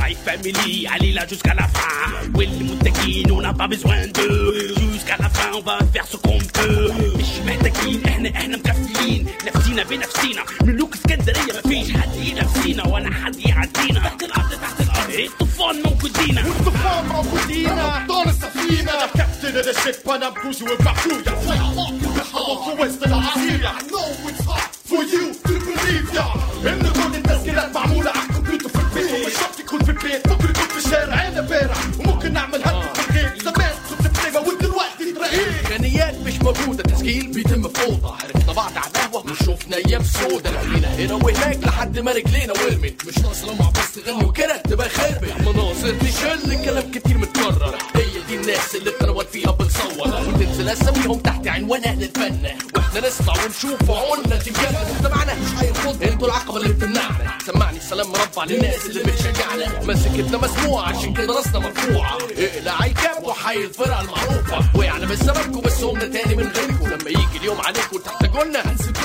Wife 0.00 0.22
Family, 0.26 0.86
allez 0.94 1.12
là 1.12 1.26
jusqu'à 1.26 1.54
la 1.54 1.66
fin 1.68 1.92
les 2.38 2.64
moutaquines, 2.64 3.30
on 3.30 3.40
n'a 3.40 3.52
pas 3.52 3.68
besoin 3.68 4.06
d'eux. 4.16 4.74
Jusqu'à 4.92 5.16
la 5.18 5.28
fin, 5.28 5.48
on 5.58 5.60
va 5.60 5.78
faire 5.92 6.06
ce 6.12 6.16
qu'on 6.16 6.38
peut. 6.56 6.92
مش 7.18 7.30
محتاجين 7.46 8.02
إحنا 8.06 8.28
إحنا 8.30 8.56
مكفيين. 8.56 9.26
نفسينا 9.46 9.82
بنفسينا. 9.82 10.42
ملوك 10.62 10.94
اسكندرية 10.94 11.52
مفيش 11.64 11.92
حد 11.96 12.16
ينافسينا 12.16 12.86
ولا 12.86 13.10
حد 13.14 13.36
يعدينا. 13.36 14.00
تحت 14.00 14.22
الأرض 14.22 14.50
تحت 14.62 14.80
الأرض. 14.80 15.10
الطوفان 15.18 15.82
موجودين. 15.84 16.38
والطوفان 16.38 17.06
موجودين. 17.06 17.68
ابطال 17.68 18.28
السفينة. 18.28 18.92
did 19.42 19.56
it, 19.56 19.64
the 19.64 19.74
shit, 19.82 20.02
but 20.04 20.22
I'm 20.22 20.34
cruising 20.34 20.68
with 20.68 20.82
my 20.84 20.94
crew, 20.94 21.18
y'all. 21.26 21.50
I'm 21.50 21.78
on 21.78 21.98
the 21.98 22.76
west 22.80 23.02
and 23.02 23.12
I'm 23.14 23.38
here, 23.42 23.58
y'all. 23.58 23.74
I 23.74 23.82
know 23.92 24.06
it's 24.30 24.44
hard 24.46 24.70
for 24.90 25.02
you 25.12 25.34
to 25.34 25.52
believe, 25.66 26.08
y'all. 26.14 26.38
إن 26.66 26.82
كل 26.92 27.16
الناس 27.16 27.44
كلها 27.44 27.72
معمولة 27.74 28.10
عالكمبيوتر 28.10 28.68
في 28.68 28.78
البيت 28.78 29.12
ومش 29.12 29.32
شرط 29.32 29.60
يكون 29.60 29.84
في 29.84 29.90
البيت 29.90 30.28
ممكن 30.28 30.44
يكون 30.50 30.66
في 30.68 30.86
الشارع 30.86 31.28
أنا 31.28 31.40
بارع 31.40 31.74
وممكن 31.98 32.36
أعمل 32.36 32.62
هدف 32.64 33.00
في 33.00 33.10
الغيط 33.10 33.42
زمان 33.42 33.74
كنت 33.90 34.18
بنيمة 34.18 34.48
ودلوقتي 34.48 35.04
رقيق 35.20 35.48
إمكانيات 35.58 36.14
مش 36.26 36.40
موجودة 36.42 36.82
تسجيل 36.82 37.26
بيتم 37.32 37.68
في 37.68 37.82
أوضة 37.84 38.14
عرفت 38.14 38.46
طبعت 38.46 38.76
على 38.76 38.86
القهوة 38.86 39.30
وشوفنا 39.32 39.76
أيام 39.76 40.02
سودة. 40.02 40.50
لقينا 40.50 40.88
هنا 40.94 41.14
وهناك 41.14 41.58
لحد 41.66 41.98
ما 41.98 42.12
رجلينا 42.12 42.52
ولمت 42.52 43.06
مش 43.06 43.18
ناقصة 43.18 43.46
لو 43.46 43.54
مع 43.54 43.70
بس 43.70 43.98
غني 44.08 44.24
وكده 44.24 44.56
تبقى 44.56 44.88
خربت 44.88 45.32
مناظر 45.40 45.94
تشل 45.94 46.64
كلام 46.64 46.90
كتير 46.90 47.18
متكرر. 47.18 47.78
الناس 48.52 48.74
اللي 48.74 48.90
اتنوت 48.90 49.26
فيها 49.32 49.50
بنصور. 49.50 50.08
وتنزل 50.08 50.68
اساميهم 50.68 51.18
تحت 51.18 51.46
عنوان 51.46 51.84
أهل 51.84 52.02
الفن. 52.02 52.46
وإحنا 52.76 53.08
نسمع 53.08 53.34
ونشوف 53.44 53.90
وعقولنا 53.90 54.36
تتجنن 54.36 54.86
مجتمعنا 54.94 55.34
مش 55.34 55.62
هيرفض. 55.62 56.02
أنتوا 56.02 56.28
العقبه 56.28 56.56
اللي 56.56 56.68
بتمنعنا. 56.68 57.38
سمعني 57.46 57.80
سلام 57.80 58.06
مربع 58.08 58.44
للناس 58.44 58.86
اللي 58.86 59.02
بتشجعنا. 59.02 59.82
مسكتنا 59.82 60.38
مسموعة 60.38 60.88
عشان 60.88 61.14
كده 61.14 61.34
راسنا 61.34 61.58
مرفوعه 61.58 62.18
اقلع 62.38 62.86
الكاب 62.86 63.24
وحي 63.24 63.56
الفرقة 63.56 64.00
المعروفة. 64.00 64.78
ويعلى 64.78 65.06
بسببكم 65.06 65.60
بس 65.60 65.84
قمنا 65.84 66.04
تاني 66.04 66.34
من 66.34 66.52
غيركم. 66.56 66.86
لما 66.86 67.10
يجي 67.10 67.38
اليوم 67.40 67.60
عليكم 67.60 67.98
تحتاجوا 67.98 68.44
لنا 68.44 68.72
هنسيبكم 68.72 69.02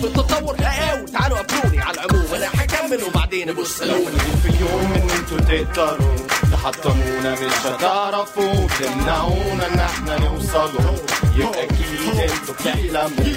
في 0.00 0.04
التطور 0.04 0.56
هقاوي 0.60 1.06
تعالوا 1.06 1.38
قابلوني 1.38 1.82
على 1.82 2.00
العموم. 2.00 2.34
أنا 2.34 2.48
هكمل 2.85 3.03
وبعدين 3.03 3.49
ابص 3.49 3.81
لوني 3.81 4.19
في 4.43 4.49
اليوم 4.49 4.91
ان 4.93 5.09
انتوا 5.09 5.37
تقدروا 5.39 6.15
تحطمونا 6.51 7.33
مش 7.33 7.65
هتعرفوا 7.65 8.67
تمنعونا 8.79 9.67
ان 9.73 9.79
احنا 9.79 10.19
نوصلوا 10.19 10.95
يبقى 11.35 11.63
اكيد 11.63 12.19
انتوا 12.19 12.53
بتحلموا 12.53 13.35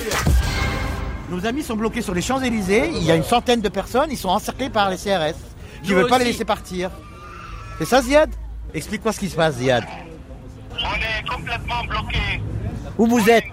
Nos 1.31 1.45
amis 1.47 1.63
sont 1.65 1.77
bloqués 1.77 2.03
sur 2.03 2.15
les 2.15 2.21
Champs-Élysées. 2.29 2.87
Il 2.99 3.03
y 3.03 3.11
a 3.11 3.17
une 3.17 3.25
centaine 3.35 3.63
de 3.63 3.71
personnes. 3.81 4.11
Ils 4.11 4.19
sont 4.25 4.29
encerclés 4.29 4.69
par 4.79 4.87
les 4.91 4.99
CRS 5.05 5.39
qui 5.83 5.91
Nous 5.91 5.97
ne 5.97 6.01
veulent 6.03 6.11
pas 6.11 6.19
les 6.19 6.25
aussi. 6.25 6.33
laisser 6.33 6.45
partir. 6.45 6.91
C'est 7.79 7.87
ça, 7.93 8.03
Ziad 8.03 8.31
Explique-moi 8.75 9.13
ce 9.15 9.21
qui 9.21 9.29
se 9.31 9.37
passe, 9.37 9.55
Ziad. 9.57 9.85
complètement 11.35 11.83
bloqué. 11.91 12.25
Où 12.99 13.07
vous 13.07 13.25
êtes 13.31 13.45
Une 13.45 13.53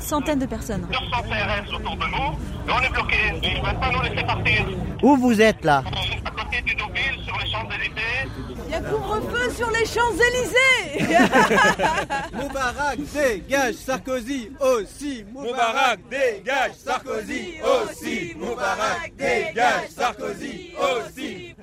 centaine 0.00 0.38
de 0.38 0.46
personnes. 0.46 0.86
200 0.90 1.00
CRS 1.10 1.74
autour 1.74 1.96
de 1.96 2.04
nous. 2.06 2.38
Et 2.68 2.72
on 2.72 2.80
est 2.80 2.90
bloqué. 2.90 3.16
Ils 3.42 3.60
ne 3.60 3.66
veulent 3.66 3.80
pas 3.80 3.90
nous 3.92 4.02
laisser 4.02 4.26
partir. 4.26 4.66
Où 5.02 5.16
vous 5.16 5.40
êtes 5.40 5.64
là 5.64 5.82
À 6.24 6.30
côté 6.30 6.62
du 6.62 6.74
Nouville, 6.76 7.24
sur 7.24 7.38
les 7.38 7.50
Champs-Élysées. 7.50 8.28
Il 8.66 8.72
y 8.72 8.74
a 8.74 8.80
couvre-feu 8.80 9.50
sur 9.52 9.70
les 9.70 9.86
Champs-Élysées 9.86 11.14
Moubarak 12.32 12.98
dégage, 13.12 13.74
Sarkozy 13.74 14.50
aussi. 14.60 15.24
Moubarak 15.32 16.00
dégage, 16.10 16.72
Sarkozy 16.84 17.60
aussi. 17.62 18.34
Moubarak 18.36 19.12
dégage, 19.16 19.88
Sarkozy 19.96 20.74
aussi. 20.80 21.54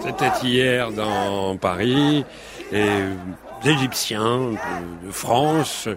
C'était 0.00 0.46
hier 0.46 0.90
dans 0.92 1.56
Paris 1.56 2.24
et 2.72 3.00
Égyptiens 3.66 4.50
de, 5.04 5.10
France, 5.10 5.88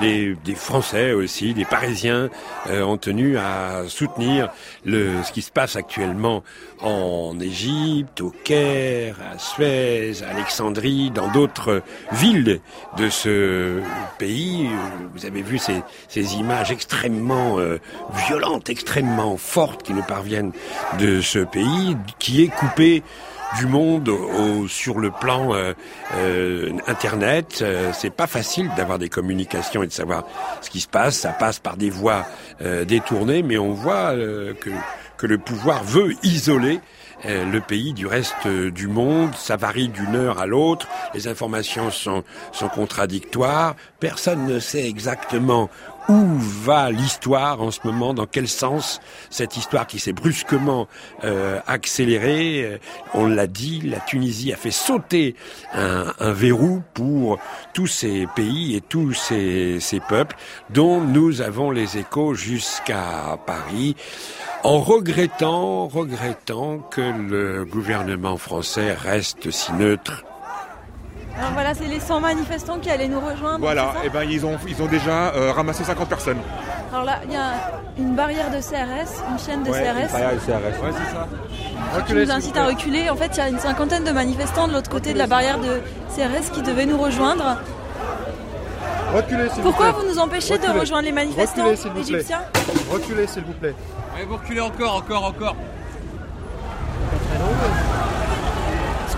les, 0.00 0.36
des 0.44 0.54
Français 0.54 1.12
aussi, 1.12 1.52
des 1.52 1.64
Parisiens 1.64 2.30
euh, 2.68 2.82
ont 2.82 2.96
tenu 2.96 3.36
à 3.36 3.84
soutenir 3.88 4.50
le, 4.84 5.22
ce 5.24 5.32
qui 5.32 5.42
se 5.42 5.50
passe 5.50 5.76
actuellement 5.76 6.44
en 6.80 7.38
Égypte, 7.40 8.20
au 8.20 8.32
Caire, 8.44 9.16
à 9.32 9.38
Suez, 9.38 10.22
à 10.22 10.30
Alexandrie, 10.30 11.10
dans 11.10 11.28
d'autres 11.28 11.82
villes 12.12 12.60
de 12.96 13.08
ce 13.10 13.80
pays. 14.18 14.68
Vous 15.14 15.26
avez 15.26 15.42
vu 15.42 15.58
ces, 15.58 15.82
ces 16.08 16.36
images 16.36 16.70
extrêmement 16.70 17.58
euh, 17.58 17.78
violentes, 18.28 18.70
extrêmement 18.70 19.36
fortes 19.36 19.82
qui 19.82 19.92
nous 19.92 20.02
parviennent 20.02 20.52
de 20.98 21.20
ce 21.20 21.40
pays 21.40 21.96
qui 22.18 22.42
est 22.42 22.48
coupé 22.48 23.02
du 23.56 23.66
monde 23.66 24.08
au, 24.08 24.68
sur 24.68 24.98
le 24.98 25.10
plan 25.10 25.54
euh, 25.54 25.72
euh, 26.16 26.72
internet. 26.86 27.60
Euh, 27.62 27.92
c'est 27.94 28.10
pas 28.10 28.26
facile 28.26 28.70
d'avoir 28.76 28.98
des 28.98 29.08
communications 29.08 29.82
et 29.82 29.86
de 29.86 29.92
savoir 29.92 30.24
ce 30.60 30.70
qui 30.70 30.80
se 30.80 30.88
passe. 30.88 31.16
Ça 31.16 31.30
passe 31.30 31.58
par 31.58 31.76
des 31.76 31.90
voies 31.90 32.26
euh, 32.60 32.84
détournées, 32.84 33.42
mais 33.42 33.58
on 33.58 33.72
voit 33.72 34.14
euh, 34.14 34.54
que 34.54 34.70
que 35.16 35.26
le 35.26 35.38
pouvoir 35.38 35.82
veut 35.82 36.14
isoler 36.22 36.78
le 37.24 37.58
pays 37.58 37.92
du 37.92 38.06
reste 38.06 38.46
du 38.46 38.86
monde. 38.86 39.34
Ça 39.34 39.56
varie 39.56 39.88
d'une 39.88 40.14
heure 40.14 40.38
à 40.38 40.46
l'autre. 40.46 40.86
Les 41.12 41.26
informations 41.26 41.90
sont, 41.90 42.22
sont 42.52 42.68
contradictoires. 42.68 43.74
Personne 43.98 44.46
ne 44.46 44.60
sait 44.60 44.86
exactement 44.86 45.70
où 46.08 46.38
va 46.38 46.90
l'histoire 46.90 47.60
en 47.60 47.70
ce 47.70 47.80
moment, 47.84 48.14
dans 48.14 48.26
quel 48.26 48.48
sens 48.48 49.00
cette 49.30 49.56
histoire 49.56 49.86
qui 49.86 49.98
s'est 49.98 50.12
brusquement 50.12 50.88
euh, 51.24 51.60
accélérée? 51.66 52.64
Euh, 52.64 52.78
On 53.14 53.26
l'a 53.26 53.46
dit, 53.46 53.80
la 53.82 54.00
Tunisie 54.00 54.52
a 54.52 54.56
fait 54.56 54.70
sauter 54.70 55.36
un, 55.72 56.12
verrou 56.32 56.82
pour 56.94 57.38
tous 57.74 57.86
ces 57.86 58.26
pays 58.34 58.76
et 58.76 58.80
tous 58.80 59.12
ces, 59.12 59.78
ces 59.80 60.00
peuples 60.00 60.36
dont 60.70 61.00
nous 61.00 61.40
avons 61.40 61.70
les 61.70 61.98
échos 61.98 62.34
jusqu'à 62.34 63.38
Paris 63.46 63.96
en 64.64 64.80
regrettant, 64.80 65.88
regrettant 65.88 66.78
que 66.78 67.00
le 67.00 67.64
gouvernement 67.64 68.36
français 68.36 68.92
reste 68.92 69.50
si 69.50 69.72
neutre. 69.72 70.24
Alors 71.38 71.52
voilà, 71.52 71.72
c'est 71.74 71.86
les 71.86 72.00
100 72.00 72.20
manifestants 72.20 72.78
qui 72.78 72.90
allaient 72.90 73.06
nous 73.08 73.20
rejoindre. 73.20 73.60
Voilà, 73.60 73.92
et 74.04 74.08
ben 74.08 74.22
ils 74.28 74.44
ont, 74.44 74.56
ils 74.66 74.82
ont 74.82 74.86
déjà 74.86 75.28
euh, 75.34 75.52
ramassé 75.52 75.84
50 75.84 76.08
personnes. 76.08 76.38
Alors 76.92 77.04
là, 77.04 77.20
il 77.26 77.32
y 77.32 77.36
a 77.36 77.52
une 77.98 78.14
barrière 78.16 78.50
de 78.50 78.56
CRS, 78.60 79.22
une 79.30 79.38
chaîne 79.38 79.62
de 79.62 79.70
Ouais, 79.70 79.82
CRS. 79.82 80.00
une 80.02 80.08
barrière 80.12 80.30
de 80.34 80.38
CRS. 80.38 80.82
Ouais, 80.82 80.92
c'est 80.92 81.96
ça. 81.96 82.02
qui 82.06 82.14
nous 82.14 82.30
incite 82.30 82.56
à 82.56 82.64
reculer. 82.66 83.08
En 83.10 83.14
fait, 83.16 83.30
il 83.34 83.38
y 83.38 83.40
a 83.40 83.48
une 83.48 83.58
cinquantaine 83.60 84.04
de 84.04 84.10
manifestants 84.10 84.66
de 84.66 84.72
l'autre 84.72 84.90
côté 84.90 85.12
de 85.12 85.18
la 85.18 85.26
barrière 85.28 85.58
de 85.58 85.80
CRS 86.16 86.50
qui 86.52 86.62
devaient 86.62 86.86
nous 86.86 86.98
rejoindre. 86.98 87.58
Reculez, 89.14 89.48
s'il 89.50 89.62
Pourquoi 89.62 89.90
vous 89.92 89.92
plaît. 90.00 90.06
vous 90.08 90.14
nous 90.14 90.18
empêchez 90.18 90.58
de 90.58 90.66
rejoindre 90.78 91.04
les 91.04 91.12
manifestants 91.12 91.62
Reculez, 91.64 91.76
s'il 91.76 91.90
vous 91.92 92.02
plaît. 92.02 92.14
égyptiens 92.16 92.40
Reculez, 92.90 93.26
s'il 93.26 93.44
vous 93.44 93.52
plaît. 93.52 93.74
Allez, 94.16 94.24
vous 94.26 94.36
reculez 94.36 94.60
encore, 94.60 94.96
encore, 94.96 95.24
encore. 95.24 95.56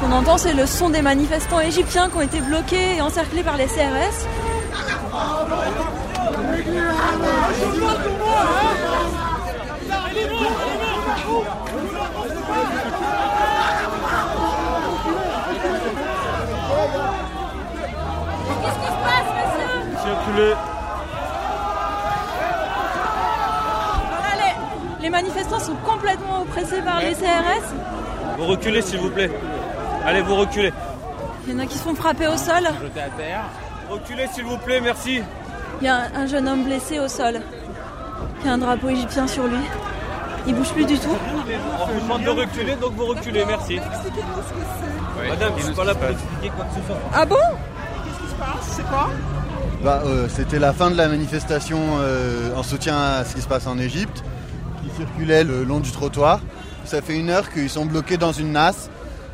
Qu'on 0.01 0.13
entend, 0.13 0.39
c'est 0.39 0.55
le 0.55 0.67
son 0.67 0.91
des 0.91 1.03
manifestants 1.03 1.61
égyptiens 1.61 2.09
qui 2.09 2.17
ont 2.17 2.21
été 2.23 2.41
bloqués 2.41 2.97
et 2.97 3.01
encerclés 3.01 3.43
par 3.43 3.57
les 3.57 3.67
CRS. 3.67 4.27
Qu'est-ce 18.63 18.79
qui 18.79 18.87
se 18.87 19.01
passe, 19.05 19.29
monsieur 19.37 19.69
Monsieur, 19.93 20.13
reculez. 20.13 20.55
Voilà, 24.11 24.35
les, 24.99 25.03
les 25.03 25.11
manifestants 25.11 25.61
sont 25.61 25.77
complètement 25.77 26.43
oppressés 26.43 26.83
par 26.83 27.01
les 27.01 27.15
CRS. 27.15 27.75
Vous 28.39 28.47
reculez, 28.47 28.83
s'il 28.83 28.99
vous 28.99 29.11
plaît. 29.11 29.31
Allez, 30.05 30.23
vous 30.23 30.37
reculez. 30.37 30.73
Il 31.47 31.53
y 31.53 31.57
en 31.57 31.59
a 31.61 31.67
qui 31.67 31.77
se 31.79 31.83
font 31.83 31.95
frapper 31.95 32.27
au 32.27 32.37
sol. 32.37 32.63
Jetez 32.83 33.01
à 33.01 33.09
terre. 33.11 33.45
Reculez, 33.89 34.27
s'il 34.33 34.45
vous 34.45 34.59
plaît, 34.59 34.81
merci. 34.81 35.21
Il 35.81 35.85
y 35.87 35.89
a 35.89 35.97
un, 35.97 36.23
un 36.23 36.27
jeune 36.27 36.49
homme 36.49 36.65
blessé 36.65 36.99
au 36.99 37.09
sol. 37.09 37.41
Il 38.41 38.47
y 38.47 38.51
a 38.51 38.53
un 38.55 38.59
drapeau 38.59 38.89
égyptien 38.89 39.27
sur 39.27 39.45
lui. 39.47 39.59
Il 40.47 40.55
bouge 40.55 40.71
plus 40.73 40.85
du 40.87 40.99
tout. 40.99 41.17
On 41.83 41.87
vous 41.87 42.01
demande 42.01 42.23
de 42.25 42.31
reculer, 42.31 42.75
donc 42.77 42.93
vous 42.95 43.07
reculez, 43.07 43.45
merci. 43.45 43.79
Madame, 45.29 45.53
je 45.59 45.65
suis 45.65 45.75
pas 45.75 45.85
là 45.85 45.95
pour 45.95 46.09
expliquer 46.09 46.51
quoi 46.57 46.65
que 46.65 46.81
ce 46.81 46.87
soit. 46.87 46.97
Ah 47.15 47.27
bon 47.27 47.37
Qu'est-ce 47.37 48.19
qui 48.23 48.31
se 48.31 48.35
passe? 48.37 48.73
C'est 48.77 48.87
quoi? 48.87 49.11
Bah, 49.85 50.03
euh, 50.07 50.29
C'était 50.29 50.59
la 50.59 50.73
fin 50.73 50.91
de 50.91 50.97
la 50.97 51.09
manifestation 51.09 51.79
euh, 52.01 52.55
en 52.57 52.63
soutien 52.63 52.97
à 52.99 53.25
ce 53.25 53.35
qui 53.35 53.43
se 53.43 53.49
passe 53.49 53.67
en 53.67 53.79
Égypte, 53.79 54.23
qui 54.83 54.91
circulait 54.97 55.45
le 55.45 55.65
long 55.65 55.81
du 55.81 55.91
trottoir. 55.91 56.41
Ça 56.85 57.03
fait 57.03 57.17
une 57.19 57.29
heure 57.31 57.51
qu'ils 57.51 57.69
sont 57.71 57.85
bloqués 57.85 58.17
dans 58.17 58.33
une 58.33 58.53
nasse. 58.53 58.89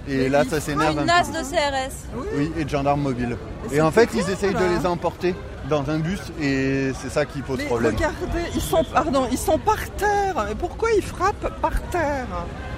Et 0.08 0.28
là, 0.28 0.44
ça 0.48 0.60
s'énerve 0.60 0.98
un 0.98 1.02
Une 1.02 1.06
nasse 1.06 1.30
de 1.30 1.38
CRS. 1.38 1.92
Oui, 2.36 2.52
et 2.56 2.64
de 2.64 2.68
gendarmes 2.68 3.02
mobiles. 3.02 3.36
Et 3.72 3.80
en 3.80 3.90
fait, 3.90 4.08
ils 4.14 4.28
essayent 4.30 4.54
de 4.54 4.78
les 4.78 4.86
emporter 4.86 5.34
dans 5.68 5.90
un 5.90 5.98
bus 5.98 6.20
et 6.40 6.92
c'est 7.00 7.10
ça 7.10 7.24
qui 7.24 7.42
pose 7.42 7.58
Mais 7.58 7.64
problème. 7.64 7.94
regardez, 7.94 8.48
ils 8.54 8.60
sont, 8.60 8.84
pardon, 8.84 9.26
ils 9.32 9.38
sont 9.38 9.58
par 9.58 9.78
terre. 9.96 10.46
Mais 10.48 10.54
pourquoi 10.54 10.90
ils 10.96 11.02
frappent 11.02 11.60
par 11.60 11.80
terre? 11.90 12.26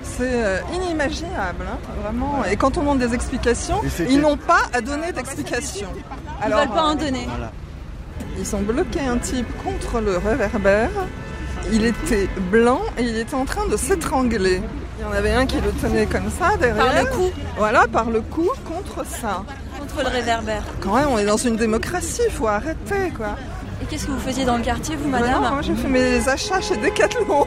C'est 0.03 0.23
euh, 0.43 0.59
inimaginable, 0.75 1.65
hein, 1.71 1.79
vraiment. 2.03 2.45
Et 2.51 2.57
quand 2.57 2.79
on 2.79 2.81
demande 2.81 2.99
des 2.99 3.15
explications, 3.15 3.83
Et 3.85 4.05
ils 4.11 4.21
n'ont 4.21 4.37
pas 4.39 4.63
à 4.73 4.81
donner 4.81 5.13
d'explications. 5.13 5.89
Ils 6.47 6.53
veulent 6.53 6.69
pas 6.69 6.85
en 6.85 6.93
euh, 6.93 6.95
donner. 6.95 7.29
Ils 8.39 8.57
ont 8.57 8.63
bloqué 8.63 9.01
un 9.01 9.19
type 9.19 9.47
contre 9.63 10.01
le 10.01 10.17
réverbère. 10.17 10.91
Il 11.73 11.85
était 11.85 12.29
blanc 12.51 12.81
et 12.97 13.03
il 13.03 13.17
était 13.17 13.35
en 13.35 13.45
train 13.45 13.67
de 13.67 13.77
s'étrangler. 13.77 14.63
Il 14.99 15.03
y 15.03 15.05
en 15.05 15.13
avait 15.13 15.33
un 15.33 15.47
qui 15.47 15.61
le 15.61 15.71
tenait 15.71 16.07
comme 16.07 16.29
ça 16.29 16.57
derrière. 16.57 16.85
Par 16.85 17.03
le 17.03 17.07
cou. 17.11 17.31
Voilà, 17.57 17.87
par 17.87 18.11
le 18.11 18.21
cou 18.21 18.51
contre 18.65 19.07
ça. 19.07 19.45
Contre 19.79 20.03
le 20.03 20.09
réverbère. 20.09 20.65
Quand 20.81 20.97
même, 20.97 21.09
on 21.09 21.19
est 21.19 21.25
dans 21.25 21.37
une 21.37 21.57
démocratie, 21.57 22.23
il 22.27 22.33
faut 22.33 22.49
arrêter 22.49 23.13
quoi. 23.17 23.37
Et 23.81 23.85
qu'est-ce 23.85 24.07
que 24.07 24.11
vous 24.11 24.19
faisiez 24.19 24.45
dans 24.45 24.57
le 24.57 24.65
quartier, 24.65 24.97
vous, 24.97 25.09
madame 25.09 25.41
non, 25.41 25.51
moi 25.51 25.63
j'ai 25.63 25.77
fait 25.77 25.87
mes 25.87 26.29
achats 26.29 26.61
chez 26.61 26.77
Decathlon. 26.77 27.47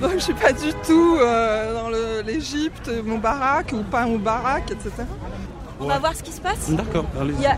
Donc 0.00 0.12
je 0.14 0.18
suis 0.18 0.32
pas 0.34 0.52
du 0.52 0.72
tout 0.86 1.18
euh, 1.20 1.74
dans 1.74 1.90
l'Égypte, 2.26 2.90
Moubarak 3.04 3.72
ou 3.74 3.82
pas 3.82 4.06
Moubarak, 4.06 4.70
etc. 4.70 5.04
On 5.78 5.86
va 5.86 5.98
voir 5.98 6.14
ce 6.14 6.22
qui 6.22 6.32
se 6.32 6.40
passe. 6.40 6.70
D'accord, 6.70 7.06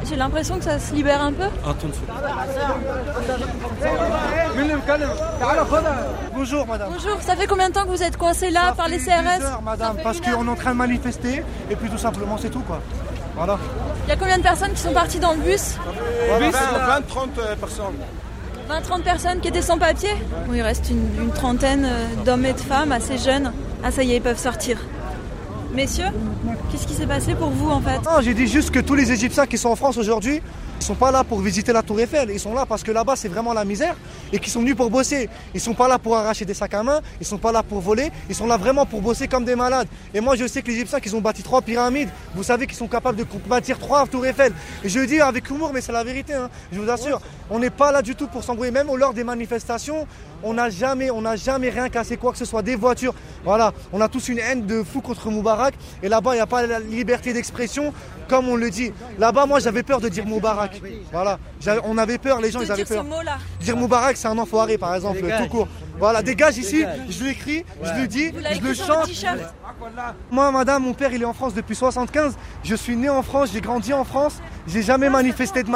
J'ai 0.09 0.16
l'impression 0.16 0.59
que 0.59 0.64
ça 0.64 0.79
se 0.79 0.95
libère 0.95 1.20
un 1.23 1.33
peu. 1.33 1.45
Attends 1.64 1.89
Bonjour 6.35 6.66
madame. 6.66 6.89
Bonjour, 6.93 7.20
ça 7.20 7.37
fait 7.37 7.47
combien 7.47 7.68
de 7.68 7.74
temps 7.74 7.85
que 7.85 7.91
vous 7.91 8.03
êtes 8.03 8.16
coincé 8.16 8.51
là 8.51 8.72
par 8.76 8.89
les 8.89 8.99
CRS 8.99 9.39
Deux 9.39 9.45
heures, 9.45 9.62
madame, 9.62 9.97
parce 10.03 10.20
qu'on 10.20 10.47
est 10.47 10.51
en 10.51 10.55
train 10.55 10.72
de 10.72 10.76
manifester 10.76 11.45
et 11.70 11.76
puis 11.76 11.89
tout 11.89 11.99
simplement 11.99 12.37
c'est 12.39 12.51
tout 12.51 12.61
quoi. 12.61 12.80
Voilà. 13.37 13.59
Il 14.07 14.11
y 14.11 14.12
a 14.12 14.16
combien 14.16 14.39
de 14.39 14.43
personnes 14.43 14.72
qui 14.72 14.80
sont 14.80 14.93
parties 14.93 15.18
dans 15.20 15.33
le 15.33 15.39
bus 15.39 15.76
20-30 16.41 17.57
personnes. 17.59 17.85
20-30 18.70 19.03
personnes 19.03 19.41
qui 19.41 19.49
étaient 19.49 19.62
sans 19.62 19.78
papier 19.78 20.11
Bon, 20.47 20.55
il 20.55 20.62
reste 20.62 20.91
une, 20.91 21.22
une 21.22 21.30
trentaine 21.33 21.85
euh, 21.85 22.24
d'hommes 22.24 22.45
et 22.47 22.53
de 22.53 22.61
femmes 22.61 22.93
assez 22.93 23.18
jeunes. 23.18 23.53
Ah 23.85 23.91
ça 23.91 24.03
y 24.03 24.12
est, 24.12 24.16
ils 24.16 24.22
peuvent 24.22 24.39
sortir. 24.39 24.78
Messieurs, 25.74 26.07
qu'est-ce 26.70 26.87
qui 26.87 26.95
s'est 26.95 27.07
passé 27.07 27.35
pour 27.35 27.49
vous 27.49 27.70
en 27.70 27.80
fait 27.80 27.99
Non, 28.05 28.20
j'ai 28.20 28.35
dit 28.35 28.47
juste 28.47 28.70
que 28.70 28.78
tous 28.78 28.95
les 28.95 29.11
Égyptiens 29.11 29.47
qui 29.47 29.57
sont 29.57 29.70
en 29.70 29.76
France 29.76 29.97
aujourd'hui, 29.97 30.43
ils 30.83 30.85
sont 30.85 30.97
pas 30.97 31.12
là 31.12 31.22
pour 31.22 31.39
visiter 31.39 31.72
la 31.72 31.85
Tour 31.85 32.01
Eiffel, 32.01 32.28
ils 32.30 32.41
sont 32.41 32.55
là 32.55 32.66
parce 32.66 32.83
que 32.83 32.91
là-bas 32.91 33.14
c'est 33.14 33.28
vraiment 33.28 33.53
la 33.53 33.64
misère 33.64 33.95
et 34.33 34.41
qu'ils 34.41 34.51
sont 34.51 34.59
venus 34.59 34.74
pour 34.74 34.91
bosser. 34.91 35.28
Ils 35.55 35.61
sont 35.61 35.74
pas 35.74 35.87
là 35.87 35.97
pour 35.97 36.16
arracher 36.16 36.45
des 36.45 36.55
sacs 36.55 36.74
à 36.74 36.83
main, 36.83 37.01
ils 37.20 37.26
sont 37.26 37.39
pas 37.39 37.53
là 37.53 37.62
pour 37.62 37.78
voler, 37.80 38.11
ils 38.28 38.35
sont 38.35 38.49
là 38.49 38.57
vraiment 38.57 38.85
pour 38.85 39.01
bosser 39.01 39.28
comme 39.28 39.45
des 39.45 39.55
malades. 39.55 39.87
Et 40.12 40.20
moi 40.20 40.35
je 40.35 40.45
sais 40.45 40.61
que 40.61 40.66
les 40.66 40.74
Égyptiens 40.74 40.99
qui 40.99 41.14
ont 41.14 41.20
bâti 41.20 41.45
trois 41.45 41.62
pyramides, 41.62 42.09
vous 42.35 42.43
savez 42.43 42.66
qu'ils 42.66 42.76
sont 42.76 42.89
capables 42.89 43.16
de 43.16 43.24
bâtir 43.47 43.78
trois 43.78 44.09
Tours 44.09 44.26
Eiffel. 44.26 44.53
Et 44.83 44.89
je 44.89 44.99
le 44.99 45.07
dis 45.07 45.20
avec 45.20 45.49
humour, 45.51 45.70
mais 45.72 45.80
c'est 45.80 45.93
la 45.93 46.03
vérité, 46.03 46.35
hein, 46.35 46.51
je 46.72 46.80
vous 46.80 46.91
assure. 46.91 47.20
On 47.49 47.61
n'est 47.61 47.70
pas 47.70 47.93
là 47.93 48.03
du 48.03 48.16
tout 48.16 48.26
pour 48.26 48.43
s'embrouiller, 48.43 48.72
même 48.72 48.89
lors 48.93 49.14
des 49.14 49.22
manifestations. 49.22 50.09
On 50.43 50.55
n'a 50.55 50.70
jamais, 50.70 51.11
on 51.11 51.22
n'a 51.22 51.36
jamais 51.36 51.70
rien 51.70 51.88
cassé, 51.88 52.16
quoi 52.16 52.32
que 52.32 52.38
ce 52.38 52.45
soit, 52.45 52.62
des 52.62 52.76
voitures. 52.76 53.14
Voilà, 53.45 53.72
on 53.93 54.01
a 54.01 54.09
tous 54.09 54.28
une 54.28 54.38
haine 54.38 54.66
de 54.66 54.82
fou 54.82 55.01
contre 55.01 55.30
Moubarak. 55.30 55.74
Et 56.03 56.09
là-bas, 56.09 56.32
il 56.32 56.36
n'y 56.36 56.40
a 56.43 56.47
pas 56.47 56.66
la 56.66 56.80
liberté 56.80 57.32
d'expression, 57.32 57.93
comme 58.28 58.49
on 58.49 58.57
le 58.57 58.70
dit. 58.70 58.93
Là-bas, 59.18 59.47
moi, 59.47 59.61
j'avais 59.61 59.82
peur 59.82 60.01
de 60.01 60.09
dire 60.09 60.26
Moubarak. 60.26 60.80
Voilà, 61.12 61.38
on 61.84 61.99
avait 61.99 62.18
peur, 62.18 62.40
les 62.40 62.51
gens, 62.51 62.61
ils 62.61 62.72
avaient 62.72 62.84
peur. 62.84 63.05
mot-là. 63.05 63.38
Dire 63.61 63.76
Moubarak, 63.76 64.16
c'est 64.16 64.28
un 64.28 64.38
enfoiré, 64.38 64.78
par 64.78 64.95
exemple, 64.95 65.20
Dégage. 65.20 65.43
tout 65.43 65.49
court. 65.49 65.68
Voilà, 65.99 66.22
dégage 66.22 66.59
ici, 66.59 66.84
je 67.09 67.24
l'écris, 67.24 67.64
je 67.82 68.01
le 68.01 68.09
dis, 68.09 68.32
je 68.32 68.61
le 68.61 68.74
chante. 68.74 69.07
t-shirt 69.07 69.38
Moi, 70.30 70.51
madame, 70.51 70.82
mon 70.82 70.95
père, 70.95 71.12
il 71.12 71.22
est 71.22 71.26
en 71.26 71.32
France 71.32 71.55
depuis 71.55 71.76
75. 71.76 72.34
Je 72.64 72.74
suis 72.74 72.97
né 72.97 73.09
en 73.09 73.22
France, 73.22 73.51
j'ai 73.53 73.61
grandi 73.61 73.93
en 73.93 74.05
France. 74.05 74.40
J'ai 74.66 74.82
jamais 74.82 75.11
manifesté 75.11 75.62
de 75.62 75.68
ma 75.68 75.70